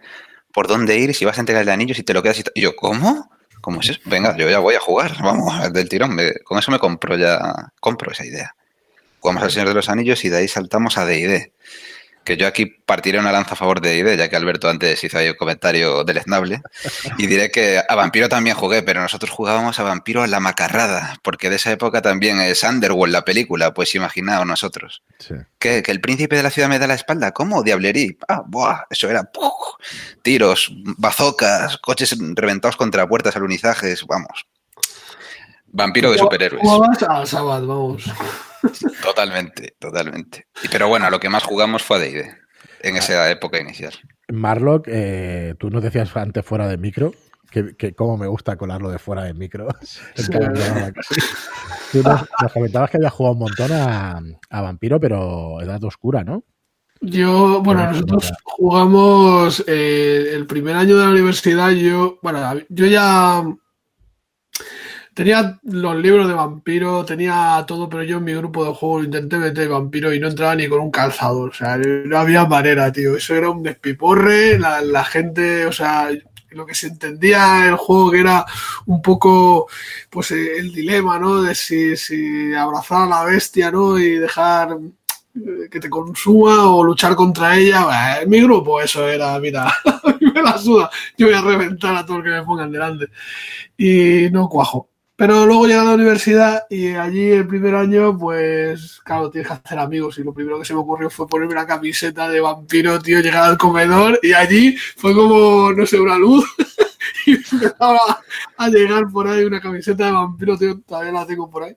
por 0.53 0.67
dónde 0.67 0.97
ir, 0.99 1.15
si 1.15 1.25
vas 1.25 1.37
a 1.39 1.41
entregar 1.41 1.63
el 1.63 1.69
anillo, 1.69 1.95
si 1.95 2.03
te 2.03 2.15
lo 2.15 2.23
quedas 2.23 2.43
y, 2.55 2.61
yo, 2.61 2.75
¿cómo? 2.77 3.31
¿Cómo 3.61 3.81
es 3.81 3.91
eso? 3.91 4.01
Venga, 4.05 4.37
yo 4.37 4.49
ya 4.49 4.61
voy 4.61 4.75
a 4.77 4.81
jugar, 4.81 5.17
vamos, 5.23 5.73
del 5.73 5.89
tirón. 5.89 6.15
me- 6.15 6.35
con 6.45 6.59
eso 6.59 6.71
me 6.71 6.79
compro 6.79 7.17
ya, 7.17 7.73
compro 7.81 8.13
esa 8.13 8.25
idea. 8.25 8.55
Jugamos 9.21 9.43
al 9.43 9.51
Señor 9.51 9.69
de 9.69 9.75
los 9.75 9.89
Anillos 9.89 10.25
y 10.25 10.29
de 10.29 10.39
ahí 10.39 10.49
saltamos 10.49 10.97
a 10.97 11.05
D&D. 11.05 11.53
Que 12.29 12.37
yo 12.37 12.47
aquí 12.47 12.67
partiré 12.67 13.19
una 13.19 13.33
lanza 13.33 13.55
a 13.55 13.57
favor 13.57 13.81
de 13.81 14.03
D&D, 14.03 14.19
ya 14.19 14.29
que 14.29 14.37
Alberto 14.37 14.69
antes 14.69 15.03
hizo 15.03 15.17
ahí 15.17 15.31
un 15.31 15.37
comentario 15.37 16.05
deleznable. 16.05 16.61
Y 17.17 17.27
diré 17.27 17.51
que 17.51 17.81
a 17.89 17.95
Vampiro 17.95 18.29
también 18.29 18.55
jugué, 18.55 18.83
pero 18.83 19.01
nosotros 19.01 19.31
jugábamos 19.31 19.79
a 19.79 19.83
Vampiro 19.83 20.23
a 20.23 20.27
la 20.27 20.39
macarrada, 20.39 21.17
porque 21.23 21.49
de 21.49 21.57
esa 21.57 21.73
época 21.73 22.03
también 22.03 22.39
es 22.39 22.63
Underworld, 22.65 23.15
la 23.15 23.25
película, 23.25 23.73
pues 23.73 23.95
imaginaos 23.95 24.47
nosotros. 24.47 25.03
Sí. 25.19 25.37
¿Qué? 25.59 25.83
¿Que 25.83 25.91
el 25.91 26.03
príncipe 26.03 26.37
de 26.37 26.43
la 26.43 26.51
ciudad 26.51 26.69
me 26.69 26.79
da 26.79 26.87
la 26.87 26.97
espalda? 26.97 27.33
¿Cómo? 27.33 27.63
Diablerí. 27.63 28.19
Ah, 28.29 28.43
buah, 28.47 28.83
eso 28.91 29.09
era 29.09 29.25
¡puf! 29.25 29.51
tiros, 30.21 30.71
bazocas, 30.99 31.79
coches 31.79 32.15
reventados 32.35 32.77
contra 32.77 33.09
puertas, 33.09 33.37
alunizajes, 33.37 34.05
vamos. 34.07 34.47
Vampiro 35.79 36.11
de 36.11 36.19
superhéroes. 36.19 36.63
Jugabas 36.63 37.03
al 37.05 37.27
Sabbath, 37.27 37.65
vamos. 37.65 38.05
Totalmente, 39.03 39.77
totalmente. 39.79 40.49
Pero 40.73 40.89
bueno, 40.89 41.07
a 41.07 41.11
lo 41.11 41.21
que 41.21 41.29
más 41.29 41.45
jugamos 41.45 41.85
fue 41.85 41.97
a 41.97 42.01
D&D, 42.01 42.35
en 42.81 42.97
esa 42.97 43.31
época 43.31 43.61
inicial. 43.61 43.95
Marlock, 44.33 44.89
eh, 44.89 45.55
tú 45.59 45.71
nos 45.71 45.83
decías 45.83 46.15
antes 46.17 46.45
fuera 46.45 46.67
de 46.67 46.77
micro 46.77 47.13
que, 47.53 47.77
que 47.77 47.95
cómo 47.95 48.17
me 48.17 48.27
gusta 48.27 48.57
colarlo 48.57 48.91
de 48.91 48.99
fuera 48.99 49.23
de 49.23 49.35
micro. 49.35 49.69
Sí. 50.15 50.33
Tú 51.93 52.03
nos, 52.03 52.27
nos 52.43 52.53
comentabas 52.53 52.91
que 52.91 52.99
habías 52.99 53.13
jugado 53.13 53.33
un 53.33 53.39
montón 53.39 53.73
a, 53.73 54.21
a 54.51 54.61
Vampiro, 54.61 55.01
pero 55.01 55.63
edad 55.63 55.83
oscura, 55.85 56.23
¿no? 56.23 56.45
Yo, 57.01 57.63
bueno, 57.63 57.91
nosotros 57.91 58.31
jugamos 58.43 59.65
eh, 59.67 60.33
el 60.35 60.47
primer 60.47 60.77
año 60.77 60.99
de 60.99 61.05
la 61.05 61.11
universidad. 61.13 61.71
Yo, 61.71 62.19
bueno, 62.23 62.61
yo 62.69 62.87
ya 62.87 63.43
tenía 65.19 65.59
los 65.65 65.97
libros 65.97 66.29
de 66.29 66.35
vampiro, 66.35 67.05
tenía 67.05 67.65
todo, 67.67 67.89
pero 67.89 68.05
yo 68.05 68.19
en 68.19 68.25
mi 68.25 68.35
grupo 68.35 68.65
de 68.65 68.73
juego 68.73 69.03
intenté 69.03 69.37
meter 69.37 69.69
vampiro 69.69 70.15
y 70.15 70.21
no 70.21 70.29
entraba 70.29 70.55
ni 70.55 70.69
con 70.69 70.79
un 70.79 70.93
calzador. 70.93 71.51
O 71.51 71.53
sea, 71.53 71.77
no 71.77 72.17
había 72.17 72.47
manera, 72.47 72.93
tío. 72.93 73.17
Eso 73.17 73.35
era 73.35 73.51
un 73.51 73.65
despiporre. 73.65 74.61
La, 74.61 74.81
la 74.81 75.03
gente, 75.03 75.67
o 75.67 75.73
sea, 75.73 76.09
lo 76.51 76.65
que 76.65 76.77
se 76.77 76.87
entendía 76.87 77.67
el 77.67 77.75
juego 77.75 78.13
que 78.13 78.21
era 78.21 78.47
un 78.87 79.03
poco, 79.03 79.67
pues 80.09 80.31
eh, 80.31 80.59
el 80.59 80.73
dilema, 80.73 81.19
¿no? 81.19 81.43
De 81.43 81.53
si, 81.57 81.97
si 81.97 82.55
abrazar 82.55 83.03
a 83.03 83.07
la 83.07 83.25
bestia, 83.25 83.73
¿no? 83.73 83.99
Y 83.99 84.19
dejar 84.19 84.79
eh, 85.35 85.69
que 85.69 85.81
te 85.81 85.91
consuma 85.91 86.71
o 86.71 86.85
luchar 86.85 87.17
contra 87.17 87.57
ella. 87.57 88.21
En 88.23 88.31
mi 88.31 88.41
grupo 88.41 88.81
eso 88.81 89.09
era, 89.09 89.37
mira, 89.41 89.67
me 90.21 90.43
la 90.43 90.57
suda. 90.59 90.89
Yo 91.17 91.27
voy 91.27 91.35
a 91.35 91.43
reventar 91.43 91.97
a 91.97 92.07
todo 92.07 92.19
el 92.19 92.23
que 92.23 92.31
me 92.31 92.45
pongan 92.45 92.71
delante. 92.71 93.09
Y 93.77 94.29
no 94.31 94.49
cuajo. 94.49 94.88
Pero 95.19 95.47
luego 95.47 95.67
llegué 95.67 95.81
a 95.81 95.85
la 95.85 95.95
universidad 95.95 96.63
y 96.71 96.91
allí 96.91 97.33
el 97.33 97.45
primer 97.45 97.75
año, 97.75 98.17
pues 98.17 99.01
claro, 99.03 99.29
tienes 99.29 99.49
que 99.49 99.55
hacer 99.55 99.77
amigos. 99.81 100.17
Y 100.19 100.23
lo 100.23 100.33
primero 100.33 100.61
que 100.61 100.65
se 100.65 100.75
me 100.75 100.79
ocurrió 100.79 101.11
fue 101.11 101.27
ponerme 101.27 101.55
una 101.55 101.67
camiseta 101.67 102.29
de 102.29 102.39
vampiro, 102.39 103.01
tío, 103.01 103.19
llegar 103.19 103.43
al 103.43 103.59
comedor 103.59 104.21
y 104.23 104.33
allí 104.33 104.77
fue 104.77 105.13
como, 105.15 105.73
no 105.73 105.85
sé, 105.87 105.99
una 105.99 106.17
luz. 106.17 106.45
y 107.27 107.33
empezaba 107.33 107.99
a 108.59 108.69
llegar 108.69 109.09
por 109.13 109.27
ahí 109.27 109.43
una 109.43 109.61
camiseta 109.61 110.07
de 110.07 110.13
vampiro, 110.13 110.57
tío, 110.57 110.81
todavía 110.83 111.11
la 111.11 111.27
tengo 111.27 111.51
por 111.51 111.65
ahí. 111.65 111.77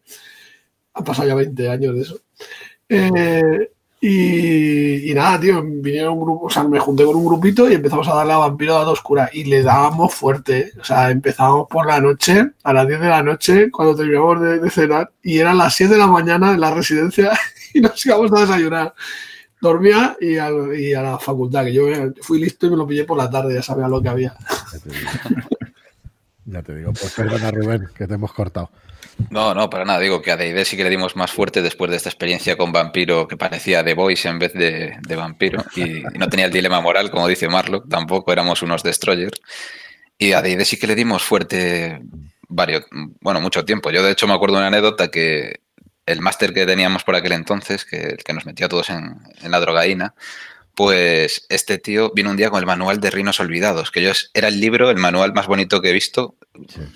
Han 0.94 1.04
pasado 1.04 1.28
ya 1.28 1.34
20 1.34 1.68
años 1.68 1.96
de 1.96 2.02
eso. 2.02 2.22
Eh, 2.90 3.72
y, 4.04 5.14
nada, 5.14 5.40
tío, 5.40 5.62
vinieron 5.64 6.14
un 6.14 6.22
grupo, 6.22 6.48
o 6.48 6.50
sea, 6.50 6.64
me 6.64 6.80
junté 6.80 7.06
con 7.06 7.16
un 7.16 7.26
grupito 7.26 7.70
y 7.70 7.76
empezamos 7.76 8.08
a 8.08 8.16
darle 8.16 8.34
a 8.34 8.38
Vampiro 8.38 8.74
Edad 8.74 8.88
Oscura 8.88 9.30
y 9.32 9.44
le 9.44 9.62
dábamos 9.62 10.12
fuerte, 10.12 10.60
¿eh? 10.60 10.72
o 10.82 10.84
sea, 10.84 11.12
empezábamos 11.12 11.68
por 11.70 11.86
la 11.86 12.02
noche, 12.02 12.52
a 12.64 12.74
las 12.74 12.88
10 12.88 13.00
de 13.00 13.08
la 13.08 13.22
noche, 13.22 13.70
cuando 13.70 13.96
terminamos 13.96 14.42
de, 14.42 14.60
de 14.60 14.70
cenar, 14.72 15.12
y 15.22 15.38
eran 15.38 15.60
las 15.60 15.76
7 15.76 15.94
de 15.94 16.00
la 16.00 16.08
mañana 16.08 16.52
en 16.54 16.60
la 16.60 16.74
residencia 16.74 17.32
y 17.76 17.82
nos 17.82 18.04
íbamos 18.04 18.34
a 18.34 18.42
desayunar. 18.42 18.96
Dormía 19.62 20.18
y 20.20 20.38
a, 20.38 20.50
y 20.76 20.94
a 20.96 21.04
la 21.04 21.20
facultad, 21.20 21.66
que 21.66 21.74
yo 21.74 21.84
fui 22.22 22.40
listo 22.40 22.66
y 22.66 22.72
me 22.72 22.78
lo 22.78 22.88
pillé 22.88 23.04
por 23.04 23.20
la 23.20 23.30
tarde, 23.30 23.54
ya 23.54 23.62
sabía 23.62 23.88
lo 23.88 24.02
que 24.02 24.10
había. 24.10 24.36
Ya 24.74 24.80
te 24.80 24.90
digo. 24.90 25.10
Ya 26.44 26.62
te 26.64 26.76
digo. 26.76 26.92
Pues 26.92 27.14
perdona, 27.14 27.52
Rubén, 27.52 27.88
que 27.96 28.08
te 28.08 28.16
hemos 28.16 28.34
cortado. 28.34 28.72
No, 29.30 29.54
no, 29.54 29.70
para 29.70 29.86
nada. 29.86 30.00
Digo 30.00 30.22
que 30.22 30.32
a 30.32 30.38
D&D 30.38 30.66
sí 30.66 30.76
que 30.76 30.84
le 30.84 30.90
dimos 30.90 31.16
más 31.16 31.32
fuerte 31.32 31.62
después 31.62 31.90
de 31.92 31.98
esta 31.98 32.10
experiencia 32.10 32.58
con 32.58 32.72
Vampiro 32.72 33.28
que 33.28 33.38
parecía 33.38 33.84
The 33.84 33.94
Voice 33.94 34.28
en 34.28 34.40
vez 34.40 34.54
de, 34.54 34.98
de 35.02 35.16
Vampiro. 35.16 35.64
Y, 35.76 36.04
no 36.18 36.28
tenía 36.28 36.46
el 36.46 36.52
dilema 36.52 36.82
moral, 36.82 37.12
como 37.12 37.28
dice 37.28 37.48
Marlock, 37.48 37.88
tampoco 37.90 38.32
éramos 38.34 38.62
unos 38.62 38.84
destroyers. 38.84 39.40
Y 40.18 40.34
a 40.34 40.42
D&D 40.42 40.66
sí 40.66 40.78
que 40.78 40.88
le 40.88 40.96
dimos 40.96 41.24
fuerte 41.24 42.02
varios, 42.48 42.86
bueno, 43.22 43.40
mucho 43.42 43.64
tiempo. 43.64 43.92
Yo 43.92 44.04
de 44.04 44.12
hecho 44.12 44.28
me 44.28 44.34
acuerdo 44.34 44.56
de 44.56 44.62
una 44.62 44.68
anécdota 44.68 45.10
que 45.10 45.62
el 46.06 46.22
máster 46.22 46.54
que 46.54 46.66
teníamos 46.66 47.04
por 47.04 47.16
aquel 47.16 47.32
entonces, 47.32 47.86
que 47.86 48.02
el 48.02 48.18
que 48.18 48.34
nos 48.34 48.46
metió 48.46 48.66
a 48.66 48.70
todos 48.70 48.90
en, 48.90 49.18
en 49.42 49.52
la 49.52 49.60
drogaína, 49.60 50.14
pues 50.76 51.46
este 51.50 51.78
tío 51.78 52.12
vino 52.16 52.30
un 52.32 52.38
día 52.38 52.50
con 52.50 52.60
el 52.60 52.66
manual 52.66 53.00
de 53.00 53.12
Reinos 53.12 53.40
Olvidados, 53.40 53.92
que 53.92 54.02
yo 54.02 54.12
era 54.34 54.48
el 54.48 54.60
libro, 54.60 54.90
el 54.90 54.98
manual 54.98 55.34
más 55.34 55.48
bonito 55.48 55.82
que 55.82 55.90
he 55.90 55.94
visto, 55.94 56.36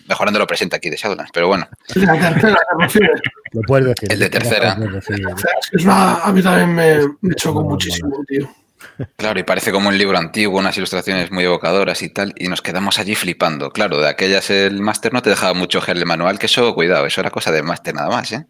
mejorando 0.07 0.39
lo 0.39 0.47
presente 0.47 0.75
aquí 0.75 0.89
de 0.89 0.97
Shadowlands, 0.97 1.31
pero 1.33 1.47
bueno, 1.47 1.67
La. 1.95 3.09
Lo 3.51 3.61
puedes 3.67 3.85
decir. 3.87 4.11
El 4.11 4.19
de 4.19 4.29
tercera. 4.29 4.77
Es 5.71 5.83
una- 5.83 6.15
a 6.15 6.31
mí 6.33 6.41
también 6.41 6.73
me, 6.73 6.97
me 7.21 7.35
chocó 7.35 7.63
muchísimo, 7.63 8.23
tío. 8.27 8.49
Claro, 9.17 9.39
y 9.39 9.43
parece 9.43 9.71
como 9.71 9.89
un 9.89 9.97
libro 9.97 10.17
antiguo, 10.17 10.59
unas 10.59 10.77
ilustraciones 10.77 11.31
muy 11.31 11.43
evocadoras 11.43 12.01
y 12.01 12.09
tal, 12.09 12.33
y 12.37 12.47
nos 12.47 12.61
quedamos 12.61 12.99
allí 12.99 13.15
flipando. 13.15 13.71
Claro, 13.71 13.99
de 14.01 14.09
aquellas 14.09 14.49
el 14.49 14.81
máster 14.81 15.13
no 15.13 15.21
te 15.21 15.29
dejaba 15.29 15.53
mucho 15.53 15.81
gel 15.81 15.97
el 15.97 16.05
manual, 16.05 16.39
que 16.39 16.45
eso, 16.45 16.73
cuidado, 16.73 17.05
eso 17.05 17.21
era 17.21 17.29
cosa 17.29 17.51
del 17.51 17.63
máster 17.63 17.93
nada 17.95 18.09
más, 18.09 18.31
¿eh? 18.31 18.45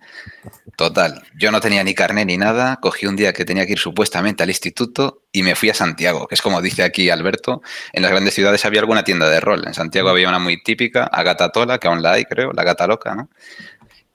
Total, 0.76 1.24
yo 1.38 1.52
no 1.52 1.62
tenía 1.62 1.84
ni 1.84 1.93
carné 1.93 2.26
ni 2.26 2.38
nada, 2.38 2.80
cogí 2.82 3.08
un 3.08 3.15
día 3.15 3.34
que 3.34 3.45
tenía 3.45 3.65
que 3.65 3.74
ir 3.74 3.80
supuestamente 3.80 4.43
al 4.43 4.50
instituto 4.50 5.21
y 5.32 5.43
me 5.43 5.56
fui 5.56 5.69
a 5.69 5.74
Santiago, 5.74 6.28
que 6.28 6.36
es 6.36 6.41
como 6.41 6.62
dice 6.62 6.84
aquí 6.84 7.10
Alberto, 7.10 7.62
en 7.93 8.02
las 8.02 8.12
grandes 8.12 8.34
ciudades 8.34 8.65
había 8.65 8.82
alguna 8.82 9.04
tienda 9.04 9.30
de 9.30 9.39
rol. 9.39 9.63
En 9.65 9.74
Santiago 9.74 10.10
había 10.10 10.28
una 10.28 10.39
muy 10.39 10.62
típica, 10.62 11.06
Agata 11.06 11.50
Tola, 11.50 11.78
que 11.78 11.88
aún 11.88 12.02
la 12.02 12.13
hay, 12.13 12.26
creo, 12.26 12.52
la 12.52 12.63
gata 12.63 12.88
loca, 12.88 13.15
¿no? 13.15 13.30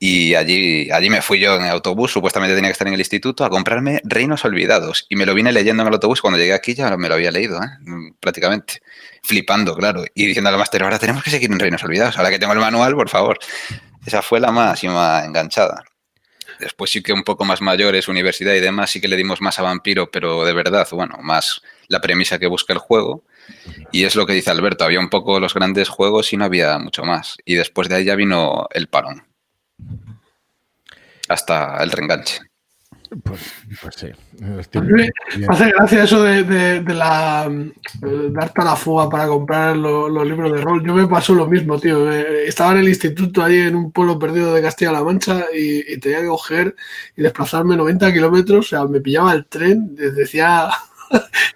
Y 0.02 0.34
allí, 0.34 0.90
allí 0.90 1.10
me 1.10 1.20
fui 1.20 1.38
yo 1.38 1.56
en 1.56 1.64
el 1.64 1.68
autobús, 1.68 2.10
supuestamente 2.10 2.54
tenía 2.54 2.70
que 2.70 2.72
estar 2.72 2.88
en 2.88 2.94
el 2.94 3.00
instituto, 3.00 3.44
a 3.44 3.50
comprarme 3.50 4.00
Reinos 4.02 4.42
Olvidados. 4.46 5.04
Y 5.10 5.16
me 5.16 5.26
lo 5.26 5.34
vine 5.34 5.52
leyendo 5.52 5.82
en 5.82 5.88
el 5.88 5.92
autobús. 5.92 6.22
Cuando 6.22 6.38
llegué 6.38 6.54
aquí 6.54 6.72
ya 6.72 6.96
me 6.96 7.06
lo 7.06 7.16
había 7.16 7.30
leído, 7.30 7.62
¿eh? 7.62 7.68
prácticamente. 8.18 8.80
Flipando, 9.22 9.76
claro. 9.76 10.02
Y 10.14 10.24
diciendo 10.24 10.48
al 10.48 10.56
máster, 10.56 10.82
ahora 10.82 10.98
tenemos 10.98 11.22
que 11.22 11.28
seguir 11.28 11.52
en 11.52 11.58
Reinos 11.58 11.84
Olvidados. 11.84 12.16
Ahora 12.16 12.30
que 12.30 12.38
tengo 12.38 12.54
el 12.54 12.60
manual, 12.60 12.94
por 12.94 13.10
favor. 13.10 13.38
Esa 14.06 14.22
fue 14.22 14.40
la 14.40 14.50
máxima 14.50 15.22
enganchada. 15.22 15.84
Después 16.58 16.90
sí 16.90 17.02
que 17.02 17.12
un 17.12 17.22
poco 17.22 17.44
más 17.44 17.60
mayores, 17.60 18.08
universidad 18.08 18.54
y 18.54 18.60
demás, 18.60 18.90
sí 18.90 19.02
que 19.02 19.08
le 19.08 19.16
dimos 19.16 19.42
más 19.42 19.58
a 19.58 19.62
Vampiro, 19.62 20.10
pero 20.10 20.46
de 20.46 20.54
verdad, 20.54 20.88
bueno, 20.92 21.18
más 21.20 21.60
la 21.88 22.00
premisa 22.00 22.38
que 22.38 22.46
busca 22.46 22.72
el 22.72 22.78
juego. 22.78 23.22
Y 23.92 24.04
es 24.04 24.16
lo 24.16 24.24
que 24.24 24.32
dice 24.32 24.50
Alberto, 24.50 24.84
había 24.84 24.98
un 24.98 25.10
poco 25.10 25.40
los 25.40 25.52
grandes 25.52 25.90
juegos 25.90 26.32
y 26.32 26.38
no 26.38 26.46
había 26.46 26.78
mucho 26.78 27.04
más. 27.04 27.36
Y 27.44 27.56
después 27.56 27.90
de 27.90 27.96
ahí 27.96 28.04
ya 28.04 28.14
vino 28.14 28.66
el 28.72 28.88
parón 28.88 29.29
hasta 31.28 31.82
el 31.82 31.90
reenganche. 31.90 32.40
Pues, 33.24 33.40
pues 33.82 33.94
sí. 33.96 34.06
Me 34.38 35.10
hace 35.48 35.70
gracia 35.72 36.04
eso 36.04 36.22
de, 36.22 36.82
la 36.94 37.50
darte 38.30 38.60
a 38.60 38.64
la 38.64 38.76
fuga 38.76 39.08
para 39.08 39.26
comprar 39.26 39.76
los 39.76 40.26
libros 40.26 40.52
de 40.52 40.60
rol. 40.60 40.84
Yo 40.86 40.94
me 40.94 41.08
pasó 41.08 41.34
lo 41.34 41.48
mismo, 41.48 41.78
tío. 41.78 42.10
Estaba 42.12 42.72
en 42.72 42.78
el 42.78 42.88
instituto 42.88 43.42
ahí 43.42 43.58
en 43.58 43.74
un 43.74 43.90
pueblo 43.90 44.18
perdido 44.18 44.54
de 44.54 44.62
Castilla-La 44.62 45.02
Mancha 45.02 45.46
y, 45.52 45.98
tenía 45.98 46.20
que 46.20 46.28
coger 46.28 46.76
y 47.16 47.22
desplazarme 47.22 47.76
90 47.76 48.12
kilómetros. 48.12 48.66
O 48.66 48.68
sea, 48.68 48.84
me 48.84 49.00
pillaba 49.00 49.32
el 49.32 49.46
tren, 49.46 49.96
decía 49.96 50.68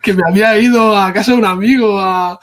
que 0.05 0.13
me 0.13 0.23
había 0.29 0.57
ido 0.59 0.97
a 0.97 1.13
casa 1.13 1.33
de 1.33 1.39
un 1.39 1.47
amigo 1.47 1.99
a, 1.99 2.39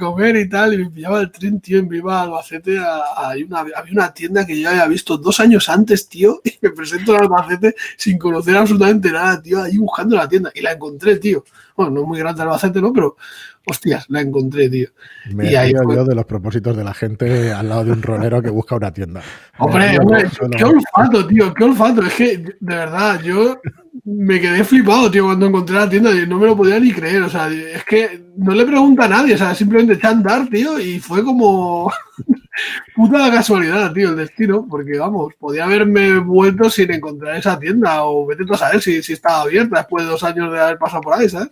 comer 0.00 0.34
y 0.36 0.48
tal, 0.48 0.74
y 0.74 0.78
me 0.78 0.90
pillaba 0.90 1.20
el 1.20 1.30
tren, 1.30 1.60
tío, 1.60 1.78
en 1.78 1.88
Viva 1.88 2.22
Albacete. 2.22 2.76
una, 2.76 3.60
había 3.60 3.92
una 3.92 4.12
tienda 4.12 4.44
que 4.44 4.60
yo 4.60 4.68
había 4.68 4.86
visto 4.88 5.16
dos 5.16 5.38
años 5.38 5.68
antes, 5.68 6.08
tío, 6.08 6.40
y 6.44 6.58
me 6.60 6.70
presento 6.70 7.14
en 7.14 7.22
Albacete 7.22 7.76
sin 7.96 8.18
conocer 8.18 8.56
absolutamente 8.56 9.12
nada, 9.12 9.40
tío, 9.40 9.62
ahí 9.62 9.78
buscando 9.78 10.16
la 10.16 10.28
tienda. 10.28 10.50
Y 10.54 10.60
la 10.60 10.72
encontré, 10.72 11.16
tío. 11.16 11.44
Bueno, 11.76 11.92
no 11.92 12.04
muy 12.04 12.18
grande 12.18 12.42
Albacete, 12.42 12.80
¿no? 12.80 12.92
Pero, 12.92 13.16
hostias, 13.64 14.06
la 14.08 14.20
encontré, 14.20 14.68
tío. 14.68 14.88
Me 15.32 15.52
y 15.52 15.54
ahí 15.54 15.72
yo 15.72 16.04
de 16.04 16.14
los 16.16 16.24
propósitos 16.24 16.76
de 16.76 16.82
la 16.82 16.94
gente 16.94 17.52
al 17.52 17.68
lado 17.68 17.84
de 17.84 17.92
un 17.92 18.02
rolero 18.02 18.42
que 18.42 18.50
busca 18.50 18.74
una 18.74 18.92
tienda. 18.92 19.22
Hombre, 19.58 19.96
hombre, 20.00 20.28
qué 20.56 20.64
olfato, 20.64 21.26
tío, 21.28 21.54
qué 21.54 21.64
olfato. 21.64 22.02
Es 22.02 22.14
que, 22.14 22.38
de 22.38 22.54
verdad, 22.60 23.20
yo 23.22 23.60
me 24.02 24.40
quedé 24.40 24.64
flipado, 24.64 25.10
tío, 25.10 25.26
cuando 25.26 25.46
encontré 25.46 25.76
la 25.76 25.88
tienda 25.88 26.10
y 26.10 26.26
no 26.26 26.38
me 26.38 26.46
lo 26.46 26.56
podía 26.56 26.80
ni 26.80 26.92
creer. 26.92 27.22
O 27.22 27.30
sea, 27.30 27.48
es 27.48 27.84
que 27.84 28.24
no 28.36 28.52
le 28.52 28.64
pregunta 28.64 29.04
a 29.04 29.08
nadie, 29.08 29.34
o 29.34 29.38
sea, 29.38 29.54
simplemente 29.54 29.94
eché 29.94 30.06
a 30.06 30.10
andar, 30.10 30.48
tío, 30.48 30.78
y 30.80 30.98
fue 30.98 31.22
como 31.22 31.92
puta 32.96 33.30
casualidad, 33.30 33.92
tío, 33.92 34.10
el 34.10 34.16
destino, 34.16 34.66
porque 34.68 34.98
vamos, 34.98 35.34
podía 35.38 35.64
haberme 35.64 36.18
vuelto 36.18 36.68
sin 36.68 36.92
encontrar 36.92 37.36
esa 37.36 37.58
tienda 37.58 38.04
o 38.04 38.26
vete 38.26 38.44
tú 38.44 38.54
a 38.54 38.58
saber 38.58 38.82
si, 38.82 39.02
si 39.02 39.12
estaba 39.12 39.42
abierta 39.42 39.78
después 39.78 40.04
de 40.04 40.10
dos 40.10 40.24
años 40.24 40.52
de 40.52 40.60
haber 40.60 40.78
pasado 40.78 41.02
por 41.02 41.14
ahí, 41.14 41.28
¿sabes? 41.28 41.50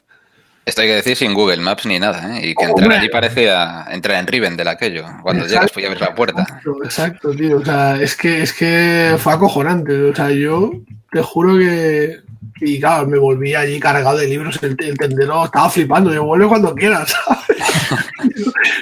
Esto 0.64 0.82
hay 0.82 0.88
que 0.88 0.94
decir 0.94 1.16
sin 1.16 1.34
Google 1.34 1.56
Maps 1.56 1.86
ni 1.86 1.98
nada, 1.98 2.38
¿eh? 2.38 2.50
Y 2.50 2.54
que 2.54 2.64
entrar 2.64 2.92
allí 2.92 3.08
parecía 3.08 3.84
entrar 3.90 4.20
en 4.20 4.28
Rivendell 4.28 4.68
aquello. 4.68 5.04
Cuando 5.20 5.44
llegas, 5.44 5.72
pues 5.72 5.82
ya 5.82 5.90
ves 5.90 6.00
la 6.00 6.14
puerta. 6.14 6.42
Exacto, 6.42 6.84
exacto, 6.84 7.30
tío. 7.32 7.56
O 7.56 7.64
sea, 7.64 8.00
es 8.00 8.14
que, 8.14 8.42
es 8.42 8.52
que 8.52 9.16
fue 9.18 9.32
acojonante. 9.32 9.92
O 10.04 10.14
sea, 10.14 10.30
yo 10.30 10.70
te 11.10 11.20
juro 11.20 11.58
que, 11.58 12.20
y 12.64 12.78
claro, 12.78 13.08
me 13.08 13.18
volví 13.18 13.54
allí 13.54 13.80
cargado 13.80 14.16
de 14.16 14.28
libros, 14.28 14.62
el, 14.62 14.76
tendero 14.76 15.44
estaba 15.44 15.68
flipando, 15.68 16.14
yo 16.14 16.24
vuelve 16.24 16.46
cuando 16.46 16.72
quieras, 16.76 17.12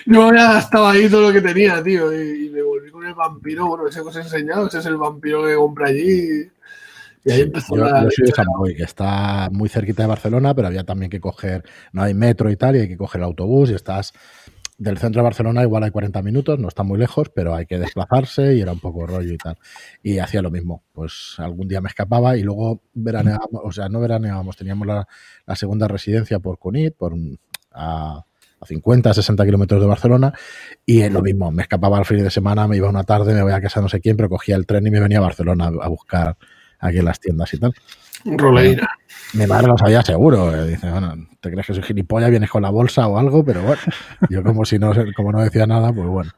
yo 0.05 0.23
había 0.29 0.53
gastado 0.53 0.89
ahí 0.89 1.09
todo 1.09 1.29
lo 1.29 1.33
que 1.33 1.41
tenía, 1.41 1.83
tío, 1.83 2.13
y, 2.13 2.51
me 2.51 2.61
volví 2.61 2.91
con 2.91 3.07
el 3.07 3.15
vampiro, 3.15 3.69
bueno, 3.69 3.89
ese 3.89 4.03
que 4.03 4.09
os 4.09 4.17
he 4.17 4.21
enseñado, 4.21 4.67
ese 4.67 4.81
es 4.81 4.87
el 4.87 4.99
vampiro 4.99 5.47
que 5.47 5.55
compré 5.55 5.89
allí. 5.89 6.51
Y 7.23 7.33
ahí 7.33 7.41
empezó 7.43 7.77
yo, 7.77 7.87
yo 7.87 8.11
soy 8.11 8.27
de 8.27 8.33
San 8.33 8.47
que 8.77 8.83
está 8.83 9.49
muy 9.51 9.69
cerquita 9.69 10.03
de 10.03 10.09
Barcelona, 10.09 10.55
pero 10.55 10.69
había 10.69 10.85
también 10.85 11.11
que 11.11 11.21
coger, 11.21 11.65
no 11.93 12.03
hay 12.03 12.13
metro 12.13 12.51
y 12.51 12.57
tal, 12.57 12.77
y 12.77 12.81
hay 12.81 12.89
que 12.89 12.97
coger 12.97 13.21
el 13.21 13.27
autobús 13.27 13.71
y 13.71 13.75
estás 13.75 14.13
del 14.81 14.97
centro 14.97 15.21
de 15.21 15.25
Barcelona 15.25 15.63
igual 15.63 15.85
hay 15.85 15.91
40 15.91 16.23
minutos, 16.23 16.59
no 16.59 16.69
está 16.69 16.83
muy 16.83 16.99
lejos, 16.99 17.29
pero 17.35 17.55
hay 17.55 17.67
que 17.67 17.79
desplazarse 17.79 18.57
y 18.57 18.63
era 18.63 18.73
un 18.73 18.81
poco 18.81 19.07
rollo 19.07 19.35
y 19.35 19.37
tal. 19.37 19.59
Y 20.03 20.19
hacía 20.19 20.41
lo 20.41 20.51
mismo, 20.51 20.83
pues 20.95 21.35
algún 21.37 21.69
día 21.69 21.83
me 21.83 21.89
escapaba 21.89 22.35
y 22.39 22.43
luego 22.43 22.81
veraneábamos, 22.95 23.61
o 23.63 23.71
sea, 23.73 23.91
no 23.91 24.01
veraneábamos, 24.01 24.57
teníamos 24.57 24.87
la, 24.89 25.07
segunda 25.55 25.87
residencia 25.87 26.39
por 26.39 26.59
Cunit, 26.59 26.97
por 26.97 27.15
a, 27.73 28.25
50, 28.63 29.13
60 29.15 29.45
kilómetros 29.45 29.81
de 29.83 29.87
Barcelona 29.87 30.33
y 30.85 31.07
lo 31.11 31.21
mismo, 31.21 31.51
me 31.51 31.63
escapaba 31.63 31.99
al 31.99 32.07
fin 32.07 32.23
de 32.23 32.31
semana, 32.31 32.67
me 32.67 32.77
iba 32.77 32.89
una 32.89 33.05
tarde, 33.05 33.35
me 33.35 33.43
voy 33.43 33.53
a 33.53 33.61
casa 33.61 33.83
no 33.83 33.89
sé 33.89 34.01
quién, 34.01 34.17
pero 34.17 34.31
cogía 34.31 34.57
el 34.57 34.67
tren 34.67 34.87
y 34.87 34.91
me 34.91 35.01
venía 35.01 35.19
a 35.19 35.23
Barcelona 35.23 35.67
a 35.67 35.89
buscar 35.89 36.37
aquí 36.79 36.99
en 36.99 37.05
las 37.05 37.21
tiendas 37.21 37.53
y 37.53 37.59
tal. 37.59 37.75
Roleira. 38.25 38.89
Mi 39.35 39.47
madre 39.47 39.69
lo 39.69 39.79
sabía 39.79 40.03
seguro. 40.03 40.55
Eh, 40.55 40.69
dice, 40.69 40.91
bueno, 40.91 41.15
te 41.41 41.51
crees 41.51 41.67
que 41.67 41.75
soy 41.75 41.83
gilipollas, 41.83 42.31
vienes 42.31 42.51
con 42.51 42.63
la 42.63 42.71
bolsa 42.71 43.07
o 43.07 43.19
algo, 43.19 43.45
pero 43.45 43.63
bueno, 43.63 43.83
yo 44.29 44.43
como 44.43 44.65
si 44.65 44.79
no, 44.79 44.93
como 45.17 45.33
no 45.33 45.41
decía 45.43 45.67
nada, 45.67 45.93
pues 45.93 46.07
bueno 46.07 46.31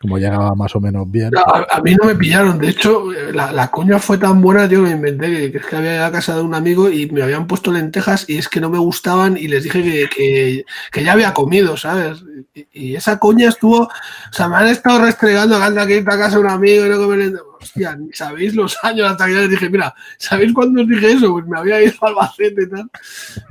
como 0.00 0.16
llegaba 0.16 0.54
más 0.54 0.74
o 0.74 0.80
menos 0.80 1.10
bien. 1.10 1.30
a, 1.36 1.80
mí 1.82 1.94
no 1.94 2.06
me 2.06 2.14
pillaron, 2.14 2.58
de 2.58 2.70
hecho, 2.70 3.12
la, 3.34 3.52
la 3.52 3.70
coña 3.70 3.98
fue 3.98 4.16
tan 4.16 4.40
buena, 4.40 4.66
que 4.66 4.78
me 4.78 4.92
inventé 4.92 5.50
que, 5.52 5.58
es 5.58 5.66
que 5.66 5.76
había 5.76 5.96
ido 5.96 6.04
a 6.06 6.10
casa 6.12 6.36
de 6.36 6.40
un 6.40 6.54
amigo 6.54 6.88
y 6.88 7.10
me 7.10 7.22
habían 7.22 7.46
puesto 7.46 7.70
lentejas 7.70 8.24
y 8.26 8.38
es 8.38 8.48
que 8.48 8.60
no 8.60 8.70
me 8.70 8.78
gustaban 8.78 9.36
y 9.36 9.46
les 9.46 9.62
dije 9.64 10.08
que, 10.08 10.64
que, 10.90 11.04
ya 11.04 11.12
había 11.12 11.34
comido, 11.34 11.76
¿sabes? 11.76 12.24
Y, 12.72 12.94
esa 12.94 13.18
coña 13.18 13.50
estuvo, 13.50 13.82
o 13.82 14.32
sea, 14.32 14.48
me 14.48 14.56
han 14.56 14.68
estado 14.68 15.04
restregando, 15.04 15.56
anda 15.56 15.86
que 15.86 15.98
ir 15.98 16.08
a 16.08 16.18
casa 16.18 16.36
de 16.36 16.40
un 16.40 16.50
amigo 16.50 16.86
y 16.86 16.88
no 16.88 16.96
comer 16.96 17.32
Hostia, 17.60 17.98
sabéis 18.12 18.54
los 18.54 18.76
años 18.82 19.10
hasta 19.10 19.26
que 19.26 19.34
ya 19.34 19.40
les 19.40 19.50
dije, 19.50 19.68
mira, 19.68 19.94
¿sabéis 20.18 20.52
cuándo 20.52 20.80
os 20.82 20.88
dije 20.88 21.12
eso? 21.12 21.32
Pues 21.32 21.46
me 21.46 21.58
había 21.58 21.82
ido 21.82 21.94
al 22.02 22.08
Albacete 22.10 22.62
y 22.62 22.68
tal. 22.68 22.90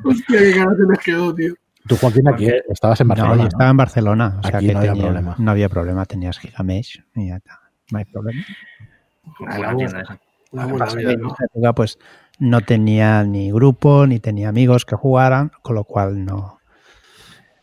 Hostia, 0.04 0.39
qué 0.39 0.54
cara 0.56 0.72
se 0.76 0.84
les 0.89 1.00
quedó, 1.00 1.36
tío. 1.36 1.54
Tú, 1.88 1.95
Joaquín, 1.95 2.28
aquí 2.28 2.50
estabas 2.69 3.00
en 3.02 3.08
Barcelona. 3.08 3.36
No, 3.36 3.48
estaba 3.48 3.69
en 3.69 3.78
Barcelona. 3.78 4.39
O 4.43 4.48
sea 4.48 4.58
aquí 4.58 4.67
que 4.67 4.74
no 4.74 4.80
había 4.80 4.93
problema. 4.93 5.36
No 5.38 5.52
había 5.52 5.69
problema, 5.69 6.06
tenías 6.06 6.39
Gigamesh 6.39 7.04
y 7.15 7.28
ya 7.30 7.38
está. 7.38 7.62
No 7.91 8.00
hay 8.00 8.06
problema. 8.06 8.45
La 11.54 11.74
pues 11.74 12.00
no 12.39 12.62
tenía 12.62 13.24
ni 13.24 13.52
grupo, 13.52 14.08
ni 14.08 14.19
tenía 14.19 14.50
amigos 14.50 14.86
que 14.86 14.95
jugaran, 14.95 15.52
con 15.62 15.76
lo 15.76 15.84
cual 15.84 16.26
no, 16.26 16.60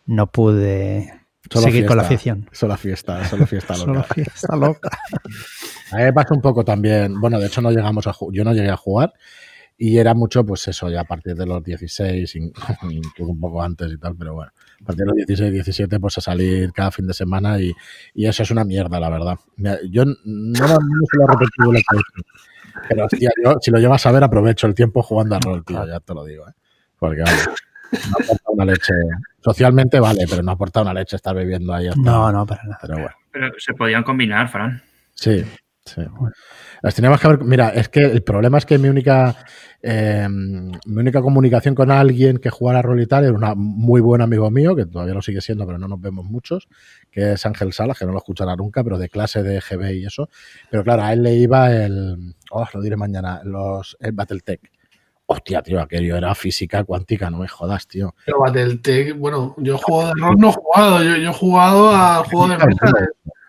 no 0.06 0.26
pude 0.28 1.15
seguir 1.50 1.86
con 1.86 1.96
la 1.96 2.02
afición. 2.02 2.48
Solo 2.52 2.76
fiesta, 2.76 3.24
solo 3.24 3.46
fiesta 3.46 3.74
loca. 3.76 3.86
solo 3.86 4.02
fiesta 4.04 4.56
loca. 4.56 4.90
A 5.92 5.96
mí 5.96 6.02
me 6.02 6.12
pasa 6.12 6.34
un 6.34 6.40
poco 6.40 6.64
también. 6.64 7.20
Bueno, 7.20 7.38
de 7.38 7.46
hecho 7.46 7.60
no 7.60 7.70
llegamos 7.70 8.06
a 8.08 8.14
yo 8.32 8.42
no 8.42 8.52
llegué 8.52 8.70
a 8.70 8.76
jugar, 8.76 9.12
y 9.78 9.98
era 9.98 10.14
mucho, 10.14 10.44
pues 10.44 10.66
eso, 10.68 10.88
ya 10.88 11.02
a 11.02 11.04
partir 11.04 11.34
de 11.34 11.44
los 11.44 11.62
16, 11.62 12.34
incluso 12.90 13.30
un 13.30 13.40
poco 13.40 13.62
antes 13.62 13.92
y 13.92 13.98
tal, 13.98 14.16
pero 14.16 14.34
bueno, 14.34 14.50
a 14.80 14.84
partir 14.84 15.04
de 15.04 15.06
los 15.06 15.16
16, 15.16 15.52
17, 15.52 16.00
pues 16.00 16.18
a 16.18 16.20
salir 16.22 16.72
cada 16.72 16.90
fin 16.90 17.06
de 17.06 17.12
semana 17.12 17.60
y, 17.60 17.72
y 18.14 18.26
eso 18.26 18.42
es 18.42 18.50
una 18.50 18.64
mierda, 18.64 18.98
la 18.98 19.10
verdad. 19.10 19.36
Yo 19.90 20.04
no, 20.04 20.14
no, 20.24 20.66
se 20.66 21.18
lo 21.18 21.26
repetido 21.26 21.72
que 21.72 21.82
pero 22.88 23.06
hostia, 23.06 23.30
yo 23.42 23.56
si 23.60 23.70
lo 23.70 23.78
llevas 23.78 24.04
a 24.04 24.12
ver, 24.12 24.22
aprovecho 24.22 24.66
el 24.66 24.74
tiempo 24.74 25.02
jugando 25.02 25.34
a 25.36 25.40
rol, 25.40 25.64
tío, 25.64 25.86
ya 25.86 26.00
te 26.00 26.14
lo 26.14 26.24
digo, 26.24 26.46
¿eh? 26.48 26.52
Porque 26.98 27.22
vale, 27.22 27.38
no 27.92 28.16
aporta 28.22 28.50
una 28.50 28.64
leche. 28.66 28.92
Socialmente 29.46 30.00
vale, 30.00 30.24
pero 30.28 30.42
no 30.42 30.50
aporta 30.50 30.82
una 30.82 30.92
leche 30.92 31.14
estar 31.14 31.32
bebiendo 31.32 31.72
ahí. 31.72 31.86
Hasta, 31.86 32.00
no, 32.00 32.32
no, 32.32 32.44
para 32.44 32.64
nada. 32.64 32.78
Pero 32.82 32.94
bueno. 32.94 33.14
Pero 33.30 33.52
se 33.58 33.74
podían 33.74 34.02
combinar, 34.02 34.48
Fran. 34.48 34.82
Sí, 35.14 35.44
sí. 35.84 36.02
Las 36.82 36.96
teníamos 36.96 37.20
que 37.20 37.28
ver. 37.28 37.44
Mira, 37.44 37.68
es 37.68 37.88
que 37.88 38.00
el 38.00 38.24
problema 38.24 38.58
es 38.58 38.66
que 38.66 38.76
mi 38.76 38.88
única 38.88 39.36
eh, 39.88 40.26
mi 40.28 41.00
única 41.00 41.22
comunicación 41.22 41.76
con 41.76 41.92
alguien 41.92 42.38
que 42.38 42.50
jugara 42.50 42.82
rol 42.82 43.00
y 43.00 43.06
tal 43.06 43.22
era 43.22 43.52
un 43.52 43.58
muy 43.58 44.00
buen 44.00 44.20
amigo 44.20 44.50
mío, 44.50 44.74
que 44.74 44.84
todavía 44.84 45.14
lo 45.14 45.22
sigue 45.22 45.40
siendo, 45.40 45.64
pero 45.64 45.78
no 45.78 45.86
nos 45.86 46.00
vemos 46.00 46.24
muchos, 46.24 46.66
que 47.12 47.34
es 47.34 47.46
Ángel 47.46 47.72
Salas, 47.72 47.96
que 47.96 48.04
no 48.04 48.10
lo 48.10 48.18
escuchará 48.18 48.56
nunca, 48.56 48.82
pero 48.82 48.98
de 48.98 49.08
clase 49.08 49.44
de 49.44 49.60
GB 49.60 49.92
y 49.94 50.06
eso. 50.06 50.28
Pero 50.72 50.82
claro, 50.82 51.04
a 51.04 51.12
él 51.12 51.22
le 51.22 51.34
iba 51.34 51.72
el. 51.72 52.34
Oh, 52.50 52.66
lo 52.74 52.80
diré 52.82 52.96
mañana, 52.96 53.42
los, 53.44 53.96
el 54.00 54.10
Battletech. 54.10 54.72
Hostia, 55.28 55.60
tío, 55.62 55.80
aquello 55.80 56.16
era 56.16 56.34
física 56.34 56.84
cuántica, 56.84 57.28
no 57.30 57.38
me 57.38 57.48
jodas, 57.48 57.88
tío. 57.88 58.14
Pero 58.24 58.40
Battletech, 58.40 59.16
bueno, 59.18 59.54
yo 59.58 59.76
jugado 59.76 60.14
de 60.14 60.20
rol, 60.20 60.38
no 60.38 60.50
he 60.50 60.52
jugado, 60.52 61.02
yo, 61.02 61.16
yo 61.16 61.30
he 61.30 61.34
jugado 61.34 61.90
al 61.90 62.24
juego 62.24 62.48
de 62.48 62.58
mesa. 62.58 62.92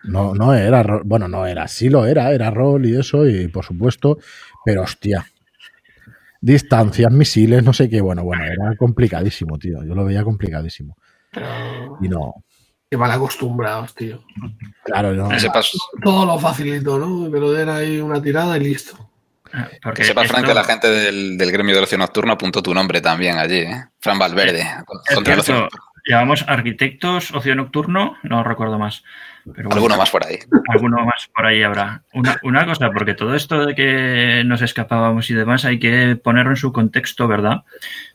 No, 0.04 0.34
no 0.34 0.54
era, 0.54 1.00
bueno, 1.04 1.28
no 1.28 1.46
era, 1.46 1.68
sí 1.68 1.88
lo 1.88 2.06
era, 2.06 2.32
era 2.32 2.50
rol 2.50 2.86
y 2.86 2.96
eso, 2.98 3.28
y 3.28 3.46
por 3.48 3.64
supuesto, 3.64 4.18
pero 4.64 4.82
hostia. 4.82 5.24
distancias, 6.40 7.12
misiles, 7.12 7.62
no 7.62 7.72
sé 7.72 7.88
qué. 7.88 8.00
Bueno, 8.00 8.24
bueno, 8.24 8.44
era 8.44 8.76
complicadísimo, 8.76 9.58
tío. 9.58 9.84
Yo 9.84 9.94
lo 9.94 10.04
veía 10.04 10.24
complicadísimo. 10.24 10.96
Y 12.00 12.08
no. 12.08 12.34
Qué 12.90 12.96
mal 12.96 13.10
acostumbrados, 13.10 13.94
tío. 13.94 14.22
Claro, 14.82 15.12
no. 15.12 15.28
Todo 16.02 16.24
lo 16.24 16.38
facilito, 16.38 16.98
¿no? 16.98 17.28
Me 17.28 17.38
lo 17.38 17.52
den 17.52 17.68
ahí 17.68 18.00
una 18.00 18.22
tirada 18.22 18.56
y 18.56 18.60
listo. 18.60 19.07
Ah, 19.52 19.68
porque 19.82 20.02
que 20.02 20.08
sepa, 20.08 20.24
Frank, 20.24 20.46
que 20.46 20.54
la 20.54 20.64
gente 20.64 20.88
del, 20.88 21.52
gremio 21.52 21.74
de 21.74 21.82
ocio 21.82 21.98
nocturno 21.98 22.32
apuntó 22.32 22.62
tu 22.62 22.74
nombre 22.74 23.00
también 23.00 23.38
allí, 23.38 23.60
¿eh? 23.60 23.84
Fran 24.00 24.18
Valverde. 24.18 24.64
Llamamos 26.08 26.42
arquitectos, 26.48 27.34
ocio 27.34 27.54
nocturno, 27.54 28.16
no 28.22 28.42
recuerdo 28.42 28.78
más. 28.78 29.04
alguno 29.70 29.98
más 29.98 30.10
por 30.10 30.24
ahí. 30.24 30.38
Alguno 30.68 31.04
más 31.04 31.28
por 31.34 31.44
ahí 31.44 31.62
habrá. 31.62 32.02
Una, 32.42 32.64
cosa, 32.64 32.90
porque 32.92 33.12
todo 33.12 33.34
esto 33.34 33.66
de 33.66 33.74
que 33.74 34.42
nos 34.46 34.62
escapábamos 34.62 35.28
y 35.28 35.34
demás 35.34 35.66
hay 35.66 35.78
que 35.78 36.16
ponerlo 36.16 36.52
en 36.52 36.56
su 36.56 36.72
contexto, 36.72 37.28
¿verdad? 37.28 37.62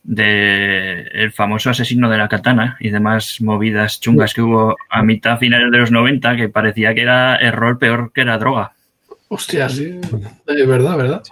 De 0.02 1.04
el 1.14 1.32
famoso 1.32 1.70
asesino 1.70 2.10
de 2.10 2.18
la 2.18 2.30
katana 2.30 2.78
y 2.80 2.90
demás 2.90 3.40
movidas 3.42 4.00
chungas 4.00 4.34
que 4.34 4.42
hubo 4.42 4.76
a 4.90 5.04
mitad 5.04 5.38
finales 5.38 5.70
de 5.72 5.78
los 5.78 5.92
90 5.92 6.36
que 6.36 6.50
parecía 6.50 6.96
que 6.96 7.02
era 7.02 7.36
error 7.36 7.78
peor 7.78 8.12
que 8.12 8.22
era 8.22 8.40
droga. 8.40 8.74
Hostia, 9.34 9.68
sí. 9.70 10.00
Es 10.48 10.68
verdad, 10.68 10.98
¿verdad? 10.98 11.24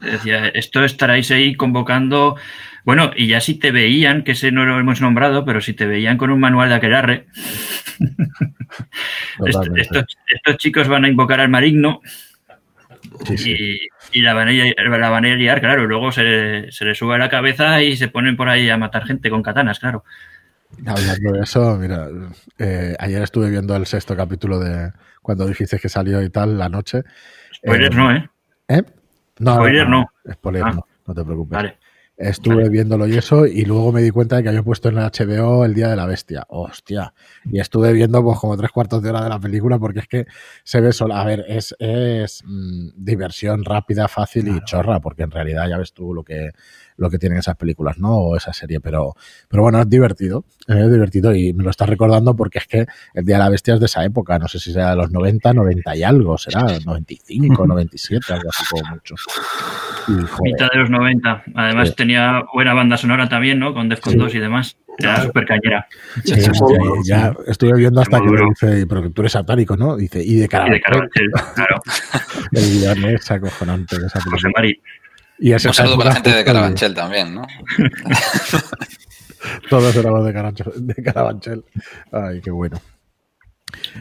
Decía, 0.00 0.48
esto 0.48 0.82
estaréis 0.82 1.30
ahí 1.30 1.54
convocando 1.54 2.36
bueno, 2.84 3.10
y 3.14 3.26
ya 3.26 3.40
si 3.40 3.54
te 3.54 3.72
veían, 3.72 4.24
que 4.24 4.32
ese 4.32 4.52
no 4.52 4.64
lo 4.64 4.78
hemos 4.78 5.00
nombrado, 5.00 5.44
pero 5.44 5.60
si 5.60 5.74
te 5.74 5.86
veían 5.86 6.16
con 6.16 6.30
un 6.30 6.40
manual 6.40 6.70
de 6.70 6.74
aquelarre, 6.76 7.26
estos, 9.46 10.56
chicos 10.56 10.88
van 10.88 11.04
a 11.04 11.08
invocar 11.08 11.40
al 11.40 11.50
marigno 11.50 12.00
Y, 14.12 14.22
la, 14.22 14.34
van 14.34 14.48
a, 14.48 14.52
la, 14.98 15.10
van 15.10 15.26
a, 15.26 15.34
liar, 15.34 15.60
claro. 15.60 15.86
Luego 15.86 16.10
se, 16.10 16.68
les 16.80 16.98
sube 16.98 17.14
a 17.14 17.18
la 17.18 17.28
cabeza 17.28 17.82
y 17.82 17.96
se 17.96 18.08
ponen 18.08 18.36
por 18.36 18.48
ahí 18.48 18.68
a 18.70 18.78
matar 18.78 19.06
gente 19.06 19.30
con 19.30 19.42
katanas, 19.42 19.78
claro. 19.78 20.04
Hablando 20.86 21.32
de 21.32 21.40
eso, 21.40 21.76
mira, 21.76 22.08
eh, 22.58 22.96
ayer 22.98 23.22
estuve 23.22 23.50
viendo 23.50 23.76
el 23.76 23.86
sexto 23.86 24.16
capítulo 24.16 24.58
de 24.58 24.92
cuando 25.22 25.46
dijiste 25.46 25.78
que 25.78 25.88
salió 25.88 26.22
y 26.22 26.30
tal, 26.30 26.58
la 26.58 26.68
noche. 26.68 27.02
Spoiler 27.54 27.94
no, 27.94 28.12
¿eh? 28.12 28.30
¿Eh? 28.68 28.82
No, 29.38 29.54
Spoiler 29.56 29.88
no. 29.88 30.06
Spoiler 30.32 30.62
ah. 30.64 30.72
no, 30.72 30.86
no 31.06 31.14
te 31.14 31.24
preocupes. 31.24 31.56
Vale. 31.56 31.78
Estuve 32.20 32.68
viéndolo 32.68 33.06
y 33.06 33.16
eso, 33.16 33.46
y 33.46 33.64
luego 33.64 33.92
me 33.92 34.02
di 34.02 34.10
cuenta 34.10 34.36
de 34.36 34.42
que 34.42 34.50
había 34.50 34.62
puesto 34.62 34.90
en 34.90 34.98
el 34.98 35.04
HBO 35.04 35.64
El 35.64 35.72
Día 35.72 35.88
de 35.88 35.96
la 35.96 36.04
Bestia. 36.04 36.44
Hostia. 36.48 37.14
Y 37.46 37.60
estuve 37.60 37.94
viendo 37.94 38.22
pues 38.22 38.38
como 38.38 38.58
tres 38.58 38.70
cuartos 38.70 39.02
de 39.02 39.08
hora 39.08 39.22
de 39.22 39.30
la 39.30 39.40
película 39.40 39.78
porque 39.78 40.00
es 40.00 40.06
que 40.06 40.26
se 40.62 40.82
ve 40.82 40.92
solo. 40.92 41.14
A 41.14 41.24
ver, 41.24 41.46
es, 41.48 41.74
es 41.78 42.42
mm, 42.44 42.90
diversión 42.94 43.64
rápida, 43.64 44.06
fácil 44.06 44.48
y 44.48 44.62
chorra, 44.66 45.00
porque 45.00 45.22
en 45.22 45.30
realidad 45.30 45.66
ya 45.66 45.78
ves 45.78 45.94
tú 45.94 46.12
lo 46.12 46.22
que, 46.22 46.50
lo 47.00 47.08
que 47.10 47.18
tienen 47.18 47.38
esas 47.38 47.56
películas, 47.56 47.98
¿no? 47.98 48.14
O 48.14 48.36
esa 48.36 48.52
serie, 48.52 48.78
pero, 48.78 49.14
pero 49.48 49.62
bueno, 49.62 49.80
es 49.80 49.88
divertido, 49.88 50.44
es 50.68 50.92
divertido 50.92 51.34
y 51.34 51.54
me 51.54 51.64
lo 51.64 51.70
estás 51.70 51.88
recordando 51.88 52.36
porque 52.36 52.58
es 52.58 52.66
que 52.66 52.86
el 53.14 53.24
Día 53.24 53.36
de 53.36 53.42
la 53.42 53.48
Bestia 53.48 53.74
es 53.74 53.80
de 53.80 53.86
esa 53.86 54.04
época, 54.04 54.38
no 54.38 54.46
sé 54.48 54.58
si 54.58 54.72
será 54.72 54.90
de 54.90 54.96
los 54.96 55.10
90, 55.10 55.52
90 55.52 55.96
y 55.96 56.02
algo, 56.02 56.36
será 56.36 56.78
95, 56.84 57.66
97, 57.66 58.26
algo 58.34 58.50
así 58.50 58.64
como 58.70 58.94
mucho. 58.94 59.14
Mitad 60.42 60.68
de 60.72 60.78
los 60.78 60.90
90, 60.90 61.44
además 61.54 61.96
tenía 61.96 62.44
buena 62.52 62.74
banda 62.74 62.98
sonora 62.98 63.28
también, 63.28 63.58
¿no? 63.58 63.72
Con 63.72 63.88
Defcon 63.88 64.18
2 64.18 64.34
y 64.34 64.38
demás. 64.38 64.76
Era 64.98 65.22
súper 65.22 65.46
cañera. 65.46 65.86
ya 67.04 67.34
estuve 67.46 67.78
viendo 67.78 68.02
hasta 68.02 68.20
que 68.20 68.26
me 68.26 68.42
dice, 68.50 68.86
pero 68.86 69.10
tú 69.10 69.22
eres 69.22 69.32
satánico, 69.32 69.74
¿no? 69.74 69.96
Dice, 69.96 70.22
y 70.22 70.34
de 70.34 70.48
Carabanchel. 70.48 71.30
claro. 71.54 71.80
el 72.52 72.80
guion 72.80 73.04
es 73.06 73.30
acojonante 73.30 73.98
de 73.98 74.06
esa. 74.06 74.20
José 74.20 74.48
Mari. 74.54 74.78
Y 75.42 75.54
Un 75.54 75.58
saludo 75.58 75.96
para 75.96 76.10
la 76.10 76.14
gente 76.16 76.34
de 76.34 76.44
Carabanchel 76.44 76.94
también, 76.94 77.34
¿no? 77.34 77.46
Todos 79.70 79.96
éramos 79.96 80.22
de 80.26 80.34
Carabanchel, 80.34 80.72
de 80.76 80.94
Carabanchel. 81.02 81.64
Ay, 82.12 82.42
qué 82.42 82.50
bueno. 82.50 82.78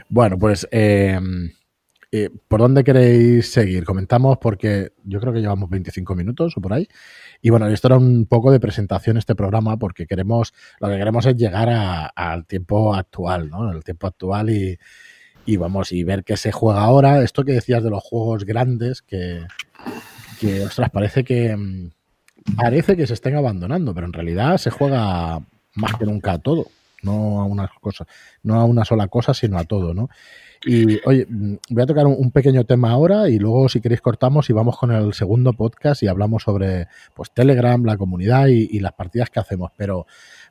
Bueno, 0.09 0.37
pues, 0.37 0.67
em, 0.69 1.49
eh, 2.11 2.29
¿por 2.49 2.59
dónde 2.59 2.83
queréis 2.83 3.49
seguir? 3.49 3.85
Comentamos 3.85 4.37
porque 4.37 4.91
yo 5.05 5.21
creo 5.21 5.31
que 5.31 5.39
llevamos 5.39 5.69
25 5.69 6.13
minutos 6.13 6.57
o 6.57 6.61
por 6.61 6.73
ahí. 6.73 6.89
Y 7.41 7.51
bueno, 7.51 7.69
esto 7.69 7.87
era 7.87 7.97
un 7.97 8.25
poco 8.25 8.51
de 8.51 8.59
presentación 8.59 9.15
este 9.15 9.33
programa 9.33 9.77
porque 9.77 10.07
queremos, 10.07 10.53
lo 10.81 10.89
que 10.89 10.97
queremos 10.97 11.25
es 11.25 11.37
llegar 11.37 12.11
al 12.15 12.45
tiempo 12.47 12.93
actual, 12.93 13.49
¿no? 13.49 13.71
El 13.71 13.81
tiempo 13.85 14.07
actual 14.07 14.49
y, 14.49 14.77
y 15.45 15.55
vamos, 15.55 15.93
y 15.93 16.03
ver 16.03 16.25
qué 16.25 16.35
se 16.35 16.51
juega 16.51 16.81
ahora. 16.81 17.23
Esto 17.23 17.45
que 17.45 17.53
decías 17.53 17.81
de 17.81 17.91
los 17.91 18.03
juegos 18.03 18.43
grandes 18.43 19.01
que, 19.01 19.45
que, 20.39 20.63
ostras, 20.63 20.89
parece 20.89 21.23
que 21.23 21.55
mm, 21.55 21.91
parece 22.55 22.95
que 22.95 23.07
se 23.07 23.13
estén 23.13 23.35
abandonando, 23.35 23.93
pero 23.93 24.07
en 24.07 24.13
realidad 24.13 24.57
se 24.57 24.71
juega 24.71 25.41
más 25.75 25.95
que 25.97 26.05
nunca 26.05 26.33
a 26.33 26.39
todo, 26.39 26.67
no 27.03 27.41
a 27.41 27.45
una 27.45 27.69
cosa, 27.81 28.07
no 28.43 28.59
a 28.59 28.65
una 28.65 28.85
sola 28.85 29.07
cosa, 29.07 29.33
sino 29.33 29.57
a 29.57 29.63
todo, 29.65 29.93
¿no? 29.93 30.09
Y 30.65 30.99
oye, 31.07 31.25
mm, 31.29 31.55
voy 31.69 31.83
a 31.83 31.85
tocar 31.85 32.05
un, 32.05 32.31
pequeño 32.31 32.65
tema 32.65 32.91
ahora 32.91 33.29
y 33.29 33.39
luego 33.39 33.69
si 33.69 33.79
queréis 33.79 34.01
cortamos 34.01 34.49
y 34.49 34.53
vamos 34.53 34.77
con 34.77 34.91
el 34.91 35.13
segundo 35.13 35.53
podcast 35.53 36.03
y 36.03 36.07
hablamos 36.07 36.43
sobre 36.43 36.87
pues 37.13 37.31
Telegram, 37.31 37.81
la 37.85 37.97
comunidad 37.97 38.47
y, 38.47 38.79
las 38.79 38.93
partidas 38.93 39.29
que 39.29 39.39
hacemos. 39.39 39.71
Pero 39.77 40.05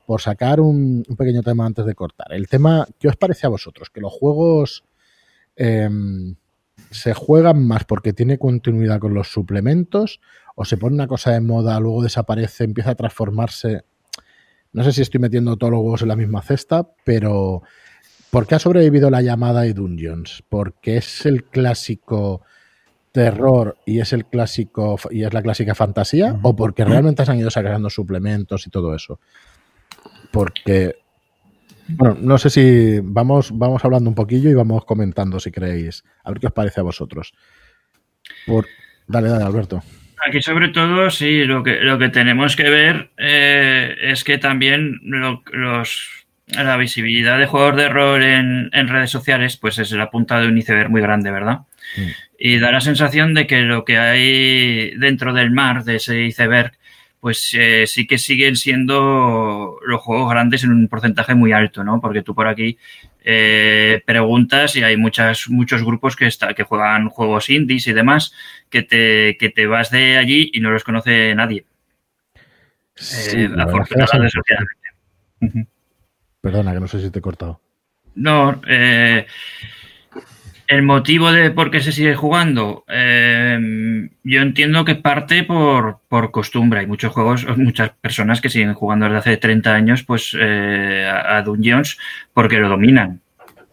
por 0.07 0.23
sacar 0.23 0.61
un, 0.61 1.05
pequeño 1.17 1.43
tema 1.43 1.67
antes 1.67 1.85
de 1.85 1.95
cortar, 1.95 2.33
el 2.33 2.49
tema, 2.49 2.87
¿qué 2.99 3.09
os 3.09 3.17
parece 3.17 3.47
a 3.47 3.51
vosotros? 3.51 3.91
Que 3.91 4.01
los 4.01 4.13
juegos 4.13 4.85
em, 5.57 6.37
se 6.91 7.15
juegan 7.15 7.67
más 7.67 7.85
porque 7.85 8.13
tiene 8.13 8.39
continuidad 8.39 8.99
con 8.99 9.15
los 9.15 9.29
suplementos 9.29 10.21
o 10.55 10.65
se 10.65 10.77
pone 10.77 10.95
una 10.95 11.07
cosa 11.07 11.33
de 11.33 11.41
moda, 11.41 11.79
luego 11.79 12.03
desaparece, 12.03 12.65
empieza 12.65 12.91
a 12.91 12.95
transformarse. 12.95 13.83
No 14.73 14.83
sé 14.85 14.93
si 14.93 15.03
estoy 15.03 15.21
metiendo 15.21 15.57
todos 15.57 15.73
los 15.73 15.81
huevos 15.81 16.03
en 16.03 16.09
la 16.09 16.17
misma 16.17 16.43
cesta, 16.43 16.89
pero 17.05 17.63
¿por 18.31 18.47
qué 18.47 18.57
ha 18.57 18.59
sobrevivido 18.59 19.11
la 19.11 19.23
llamada 19.23 19.63
de 19.63 19.75
Dungeons? 19.75 20.43
¿Porque 20.49 20.97
es 20.97 21.27
el 21.27 21.45
clásico 21.45 22.43
terror 23.13 23.77
y 23.87 24.01
es 24.01 24.13
el 24.13 24.27
clásico 24.27 24.97
y 25.11 25.23
es 25.23 25.33
la 25.33 25.43
clásica 25.43 25.75
fantasía? 25.75 26.39
¿O 26.43 26.57
porque 26.57 26.85
realmente 26.85 27.25
se 27.25 27.31
han 27.31 27.39
ido 27.39 27.51
sacando 27.51 27.89
suplementos 27.89 28.67
y 28.67 28.71
todo 28.71 28.95
eso? 28.95 29.21
Porque 30.33 30.97
bueno, 31.89 32.17
no 32.21 32.39
sé 32.39 32.51
si 32.51 33.01
vamos, 33.03 33.51
vamos 33.57 33.85
hablando 33.85 34.11
un 34.11 34.15
poquillo 34.15 34.51
y 34.51 34.55
vamos 34.55 34.85
comentando 34.85 35.41
si 35.41 35.51
queréis. 35.51 36.05
A 36.23 36.31
ver 36.31 36.41
qué 36.41 36.47
os 36.47 36.53
parece 36.53 36.81
a 36.81 36.85
vosotros. 36.85 37.33
Por... 38.47 38.67
Dale, 39.07 39.29
dale, 39.29 39.45
Alberto. 39.45 39.83
Aquí 40.27 40.43
sobre 40.43 40.69
todo, 40.69 41.11
sí, 41.11 41.45
lo 41.45 41.63
que, 41.63 41.81
lo 41.81 41.99
que 41.99 42.11
tenemos 42.11 42.57
que 42.57 42.69
ver 42.69 43.11
eh, 43.17 43.97
es 44.03 44.25
que 44.25 44.37
también 44.37 45.01
los, 45.03 46.27
la 46.49 46.77
visibilidad 46.77 47.39
de 47.39 47.47
juegos 47.47 47.77
de 47.77 47.89
rol 47.89 48.23
en, 48.23 48.69
en, 48.73 48.89
redes 48.89 49.11
sociales 49.11 49.57
pues 49.57 49.79
es 49.79 49.93
la 49.93 50.11
punta 50.11 50.41
de 50.41 50.49
un 50.49 50.59
iceberg 50.59 50.91
muy 50.91 51.01
grande, 51.01 51.31
¿verdad? 51.31 51.61
Mm. 51.97 52.11
Y 52.39 52.59
da 52.59 52.71
la 52.71 52.81
sensación 52.81 53.33
de 53.33 53.47
que 53.47 53.63
lo 53.63 53.85
que 53.85 53.99
hay 53.99 54.91
dentro 54.97 55.33
del 55.33 55.51
mar, 55.51 55.85
de 55.85 55.97
ese 55.97 56.21
iceberg, 56.23 56.73
pues 57.29 57.53
eh, 57.53 57.87
sí 57.87 58.07
que 58.07 58.17
siguen 58.17 58.57
siendo 58.57 59.79
los 59.85 60.01
juegos 60.01 60.31
grandes 60.31 60.65
en 60.65 60.73
un 60.73 60.89
porcentaje 60.89 61.35
muy 61.35 61.53
alto, 61.53 61.85
¿no? 61.85 62.01
Porque 62.01 62.23
tú 62.23 62.35
por 62.35 62.49
aquí 62.49 62.79
eh, 63.23 64.03
preguntas 64.07 64.75
y 64.77 64.83
hay 64.83 64.97
muchas, 64.97 65.51
muchos 65.51 65.85
grupos 65.85 66.17
que, 66.17 66.27
está, 66.27 66.55
que 66.55 66.63
juegan 66.63 67.11
juegos 67.11 67.51
indies 67.51 67.87
y 67.87 67.93
demás, 67.93 68.33
que 68.71 68.83
te, 68.83 69.37
que 69.37 69.51
te 69.51 69.67
vas 69.67 69.91
de 69.91 70.17
allí 70.17 70.51
y 70.55 70.61
no 70.61 70.71
los 70.71 70.85
conoce 70.85 71.35
nadie. 71.35 71.67
Eh, 73.35 73.51
Perdona, 76.41 76.73
que 76.73 76.81
no 76.81 76.89
sé 76.89 77.03
si 77.03 77.11
te 77.11 77.19
he 77.19 77.21
cortado. 77.21 77.61
No, 78.15 78.63
eh, 78.67 79.27
el 80.69 80.83
motivo 80.83 81.33
de 81.33 81.51
por 81.51 81.71
qué 81.71 81.81
se 81.81 81.93
sigue 81.93 82.15
jugando, 82.15 82.85
eh, 82.89 84.09
yo 84.23 84.43
entiendo 84.43 84.85
que 84.85 84.95
parte 84.95 85.43
por, 85.43 86.01
por, 86.09 86.31
costumbre. 86.31 86.81
Hay 86.81 86.87
muchos 86.87 87.13
juegos, 87.13 87.47
muchas 87.57 87.91
personas 88.01 88.41
que 88.41 88.51
siguen 88.51 88.75
jugando 88.75 89.07
desde 89.07 89.19
hace 89.19 89.37
30 89.39 89.75
años 89.75 90.05
pues, 90.05 90.37
eh, 90.39 91.11
a 91.11 91.41
Dungeons 91.43 91.99
porque 92.35 92.59
lo 92.59 92.69
dominan 92.69 93.23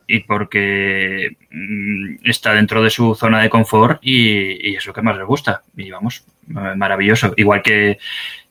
y 0.07 0.19
porque 0.21 1.35
mm, 1.51 2.15
está 2.23 2.53
dentro 2.53 2.81
de 2.81 2.89
su 2.89 3.13
zona 3.13 3.41
de 3.41 3.49
confort 3.49 3.99
y, 4.01 4.69
y, 4.71 4.75
es 4.75 4.85
lo 4.85 4.93
que 4.93 5.01
más 5.01 5.17
les 5.17 5.27
gusta. 5.27 5.63
Y 5.75 5.91
vamos, 5.91 6.25
maravilloso. 6.47 7.33
Igual 7.35 7.61
que 7.61 7.97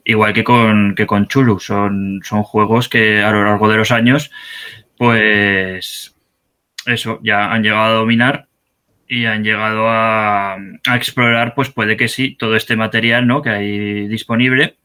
igual 0.05 0.35
que 0.35 0.45
con, 0.45 0.95
que 0.95 1.07
con 1.07 1.27
Chulu. 1.29 1.59
Son, 1.61 2.21
son 2.23 2.43
juegos 2.43 2.89
que 2.89 3.23
a 3.23 3.31
lo 3.31 3.43
largo 3.45 3.69
de 3.71 3.79
los 3.79 3.91
años, 3.91 4.31
pues 4.97 6.14
eso, 6.87 7.21
ya 7.23 7.53
han 7.53 7.63
llegado 7.63 7.85
a 7.85 7.99
dominar 7.99 8.47
y 9.09 9.27
han 9.27 9.45
llegado 9.45 9.87
a, 9.89 10.57
explorar, 10.95 11.55
pues 11.55 11.71
puede 11.71 11.97
que 11.97 12.09
sí, 12.09 12.37
todo 12.37 12.57
este 12.57 12.77
material 12.77 13.27
¿no? 13.27 13.43
que 13.43 13.51
hay 13.51 14.09
disponible 14.09 14.77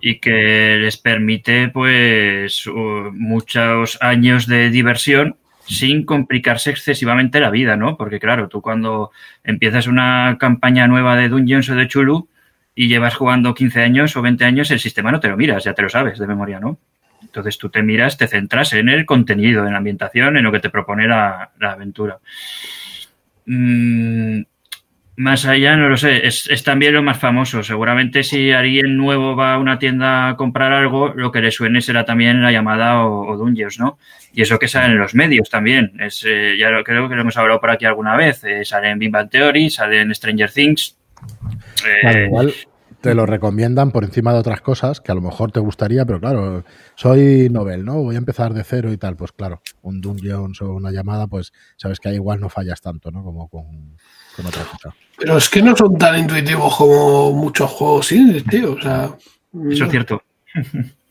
y 0.00 0.20
que 0.20 0.78
les 0.80 0.96
permite 0.96 1.68
pues 1.68 2.64
muchos 3.12 3.98
años 4.00 4.46
de 4.46 4.70
diversión 4.70 5.36
sin 5.66 6.04
complicarse 6.04 6.70
excesivamente 6.70 7.40
la 7.40 7.50
vida, 7.50 7.76
¿no? 7.76 7.96
Porque 7.96 8.20
claro, 8.20 8.48
tú 8.48 8.60
cuando 8.60 9.10
empiezas 9.42 9.86
una 9.86 10.36
campaña 10.38 10.86
nueva 10.86 11.16
de 11.16 11.30
Dungeons 11.30 11.70
o 11.70 11.74
de 11.74 11.88
Chulu, 11.88 12.28
y 12.74 12.88
llevas 12.88 13.14
jugando 13.14 13.54
15 13.54 13.82
años 13.82 14.16
o 14.16 14.22
20 14.22 14.44
años, 14.44 14.70
el 14.70 14.80
sistema 14.80 15.12
no 15.12 15.20
te 15.20 15.28
lo 15.28 15.36
miras, 15.36 15.64
ya 15.64 15.74
te 15.74 15.82
lo 15.82 15.88
sabes 15.88 16.18
de 16.18 16.26
memoria, 16.26 16.58
¿no? 16.58 16.78
Entonces 17.34 17.58
tú 17.58 17.68
te 17.68 17.82
miras, 17.82 18.16
te 18.16 18.28
centras 18.28 18.74
en 18.74 18.88
el 18.88 19.04
contenido, 19.04 19.66
en 19.66 19.72
la 19.72 19.78
ambientación, 19.78 20.36
en 20.36 20.44
lo 20.44 20.52
que 20.52 20.60
te 20.60 20.70
propone 20.70 21.08
la, 21.08 21.50
aventura. 21.60 22.20
Mm, 23.46 24.42
más 25.16 25.44
allá, 25.44 25.76
no 25.76 25.88
lo 25.88 25.96
sé, 25.96 26.28
es, 26.28 26.62
también 26.62 26.94
lo 26.94 27.02
más 27.02 27.18
famoso. 27.18 27.64
Seguramente 27.64 28.22
si 28.22 28.52
alguien 28.52 28.96
nuevo 28.96 29.34
va 29.34 29.54
a 29.54 29.58
una 29.58 29.80
tienda 29.80 30.28
a 30.28 30.36
comprar 30.36 30.72
algo, 30.72 31.12
lo 31.12 31.32
que 31.32 31.40
le 31.40 31.50
suene 31.50 31.80
será 31.80 32.04
también 32.04 32.40
la 32.40 32.52
llamada 32.52 33.04
o, 33.04 33.36
Dungeons, 33.36 33.80
¿no? 33.80 33.98
Y 34.32 34.42
eso 34.42 34.56
que 34.60 34.68
sale 34.68 34.92
en 34.92 34.98
los 34.98 35.16
medios 35.16 35.50
también. 35.50 35.92
Es, 35.98 36.24
eh, 36.24 36.54
ya 36.56 36.68
creo 36.84 37.08
que 37.08 37.16
lo 37.16 37.22
hemos 37.22 37.36
hablado 37.36 37.60
por 37.60 37.72
aquí 37.72 37.84
alguna 37.84 38.16
vez. 38.16 38.44
Eh, 38.44 38.64
sale 38.64 38.90
en 38.90 39.00
Big 39.00 39.10
Bang 39.10 39.28
Theory, 39.28 39.70
sale 39.70 40.02
en 40.02 40.14
Stranger 40.14 40.52
Things. 40.52 40.96
Eh, 41.84 42.26
igual 42.26 42.54
te 43.04 43.14
lo 43.14 43.26
recomiendan 43.26 43.90
por 43.90 44.02
encima 44.02 44.32
de 44.32 44.38
otras 44.38 44.62
cosas 44.62 45.02
que 45.02 45.12
a 45.12 45.14
lo 45.14 45.20
mejor 45.20 45.52
te 45.52 45.60
gustaría, 45.60 46.06
pero 46.06 46.20
claro, 46.20 46.64
soy 46.94 47.50
novel, 47.50 47.84
¿no? 47.84 48.02
Voy 48.02 48.14
a 48.14 48.18
empezar 48.18 48.54
de 48.54 48.64
cero 48.64 48.92
y 48.92 48.96
tal. 48.96 49.14
Pues 49.14 49.32
claro, 49.32 49.60
un 49.82 50.00
Dungeons 50.00 50.62
o 50.62 50.72
una 50.72 50.90
llamada, 50.90 51.26
pues 51.26 51.52
sabes 51.76 52.00
que 52.00 52.08
ahí 52.08 52.14
igual 52.14 52.40
no 52.40 52.48
fallas 52.48 52.80
tanto, 52.80 53.10
¿no? 53.10 53.22
Como 53.22 53.48
con 53.48 53.94
pero 55.18 55.36
es 55.36 55.48
que 55.48 55.62
no 55.62 55.76
son 55.76 55.96
tan 55.96 56.18
intuitivos 56.18 56.76
como 56.76 57.32
muchos 57.32 57.70
juegos 57.70 58.10
indies, 58.10 58.44
tío. 58.44 58.72
O 58.72 58.80
sea, 58.80 59.16
Eso 59.70 59.84
es 59.84 59.90
cierto. 59.90 60.22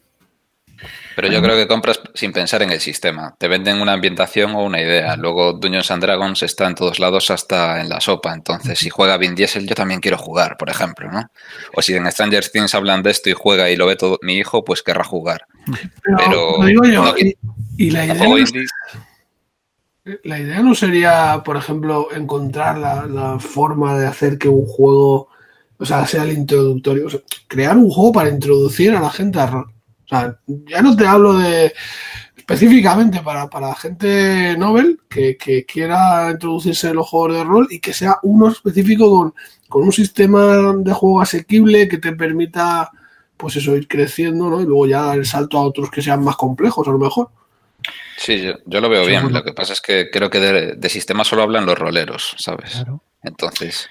Pero 1.16 1.28
yo 1.28 1.42
creo 1.42 1.56
que 1.56 1.68
compras 1.68 2.02
sin 2.14 2.32
pensar 2.32 2.62
en 2.64 2.72
el 2.72 2.80
sistema. 2.80 3.36
Te 3.38 3.48
venden 3.48 3.82
una 3.82 3.94
ambientación 3.94 4.56
o 4.56 4.64
una 4.64 4.82
idea. 4.82 5.16
Luego 5.16 5.54
Dungeons 5.54 5.92
and 5.92 6.02
Dragons 6.02 6.44
está 6.44 6.68
en 6.68 6.76
todos 6.76 7.00
lados 7.00 7.30
hasta 7.32 7.80
en 7.80 7.90
la 7.90 8.02
sopa. 8.02 8.34
Entonces, 8.34 8.80
si 8.80 8.90
juega 8.90 9.18
Vin 9.18 9.36
Diesel, 9.36 9.68
yo 9.68 9.76
también 9.76 10.00
quiero 10.00 10.18
jugar, 10.18 10.58
por 10.58 10.70
ejemplo, 10.70 11.12
¿no? 11.12 11.30
O 11.76 11.82
si 11.82 11.94
en 11.94 12.12
Stranger 12.12 12.50
Things 12.50 12.76
hablan 12.76 13.04
de 13.04 13.12
esto 13.12 13.30
y 13.30 13.34
juega 13.34 13.70
y 13.70 13.76
lo 13.76 13.86
ve 13.86 13.96
todo 13.96 14.20
mi 14.22 14.38
hijo, 14.38 14.64
pues 14.64 14.82
querrá 14.82 15.04
jugar. 15.04 15.46
Pero, 16.18 16.66
digo 16.66 16.84
yo, 16.86 17.16
y, 17.78 17.92
la 17.92 18.06
idea 18.06 18.16
la 20.24 20.40
idea 20.40 20.62
no 20.62 20.76
sería, 20.76 21.42
por 21.46 21.56
ejemplo, 21.56 22.10
encontrar 22.14 22.78
la, 22.78 23.40
forma 23.40 23.98
de 23.98 24.08
hacer 24.08 24.38
que 24.38 24.50
un 24.50 24.66
juego, 24.66 25.30
o 25.78 25.86
sea, 25.86 26.06
sea 26.06 26.24
el 26.24 26.34
introductorio, 26.34 27.08
crear 27.48 27.78
un 27.78 27.90
juego 27.90 28.12
para 28.12 28.30
introducir 28.30 28.94
a 28.94 29.00
la 29.00 29.10
gente 29.10 29.40
a. 29.40 29.46
O 29.46 29.73
sea, 30.14 30.40
ya 30.48 30.82
no 30.82 30.96
te 30.96 31.06
hablo 31.06 31.38
de 31.38 31.74
específicamente 32.36 33.22
para, 33.22 33.50
para 33.50 33.74
gente 33.74 34.58
novel 34.58 35.00
que, 35.10 35.38
quiera 35.66 36.30
introducirse 36.32 36.90
en 36.90 36.98
los 36.98 37.08
juegos 37.08 37.38
de 37.38 37.44
rol 37.44 37.68
y 37.70 37.80
que 37.80 37.94
sea 37.94 38.18
uno 38.24 38.50
específico 38.50 39.10
con, 39.10 39.34
con 39.70 39.84
un 39.84 39.94
sistema 39.94 40.74
de 40.78 40.94
juego 40.94 41.22
asequible 41.22 41.88
que 41.88 42.00
te 42.00 42.12
permita, 42.12 42.92
pues 43.38 43.56
eso, 43.56 43.76
ir 43.78 43.88
creciendo, 43.88 44.50
¿no? 44.50 44.62
Y 44.62 44.66
luego 44.66 44.88
ya 44.88 45.04
dar 45.04 45.18
el 45.18 45.26
salto 45.26 45.58
a 45.58 45.64
otros 45.64 45.90
que 45.90 46.02
sean 46.02 46.24
más 46.24 46.36
complejos, 46.36 46.86
a 46.88 46.92
lo 46.92 47.00
mejor. 47.00 47.30
Sí, 48.18 48.42
yo, 48.42 48.82
lo 48.82 48.90
veo 48.90 49.06
bien. 49.06 49.32
Lo 49.32 49.44
que 49.44 49.54
pasa 49.54 49.74
es 49.74 49.82
que 49.82 50.10
creo 50.12 50.30
que 50.30 50.40
de, 50.40 50.90
sistema 50.90 51.24
solo 51.24 51.44
hablan 51.44 51.66
los 51.66 51.78
roleros, 51.78 52.36
¿sabes? 52.38 52.84
Entonces. 53.24 53.90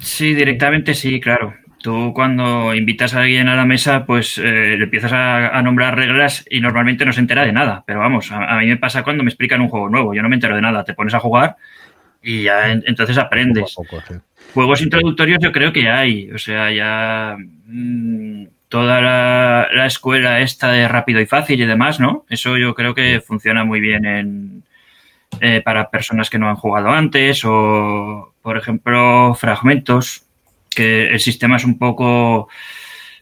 Sí, 0.00 0.34
directamente 0.34 0.94
sí, 0.94 1.20
claro. 1.20 1.54
Tú 1.84 2.14
cuando 2.14 2.74
invitas 2.74 3.12
a 3.14 3.20
alguien 3.20 3.46
a 3.46 3.56
la 3.56 3.66
mesa, 3.66 4.06
pues 4.06 4.38
eh, 4.38 4.76
le 4.78 4.84
empiezas 4.84 5.12
a, 5.12 5.60
nombrar 5.60 5.94
reglas 5.94 6.42
y 6.48 6.60
normalmente 6.60 7.04
no 7.04 7.12
se 7.12 7.20
entera 7.20 7.44
de 7.44 7.52
nada. 7.52 7.84
Pero 7.86 7.98
vamos, 7.98 8.32
a, 8.32 8.56
mí 8.56 8.68
me 8.68 8.78
pasa 8.78 9.02
cuando 9.02 9.22
me 9.22 9.28
explican 9.28 9.60
un 9.60 9.68
juego 9.68 9.90
nuevo. 9.90 10.14
Yo 10.14 10.22
no 10.22 10.30
me 10.30 10.36
entero 10.36 10.56
de 10.56 10.62
nada. 10.62 10.82
Te 10.82 10.94
pones 10.94 11.12
a 11.12 11.20
jugar 11.20 11.56
y 12.22 12.44
ya 12.44 12.72
entonces 12.72 13.18
aprendes. 13.18 13.76
Juegos 14.54 14.80
introductorios 14.80 15.40
yo 15.42 15.52
creo 15.52 15.74
que 15.74 15.90
hay. 15.90 16.30
O 16.30 16.38
sea, 16.38 16.70
ya... 16.70 17.36
Mm, 17.66 18.46
toda 18.70 19.02
la, 19.02 19.86
escuela 19.86 20.40
esta 20.40 20.72
de 20.72 20.88
rápido 20.88 21.20
y 21.20 21.26
fácil 21.26 21.60
y 21.60 21.66
demás, 21.66 22.00
¿no? 22.00 22.24
Eso 22.30 22.56
yo 22.56 22.74
creo 22.74 22.94
que 22.94 23.20
funciona 23.20 23.62
muy 23.62 23.80
bien 23.80 24.06
en, 24.06 24.62
eh, 25.42 25.60
para 25.62 25.90
personas 25.90 26.30
que 26.30 26.38
no 26.38 26.48
han 26.48 26.56
jugado 26.56 26.88
antes 26.88 27.42
o, 27.44 28.32
por 28.40 28.56
ejemplo, 28.56 29.34
fragmentos, 29.34 30.23
que 30.74 31.08
el 31.08 31.20
sistema 31.20 31.56
es 31.56 31.64
un 31.64 31.78
poco 31.78 32.48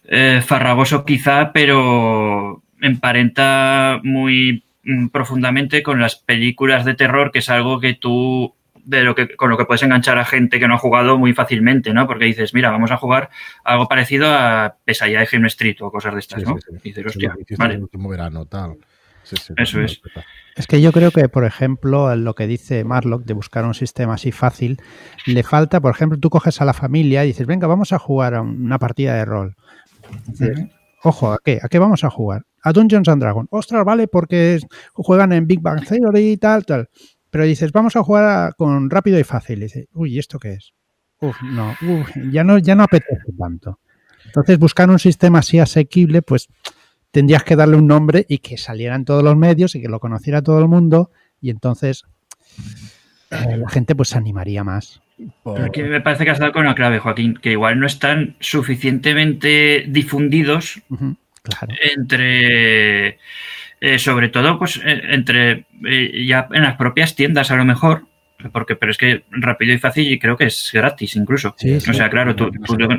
eh, 0.05 0.43
farragoso 0.45 1.05
quizá, 1.05 1.53
pero 1.53 2.63
emparenta 2.81 4.01
muy 4.03 4.65
mm, 4.85 5.09
profundamente 5.09 5.83
con 5.83 6.01
las 6.01 6.17
películas 6.17 6.85
de 6.85 6.95
terror, 6.95 7.31
que 7.31 7.39
es 7.39 7.51
algo 7.51 7.81
que 7.81 7.95
tú 7.95 8.55
de 8.85 9.05
lo 9.05 9.15
que, 9.15 9.37
con 9.37 9.49
lo 9.49 9.57
que 9.57 9.65
puedes 9.65 9.83
enganchar 9.83 10.19
a 10.19 10.25
gente 10.25 10.59
que 10.59 10.67
no 10.67 10.75
ha 10.75 10.79
jugado 10.79 11.19
muy 11.19 11.33
fácilmente, 11.35 11.95
¿no? 11.95 12.07
Porque 12.07 12.25
dices, 12.25 12.53
mira, 12.53 12.71
vamos 12.71 12.91
a 12.91 12.97
jugar 12.97 13.31
algo 13.65 13.87
parecido 13.87 14.27
a 14.29 14.77
Pesadilla 14.85 15.21
de 15.21 15.29
Game 15.31 15.47
Street 15.47 15.77
o 15.81 15.91
cosas 15.91 16.15
de 16.15 16.21
estas, 16.21 16.43
¿no? 16.43 16.57
Y 16.83 16.89
dices, 16.89 17.07
hostia, 17.07 17.37
vale. 17.57 17.75
El 17.75 17.83
último 17.83 18.09
verano, 18.09 18.47
tal. 18.47 18.77
Eso 19.57 19.81
es. 19.81 20.01
Es 20.55 20.67
que 20.67 20.83
yo 20.83 20.93
creo 20.93 21.11
que, 21.11 21.29
por 21.29 21.45
ejemplo, 21.45 22.15
lo 22.17 22.35
que 22.35 22.47
dice 22.47 22.85
Marlock 22.85 23.25
de 23.25 23.33
buscar 23.33 23.65
un 23.65 23.75
sistema 23.75 24.15
así 24.15 24.33
fácil, 24.33 24.79
le 25.27 25.43
falta, 25.43 25.81
por 25.81 25.91
ejemplo, 25.93 26.19
tú 26.19 26.29
coges 26.29 26.61
a 26.61 26.65
la 26.65 26.75
familia 26.75 27.25
y 27.25 27.29
dices, 27.29 27.47
venga, 27.47 27.67
vamos 27.67 27.93
a 27.93 27.99
jugar 27.99 28.35
a 28.35 28.43
una 28.43 28.79
partida 28.79 29.15
de 29.15 29.25
rol. 29.25 29.57
Ojo, 31.05 31.33
¿a 31.33 31.39
qué? 31.43 31.59
¿A 31.63 31.69
qué 31.69 31.79
vamos 31.79 32.05
a 32.05 32.11
jugar? 32.11 32.43
A 32.63 32.73
Dungeons 32.73 33.09
and 33.09 33.23
Dragons. 33.23 33.49
Ostras, 33.51 33.85
vale, 33.85 34.09
porque 34.09 34.61
juegan 34.93 35.33
en 35.33 35.47
Big 35.47 35.61
Bang 35.61 35.85
Theory 35.87 36.33
y 36.33 36.37
tal, 36.37 36.65
tal. 36.65 36.89
Pero 37.31 37.45
dices, 37.45 37.73
vamos 37.73 37.97
a 37.97 38.03
jugar 38.03 38.55
con 38.57 38.91
rápido 38.91 39.19
y 39.19 39.25
fácil. 39.25 39.61
Y 39.61 39.63
dices, 39.63 39.87
uy, 39.95 40.19
¿esto 40.19 40.39
qué 40.39 40.53
es? 40.53 40.73
Uf, 41.21 41.37
no, 41.43 41.75
ya 42.31 42.45
no, 42.45 42.59
ya 42.59 42.75
no 42.75 42.83
apetece 42.83 43.33
tanto. 43.39 43.79
Entonces, 44.27 44.59
buscar 44.59 44.91
un 44.91 44.99
sistema 44.99 45.39
así 45.39 45.59
asequible, 45.59 46.23
pues 46.23 46.49
tendrías 47.13 47.45
que 47.45 47.55
darle 47.55 47.77
un 47.77 47.87
nombre 47.87 48.27
y 48.29 48.39
que 48.39 48.59
saliera 48.59 48.97
en 48.97 49.05
todos 49.05 49.23
los 49.23 49.37
medios 49.37 49.77
y 49.77 49.81
que 49.81 49.89
lo 49.89 50.01
conociera 50.01 50.43
todo 50.43 50.59
el 50.59 50.67
mundo. 50.67 51.13
Y 51.41 51.51
entonces 51.51 52.03
eh, 53.31 53.57
la 53.57 53.69
gente 53.69 53.95
pues 53.95 54.09
se 54.09 54.19
animaría 54.19 54.65
más. 54.65 55.01
Porque 55.45 55.85
me 55.85 56.01
parece 56.01 56.25
que 56.25 56.31
has 56.31 56.41
dado 56.41 56.53
con 56.53 56.63
una 56.63 56.75
clave, 56.75 56.99
Joaquín, 56.99 57.39
que 57.41 57.53
igual 57.53 57.79
no 57.79 57.87
están 57.87 58.35
suficientemente 58.41 59.85
difundidos 59.89 60.83
entre 61.95 63.19
eh, 63.81 63.99
sobre 63.99 64.29
todo 64.29 64.59
pues 64.59 64.81
eh, 64.85 65.03
entre 65.11 65.67
eh, 65.85 66.25
ya 66.25 66.49
en 66.53 66.63
las 66.63 66.77
propias 66.77 67.17
tiendas 67.17 67.51
a 67.51 67.57
lo 67.57 67.65
mejor 67.65 68.07
porque 68.53 68.77
pero 68.77 68.93
es 68.93 68.99
que 68.99 69.25
rápido 69.31 69.73
y 69.73 69.79
fácil 69.79 70.11
y 70.11 70.19
creo 70.19 70.37
que 70.37 70.47
es 70.47 70.71
gratis 70.73 71.17
incluso 71.17 71.57
o 71.57 71.93
sea 71.93 72.09
claro 72.09 72.37
tú, 72.37 72.51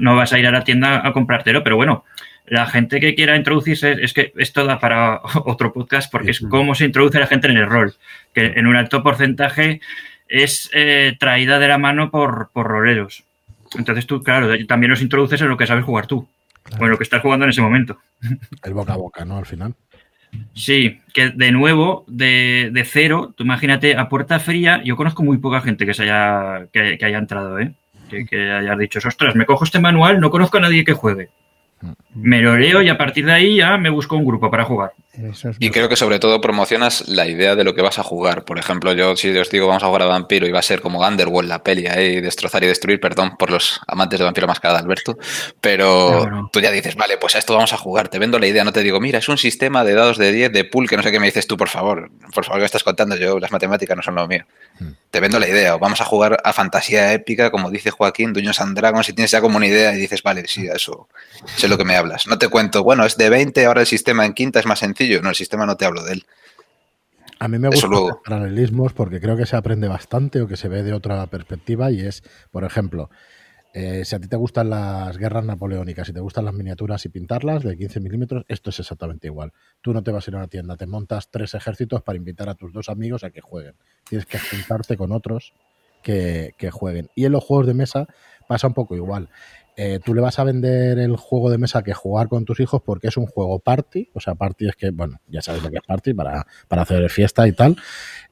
no 0.02 0.16
vas 0.16 0.34
a 0.34 0.40
ir 0.40 0.48
a 0.48 0.52
la 0.52 0.64
tienda 0.64 1.06
a 1.06 1.14
comprártelo 1.14 1.64
pero 1.64 1.78
bueno 1.78 2.04
la 2.54 2.68
gente 2.68 3.00
que 3.00 3.16
quiera 3.16 3.36
introducirse 3.36 3.98
es 4.02 4.14
que 4.14 4.32
esto 4.38 4.66
da 4.66 4.80
para 4.80 5.22
otro 5.46 5.74
podcast 5.74 6.12
porque 6.12 6.32
es 6.32 6.40
cómo 6.40 6.76
se 6.76 6.86
introduce 6.86 7.20
la 7.20 7.28
gente 7.28 7.48
en 7.48 7.58
el 7.58 7.70
rol 7.70 7.94
que 8.34 8.46
en 8.46 8.68
un 8.68 8.76
alto 8.76 9.04
porcentaje 9.04 9.82
es 10.28 10.72
traída 11.20 11.60
de 11.60 11.68
la 11.68 11.78
mano 11.78 12.10
por, 12.10 12.50
por 12.54 12.68
roleros. 12.68 13.24
Entonces 13.78 14.08
tú 14.08 14.24
claro 14.24 14.50
también 14.68 14.90
los 14.90 15.02
introduces 15.02 15.42
en 15.42 15.50
lo 15.50 15.58
que 15.58 15.68
sabes 15.68 15.86
jugar 15.86 16.08
tú 16.08 16.28
o 16.80 16.84
en 16.84 16.90
lo 16.90 16.98
que 16.98 17.04
estás 17.04 17.22
jugando 17.22 17.46
en 17.46 17.50
ese 17.50 17.62
momento. 17.62 18.00
El 18.64 18.74
boca 18.74 18.94
a 18.94 18.98
boca 18.98 19.26
no 19.26 19.38
al 19.38 19.46
final. 19.46 19.76
Sí, 20.56 21.00
que 21.14 21.30
de 21.30 21.52
nuevo, 21.52 22.06
de, 22.08 22.70
de, 22.74 22.86
cero, 22.86 23.34
tú 23.36 23.44
imagínate, 23.44 23.96
a 23.98 24.10
puerta 24.10 24.40
fría, 24.40 24.82
yo 24.84 24.96
conozco 24.96 25.24
muy 25.24 25.38
poca 25.38 25.62
gente 25.62 25.86
que 25.86 25.94
se 25.94 26.04
haya, 26.04 26.68
que, 26.72 26.98
que 26.98 27.06
haya 27.06 27.18
entrado, 27.18 27.60
¿eh? 27.60 27.74
Que, 28.10 28.26
que 28.26 28.52
haya 28.52 28.76
dicho, 28.76 29.00
ostras, 29.06 29.36
me 29.36 29.46
cojo 29.46 29.64
este 29.64 29.80
manual, 29.80 30.20
no 30.20 30.32
conozco 30.32 30.58
a 30.58 30.62
nadie 30.62 30.84
que 30.84 30.94
juegue. 30.94 31.30
Me 32.16 32.42
lo 32.42 32.58
leo 32.58 32.82
y 32.82 32.90
a 32.90 32.98
partir 32.98 33.26
de 33.26 33.34
ahí 33.34 33.58
ya 33.58 33.78
me 33.78 33.90
busco 33.90 34.16
un 34.16 34.26
grupo 34.26 34.50
para 34.50 34.66
jugar. 34.66 34.92
Y 35.60 35.70
creo 35.70 35.90
que 35.90 35.96
sobre 35.96 36.18
todo 36.18 36.42
promocionas 36.42 37.08
la 37.08 37.28
idea 37.28 37.56
de 37.56 37.64
lo 37.64 37.76
que 37.76 37.84
vas 37.84 38.00
a 38.00 38.04
jugar. 38.04 38.46
Por 38.46 38.58
ejemplo, 38.58 38.94
yo 38.94 39.16
si 39.16 39.30
os 39.38 39.50
digo 39.52 39.68
vamos 39.68 39.84
a 39.84 39.88
jugar 39.88 40.02
a 40.02 40.06
Vampiro 40.08 40.48
y 40.48 40.52
va 40.52 40.60
a 40.60 40.64
ser 40.64 40.82
como 40.82 41.06
Underworld 41.08 41.48
la 41.48 41.62
peli 41.62 41.86
ahí, 41.86 42.20
destrozar 42.20 42.64
y 42.64 42.68
destruir, 42.68 43.00
perdón 43.00 43.38
por 43.38 43.52
los 43.52 43.80
amantes 43.88 44.18
de 44.18 44.26
Vampiro 44.26 44.48
Mascarada, 44.48 44.80
Alberto, 44.80 45.18
pero 45.62 46.50
tú 46.52 46.60
ya 46.62 46.72
dices, 46.72 46.96
vale, 46.96 47.18
pues 47.18 47.36
a 47.36 47.40
esto 47.40 47.54
vamos 47.54 47.74
a 47.74 47.78
jugar, 47.78 48.08
te 48.08 48.18
vendo 48.18 48.40
la 48.40 48.48
idea, 48.48 48.64
no 48.64 48.74
te 48.74 48.82
digo, 48.82 49.00
mira, 49.00 49.20
es 49.20 49.30
un 49.30 49.38
sistema 49.38 49.84
de 49.84 49.94
dados 49.94 50.18
de 50.18 50.32
10 50.32 50.52
de 50.52 50.64
pool 50.64 50.90
que 50.90 50.98
no 50.98 51.04
sé 51.04 51.12
qué 51.12 51.20
me 51.20 51.28
dices 51.28 51.46
tú, 51.46 51.58
por 51.58 51.70
favor, 51.70 52.10
por 52.34 52.46
favor, 52.46 52.62
¿qué 52.62 52.66
estás 52.66 52.84
contando? 52.84 53.16
Yo, 53.16 53.40
las 53.40 53.52
matemáticas 53.52 53.96
no 53.96 54.02
son 54.02 54.16
lo 54.16 54.28
mío. 54.28 54.46
Hmm. 54.80 54.94
Te 55.12 55.20
vendo 55.20 55.40
la 55.40 55.48
idea, 55.48 55.76
o 55.76 55.80
vamos 55.80 56.02
a 56.02 56.06
jugar 56.06 56.42
a 56.44 56.54
fantasía 56.54 57.14
épica, 57.14 57.52
como 57.52 57.70
dice 57.70 57.92
Joaquín, 57.92 58.34
Dueños 58.34 58.60
and 58.60 58.76
Dragons, 58.76 59.06
si 59.06 59.14
tienes 59.14 59.30
ya 59.30 59.42
como 59.42 59.58
una 59.58 59.68
idea 59.68 59.94
y 59.94 59.98
dices, 59.98 60.24
vale, 60.24 60.48
sí, 60.48 60.68
eso, 60.74 61.08
sé 61.56 61.68
lo 61.68 61.78
que 61.78 61.86
me 61.86 61.96
hablas. 61.96 62.26
No 62.26 62.40
te 62.40 62.48
cuento, 62.48 62.84
bueno, 62.84 63.06
es 63.06 63.16
de 63.16 63.30
20, 63.30 63.64
ahora 63.68 63.82
el 63.82 63.88
sistema 63.88 64.26
en 64.26 64.34
quinta 64.34 64.60
es 64.60 64.66
más 64.66 64.80
sencillo. 64.80 65.03
No, 65.22 65.30
el 65.30 65.36
sistema 65.36 65.66
no 65.66 65.78
te 65.78 65.86
hablo 65.86 66.04
de 66.04 66.14
él. 66.14 66.26
A 67.40 67.48
mí 67.48 67.60
me 67.60 67.68
gustan 67.68 67.92
los 67.92 68.18
paralelismos 68.24 68.94
porque 68.94 69.20
creo 69.20 69.36
que 69.36 69.46
se 69.46 69.56
aprende 69.56 69.88
bastante 69.88 70.42
o 70.42 70.48
que 70.48 70.56
se 70.56 70.70
ve 70.70 70.84
de 70.84 70.94
otra 70.94 71.26
perspectiva 71.28 71.92
y 71.92 72.00
es, 72.00 72.24
por 72.52 72.64
ejemplo, 72.64 73.10
eh, 73.74 74.06
si 74.06 74.16
a 74.16 74.20
ti 74.20 74.28
te 74.28 74.36
gustan 74.36 74.70
las 74.70 75.18
guerras 75.18 75.44
napoleónicas, 75.44 76.06
si 76.08 76.14
te 76.14 76.20
gustan 76.20 76.46
las 76.46 76.54
miniaturas 76.54 77.04
y 77.06 77.10
pintarlas 77.10 77.64
de 77.64 77.76
15 77.76 78.00
milímetros, 78.02 78.46
esto 78.48 78.70
es 78.70 78.80
exactamente 78.80 79.28
igual. 79.28 79.52
Tú 79.82 79.94
no 79.94 80.04
te 80.04 80.12
vas 80.12 80.28
a 80.28 80.32
ir 80.32 80.36
a 80.36 80.38
una 80.38 80.48
tienda, 80.48 80.78
te 80.78 80.86
montas 80.86 81.30
tres 81.32 81.56
ejércitos 81.56 82.04
para 82.04 82.18
invitar 82.18 82.50
a 82.50 82.56
tus 82.56 82.72
dos 82.72 82.88
amigos 82.88 83.24
a 83.24 83.32
que 83.32 83.42
jueguen. 83.42 83.76
Tienes 84.08 84.28
que 84.28 84.38
juntarte 84.38 84.96
con 84.96 85.12
otros 85.12 85.54
que, 86.04 86.54
que 86.58 86.70
jueguen. 86.70 87.10
Y 87.16 87.26
en 87.26 87.32
los 87.32 87.44
juegos 87.44 87.66
de 87.66 87.74
mesa 87.74 88.08
pasa 88.48 88.68
un 88.68 88.76
poco 88.76 88.96
igual. 88.96 89.30
Eh, 89.76 90.00
tú 90.04 90.14
le 90.14 90.22
vas 90.22 90.40
a 90.40 90.44
vender 90.44 91.00
el 91.00 91.16
juego 91.16 91.50
de 91.50 91.58
mesa 91.58 91.84
que 91.84 91.94
jugar 91.94 92.28
con 92.28 92.46
tus 92.46 92.60
hijos 92.60 92.82
porque 92.86 93.08
es 93.08 93.18
un 93.18 93.26
juego 93.26 93.60
party, 93.60 94.10
o 94.14 94.20
sea, 94.20 94.36
party 94.36 94.70
es 94.70 94.76
que, 94.76 94.92
bueno, 94.92 95.20
ya 95.28 95.42
sabes 95.42 95.64
lo 95.64 95.70
que 95.70 95.78
es 95.78 95.84
party 95.84 96.14
para, 96.14 96.46
para 96.68 96.84
hacer 96.84 97.10
fiesta 97.10 97.48
y 97.48 97.54
tal. 97.54 97.76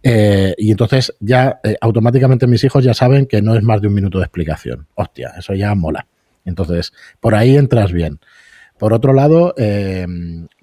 Eh, 0.03 0.53
y 0.57 0.71
entonces 0.71 1.13
ya 1.19 1.59
eh, 1.63 1.75
automáticamente 1.81 2.47
mis 2.47 2.63
hijos 2.63 2.83
ya 2.83 2.93
saben 2.93 3.25
que 3.25 3.41
no 3.41 3.55
es 3.55 3.63
más 3.63 3.81
de 3.81 3.87
un 3.87 3.93
minuto 3.93 4.17
de 4.19 4.25
explicación. 4.25 4.87
Hostia, 4.95 5.33
eso 5.37 5.53
ya 5.53 5.73
mola. 5.75 6.07
Entonces, 6.45 6.93
por 7.19 7.35
ahí 7.35 7.55
entras 7.55 7.91
bien. 7.91 8.19
Por 8.77 8.93
otro 8.93 9.13
lado, 9.13 9.53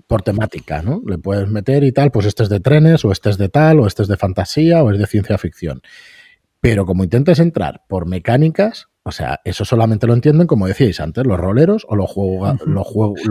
por 0.09 0.23
temática, 0.23 0.83
¿no? 0.83 1.03
Le 1.07 1.19
puedes 1.19 1.49
meter 1.49 1.85
y 1.85 1.93
tal, 1.93 2.11
pues 2.11 2.27
este 2.27 2.43
es 2.43 2.49
de 2.49 2.59
trenes, 2.59 3.05
o 3.05 3.13
este 3.13 3.31
es 3.31 3.39
de 3.39 3.49
tal, 3.49 3.79
o 3.79 3.87
este 3.87 4.03
es 4.03 4.09
de 4.09 4.17
fantasía, 4.17 4.83
o 4.83 4.91
es 4.91 4.99
de 4.99 5.07
ciencia 5.07 5.39
ficción. 5.39 5.83
Pero 6.61 6.87
como 6.87 7.05
intentes 7.05 7.39
entrar 7.39 7.85
por 7.89 8.07
mecánicas, 8.07 8.88
o 9.09 9.13
sea, 9.13 9.41
eso 9.43 9.65
solamente 9.65 10.07
lo 10.07 10.13
entienden, 10.13 10.47
como 10.47 10.67
decíais 10.67 11.01
antes, 11.01 11.27
los 11.27 11.41
roleros 11.41 11.87
o 11.89 11.97
los, 11.97 12.11
los, 12.67 12.87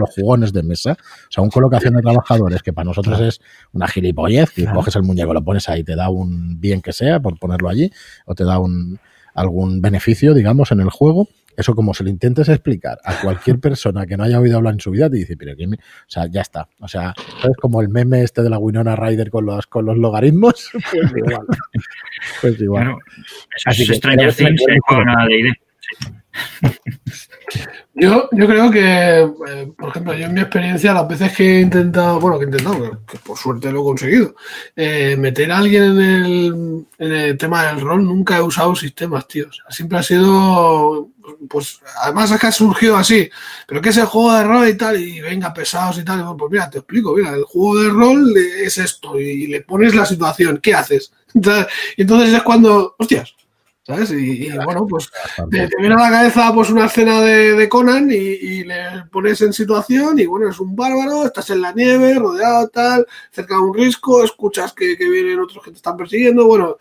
jugones 0.10 0.52
de 0.52 0.64
mesa. 0.64 0.94
O 0.94 1.32
sea, 1.32 1.44
un 1.44 1.52
colocación 1.52 1.94
de 1.94 2.02
trabajadores 2.02 2.64
que 2.64 2.74
para 2.74 2.86
nosotros 2.86 3.20
es 3.20 3.42
una 3.74 3.88
gilipollez, 3.88 4.50
que 4.50 4.66
coges 4.66 4.96
el 4.96 5.04
muñeco, 5.04 5.36
lo 5.36 5.44
pones 5.44 5.70
ahí, 5.70 5.84
te 5.84 5.96
da 5.96 6.10
un 6.10 6.60
bien 6.60 6.82
que 6.82 6.94
sea 6.94 7.20
por 7.20 7.38
ponerlo 7.38 7.70
allí, 7.70 7.92
o 8.26 8.34
te 8.34 8.44
da 8.44 8.58
un, 8.58 9.00
algún 9.36 9.80
beneficio, 9.80 10.34
digamos, 10.34 10.72
en 10.72 10.80
el 10.80 10.90
juego. 10.90 11.28
Eso 11.56 11.76
como 11.76 11.94
se 11.94 12.04
lo 12.04 12.10
intentes 12.10 12.50
explicar 12.50 12.98
a 13.04 13.22
cualquier 13.22 13.60
persona 13.60 14.08
que 14.08 14.18
no 14.18 14.24
haya 14.24 14.40
oído 14.40 14.58
hablar 14.58 14.74
en 14.74 14.80
su 14.80 14.90
vida, 14.90 15.12
te 15.12 15.18
dice, 15.18 15.38
pero 15.38 15.56
¿qué 15.56 15.68
me? 15.68 15.76
O 15.76 16.08
sea, 16.08 16.26
ya 16.28 16.42
está. 16.42 16.68
O 16.80 16.88
sea, 16.88 17.14
es 17.44 17.58
como 17.62 17.82
el 17.82 17.90
meme 17.90 18.24
este 18.24 18.42
de 18.42 18.50
la 18.50 18.58
Winona 18.58 18.96
Rider 18.96 19.30
con 19.30 19.46
los, 19.46 19.68
con 19.68 19.86
los 19.86 19.96
logaritmos. 19.98 20.72
Pues 20.92 21.12
igual. 21.16 21.46
pues 22.42 22.62
igual. 22.62 22.84
Bueno, 22.84 23.00
Así 23.66 23.84
es 23.84 23.90
que, 23.90 23.96
Stranger 23.96 24.34
Things 24.34 24.64
con 24.88 25.06
nada 25.06 25.26
de 25.28 25.40
idea. 25.40 25.54
Yo, 28.00 28.30
yo 28.32 28.46
creo 28.46 28.70
que, 28.70 29.22
eh, 29.22 29.74
por 29.76 29.90
ejemplo, 29.90 30.14
yo 30.14 30.26
en 30.26 30.34
mi 30.34 30.42
experiencia, 30.42 30.94
las 30.94 31.08
veces 31.08 31.36
que 31.36 31.58
he 31.58 31.62
intentado, 31.62 32.20
bueno, 32.20 32.38
que 32.38 32.46
he 32.46 32.48
intentado, 32.48 33.02
que, 33.08 33.18
por 33.18 33.38
suerte 33.38 33.72
lo 33.72 33.82
he 33.82 33.84
conseguido, 33.84 34.36
eh, 34.76 35.16
meter 35.18 35.52
a 35.52 35.58
alguien 35.58 35.84
en 35.84 36.00
el, 36.00 36.86
en 37.00 37.12
el, 37.12 37.38
tema 37.38 37.66
del 37.66 37.82
rol, 37.82 38.06
nunca 38.06 38.38
he 38.38 38.42
usado 38.42 38.76
sistemas, 38.76 39.28
tío. 39.28 39.48
siempre 39.70 39.98
ha 39.98 40.04
sido, 40.04 41.10
pues, 41.50 41.80
además 42.04 42.30
es 42.30 42.40
que 42.40 42.48
ha 42.48 42.52
surgido 42.52 42.98
así, 42.98 43.30
pero 43.68 43.82
que 43.82 43.90
es 43.90 43.98
el 43.98 44.06
juego 44.06 44.34
de 44.34 44.44
rol 44.44 44.68
y 44.68 44.78
tal, 44.78 45.02
y 45.02 45.20
venga, 45.22 45.52
pesados 45.52 45.98
y 45.98 46.04
tal, 46.04 46.36
pues 46.38 46.52
mira, 46.52 46.70
te 46.70 46.80
explico, 46.80 47.16
mira, 47.16 47.34
el 47.34 47.46
juego 47.46 47.82
de 47.82 47.90
rol 47.90 48.38
es 48.38 48.78
esto, 48.78 49.20
y 49.20 49.48
le 49.48 49.62
pones 49.62 49.96
la 49.96 50.06
situación, 50.06 50.60
¿qué 50.62 50.76
haces? 50.76 51.12
y 51.34 52.02
entonces 52.02 52.32
es 52.32 52.44
cuando, 52.44 52.96
hostias, 53.00 53.34
¿sabes? 53.88 54.12
Y, 54.12 54.50
bueno, 54.66 54.86
pues 54.86 55.10
te, 55.50 55.70
viene 55.80 55.96
a 55.96 55.98
la 55.98 56.12
cabeza 56.12 56.52
pues 56.54 56.70
una 56.70 56.88
escena 56.88 57.22
de, 57.22 57.70
Conan 57.70 58.12
y, 58.12 58.66
le 58.66 59.06
pones 59.10 59.42
en 59.42 59.54
situación 59.54 60.20
y 60.20 60.26
bueno, 60.26 60.50
es 60.50 60.60
un 60.60 60.76
bárbaro, 60.76 61.26
estás 61.26 61.50
en 61.52 61.62
la 61.62 61.72
nieve, 61.72 62.16
rodeado 62.16 62.68
tal, 62.68 63.08
cerca 63.32 63.56
de 63.56 63.62
un 63.62 63.74
risco, 63.74 64.24
escuchas 64.24 64.74
que, 64.74 64.96
vienen 64.98 65.40
otros 65.40 65.64
que 65.64 65.72
te 65.72 65.78
están 65.78 65.96
persiguiendo, 65.96 66.46
bueno, 66.46 66.76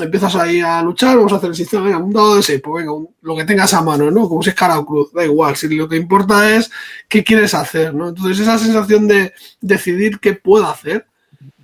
empiezas 0.00 0.34
ahí 0.36 0.62
a 0.62 0.82
luchar, 0.82 1.18
vamos 1.18 1.32
a 1.34 1.36
hacer 1.36 1.50
el 1.50 1.56
sistema, 1.56 1.84
venga, 1.84 1.98
un 1.98 2.12
dado 2.12 2.36
de 2.36 2.42
6, 2.42 2.62
pues 2.64 2.86
venga, 2.86 2.98
lo 3.20 3.36
que 3.36 3.44
tengas 3.44 3.74
a 3.74 3.82
mano, 3.82 4.10
¿no? 4.10 4.26
Como 4.26 4.42
si 4.42 4.48
es 4.48 4.56
cara 4.56 4.78
o 4.78 4.86
cruz, 4.86 5.12
da 5.12 5.22
igual, 5.22 5.56
si 5.56 5.68
lo 5.68 5.88
que 5.90 5.96
importa 5.96 6.56
es 6.56 6.70
qué 7.06 7.22
quieres 7.22 7.52
hacer, 7.52 7.92
¿no? 7.92 8.08
Entonces 8.08 8.40
esa 8.40 8.58
sensación 8.58 9.06
de 9.06 9.34
decidir 9.60 10.20
qué 10.20 10.32
puedo 10.32 10.66
hacer, 10.66 11.06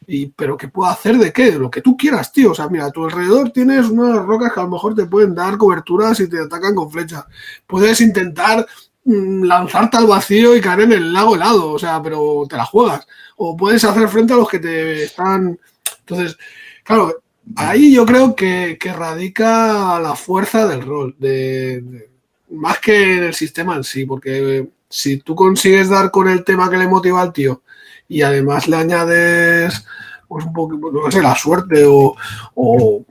y, 0.07 0.27
pero 0.27 0.57
¿qué 0.57 0.69
puedo 0.69 0.91
hacer 0.91 1.17
de 1.19 1.33
qué? 1.33 1.53
Lo 1.53 1.71
que 1.71 1.83
tú 1.83 1.97
quieras, 1.97 2.33
tío. 2.33 2.53
O 2.53 2.55
sea, 2.55 2.69
mira, 2.69 2.87
a 2.87 2.91
tu 2.91 3.05
alrededor 3.05 3.51
tienes 3.51 3.87
unas 3.89 4.25
rocas 4.25 4.53
que 4.53 4.61
a 4.61 4.65
lo 4.65 4.71
mejor 4.71 4.95
te 4.95 5.07
pueden 5.07 5.35
dar 5.35 5.57
cobertura 5.59 6.15
si 6.15 6.29
te 6.29 6.41
atacan 6.41 6.75
con 6.75 6.91
flechas. 6.91 7.25
Puedes 7.67 8.01
intentar 8.01 8.67
mm, 9.05 9.45
lanzarte 9.45 9.97
al 9.97 10.07
vacío 10.07 10.57
y 10.57 10.61
caer 10.61 10.83
en 10.83 10.93
el 10.93 11.13
lago 11.13 11.35
helado, 11.35 11.73
o 11.73 11.79
sea, 11.79 12.01
pero 12.03 12.45
te 12.49 12.57
la 12.57 12.65
juegas. 12.65 13.07
O 13.37 13.57
puedes 13.57 13.85
hacer 13.85 14.09
frente 14.09 14.33
a 14.33 14.37
los 14.37 14.49
que 14.49 14.61
te 14.61 15.05
están. 15.05 15.59
Entonces, 16.01 16.37
claro, 16.85 17.23
ahí 17.57 17.93
yo 17.93 18.07
creo 18.07 18.35
que, 18.35 18.79
radica 18.97 19.99
la 20.01 20.15
fuerza 20.15 20.67
del 20.67 20.83
rol, 20.83 21.17
de, 21.19 22.09
más 22.51 22.79
que 22.81 23.17
en 23.17 23.25
el 23.25 23.35
sistema 23.35 23.77
en 23.77 23.85
sí, 23.85 24.05
porque 24.07 24.69
si 24.89 25.19
tú 25.19 25.35
consigues 25.35 25.89
dar 25.89 26.11
con 26.11 26.29
el 26.29 26.45
tema 26.45 26.71
que 26.71 26.79
le 26.79 26.89
motiva 26.89 27.21
al 27.23 27.33
tío 27.33 27.63
y 28.09 28.23
además 28.23 28.69
le 28.69 28.77
añades 28.77 29.85
pues 30.29 30.45
un 30.45 30.53
poco, 30.53 30.79
pues, 30.81 30.93
no 30.93 31.11
sé, 31.11 31.23
la 31.23 31.35
suerte 31.35 31.85
o, 31.85 32.17
o, 32.55 33.05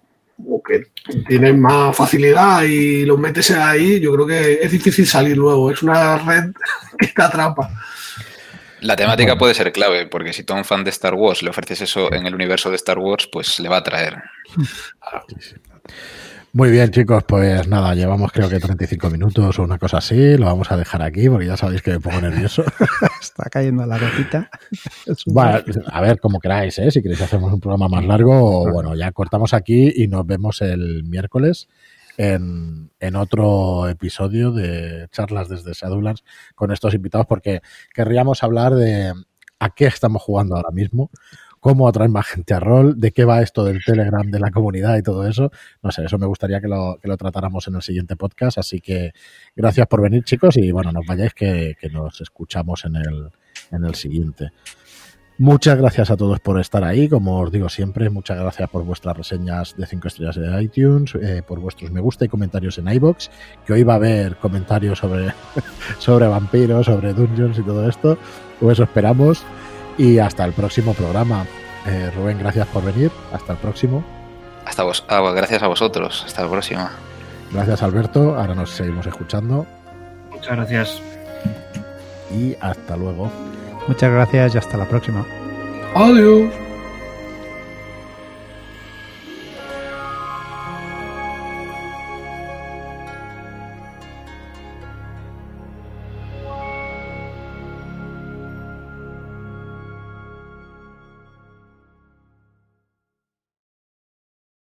que 0.68 0.88
tienes 1.28 1.56
más 1.56 1.96
facilidad 1.96 2.64
y 2.64 3.06
lo 3.06 3.18
metes 3.18 3.52
ahí, 3.52 4.00
yo 4.00 4.12
creo 4.14 4.28
que 4.28 4.54
es 4.62 4.72
difícil 4.72 5.06
salir 5.06 5.38
luego. 5.38 5.72
Es 5.72 5.84
una 5.84 6.18
red 6.18 6.52
que 6.98 7.08
te 7.08 7.22
atrapa. 7.22 7.70
La 8.82 8.96
temática 8.96 9.38
puede 9.38 9.54
ser 9.54 9.72
clave, 9.72 10.08
porque 10.08 10.34
si 10.34 10.44
tú 10.44 10.54
a 10.54 10.58
un 10.58 10.66
fan 10.66 10.84
de 10.84 10.90
Star 10.90 11.14
Wars 11.14 11.42
le 11.42 11.50
ofreces 11.50 11.82
eso 11.82 12.12
en 12.12 12.26
el 12.26 12.36
universo 12.36 12.70
de 12.70 12.76
Star 12.76 13.00
Wars, 13.00 13.28
pues 13.32 13.60
le 13.60 13.70
va 13.70 13.78
a 13.78 13.80
atraer. 13.80 14.22
Muy 16.56 16.72
bien, 16.72 16.90
chicos, 16.90 17.22
pues 17.28 17.68
nada, 17.68 17.94
llevamos 17.96 18.32
creo 18.32 18.48
que 18.48 18.62
35 18.62 19.10
minutos 19.10 19.60
o 19.60 19.64
una 19.64 19.78
cosa 19.78 19.98
así. 19.98 20.38
Lo 20.38 20.46
vamos 20.46 20.72
a 20.72 20.78
dejar 20.78 21.02
aquí 21.02 21.28
porque 21.28 21.48
ya 21.48 21.58
sabéis 21.58 21.82
que 21.82 21.92
me 21.92 22.00
pongo 22.00 22.22
nervioso. 22.22 22.64
Está 23.22 23.50
cayendo 23.50 23.86
la 23.86 24.00
gotita. 24.00 24.50
Bueno, 25.26 25.60
a 25.88 26.00
ver, 26.02 26.18
como 26.22 26.40
queráis, 26.40 26.80
¿eh? 26.80 26.92
Si 26.92 27.02
queréis 27.02 27.22
hacemos 27.22 27.52
un 27.52 27.60
programa 27.60 27.90
más 27.90 28.06
largo, 28.06 28.72
bueno, 28.72 28.96
ya 28.96 29.12
cortamos 29.12 29.54
aquí 29.54 29.92
y 29.94 30.08
nos 30.08 30.26
vemos 30.26 30.62
el 30.62 31.04
miércoles 31.04 31.68
en, 32.16 32.90
en 33.02 33.16
otro 33.18 33.90
episodio 33.90 34.54
de 34.54 35.10
charlas 35.12 35.50
desde 35.50 35.74
Shadowlands 35.74 36.24
con 36.56 36.72
estos 36.72 36.94
invitados 36.94 37.28
porque 37.28 37.60
querríamos 37.94 38.44
hablar 38.44 38.76
de 38.76 39.12
a 39.60 39.70
qué 39.72 39.88
estamos 39.88 40.22
jugando 40.22 40.56
ahora 40.56 40.72
mismo 40.72 41.12
cómo 41.66 41.88
atraer 41.88 42.12
más 42.12 42.28
gente 42.28 42.54
a 42.54 42.60
rol, 42.60 43.00
de 43.00 43.12
qué 43.12 43.26
va 43.26 43.42
esto 43.42 43.66
del 43.66 43.84
Telegram, 43.84 44.30
de 44.30 44.40
la 44.40 44.52
comunidad 44.52 45.00
y 45.00 45.02
todo 45.02 45.28
eso. 45.28 45.50
No 45.82 45.92
sé, 45.92 46.06
eso 46.06 46.20
me 46.20 46.28
gustaría 46.28 46.62
que 46.62 46.68
lo, 46.68 47.00
que 47.02 47.08
lo 47.08 47.18
tratáramos 47.18 47.68
en 47.68 47.74
el 47.74 47.82
siguiente 47.82 48.16
podcast. 48.16 48.60
Así 48.60 48.82
que 48.82 49.14
gracias 49.56 49.88
por 49.88 50.00
venir, 50.04 50.24
chicos, 50.24 50.58
y 50.58 50.72
bueno, 50.72 50.92
nos 50.92 51.08
vayáis 51.08 51.34
que, 51.34 51.76
nos 51.92 52.22
escuchamos 52.22 52.86
en 52.86 52.98
el, 52.98 53.32
en 53.72 53.84
el 53.84 53.96
siguiente. 53.96 54.52
Muchas 55.40 55.76
gracias 55.80 56.12
a 56.12 56.18
todos 56.18 56.40
por 56.40 56.60
estar 56.60 56.84
ahí, 56.84 57.10
como 57.10 57.40
os 57.40 57.52
digo 57.52 57.68
siempre, 57.68 58.12
muchas 58.12 58.38
gracias 58.38 58.70
por 58.70 58.84
vuestras 58.84 59.18
reseñas 59.18 59.76
de 59.76 59.88
5 59.88 60.08
estrellas 60.08 60.36
de 60.36 60.62
iTunes, 60.62 61.16
eh, 61.16 61.42
por 61.46 61.60
vuestros 61.60 61.90
me 61.90 62.00
gusta 62.00 62.26
y 62.26 62.28
comentarios 62.28 62.78
en 62.78 62.90
iBox, 62.90 63.32
que 63.66 63.74
hoy 63.74 63.82
va 63.82 63.94
a 63.94 63.96
haber 63.96 64.36
comentarios 64.36 65.00
sobre, 65.00 65.34
sobre 65.98 66.28
vampiros, 66.28 66.86
sobre 66.86 67.14
dungeons 67.14 67.58
y 67.58 67.64
todo 67.64 67.90
esto, 67.90 68.20
pues 68.60 68.74
eso 68.74 68.84
esperamos. 68.84 69.44
Y 69.98 70.20
hasta 70.20 70.46
el 70.46 70.54
próximo 70.54 70.94
programa. 70.94 71.46
Eh, 71.86 72.12
Rubén, 72.16 72.40
gracias 72.40 72.68
por 72.68 72.84
venir. 72.84 73.12
Hasta 73.32 73.54
el 73.54 73.60
próximo. 73.60 74.04
Hasta 74.66 74.84
vos, 74.84 75.06
ah, 75.08 75.22
gracias 75.36 75.62
a 75.62 75.68
vosotros. 75.68 76.24
Hasta 76.26 76.42
el 76.42 76.50
próximo. 76.50 76.90
Gracias, 77.52 77.84
Alberto. 77.84 78.36
Ahora 78.38 78.56
nos 78.56 78.72
seguimos 78.72 79.06
escuchando. 79.06 79.66
Muchas 80.32 80.56
gracias. 80.58 81.02
Y 82.32 82.56
hasta 82.60 82.98
luego. 82.98 83.32
Muchas 83.88 84.12
gracias 84.12 84.56
y 84.56 84.58
hasta 84.58 84.78
la 84.78 84.86
próxima. 84.86 85.26
Adiós. 85.94 86.65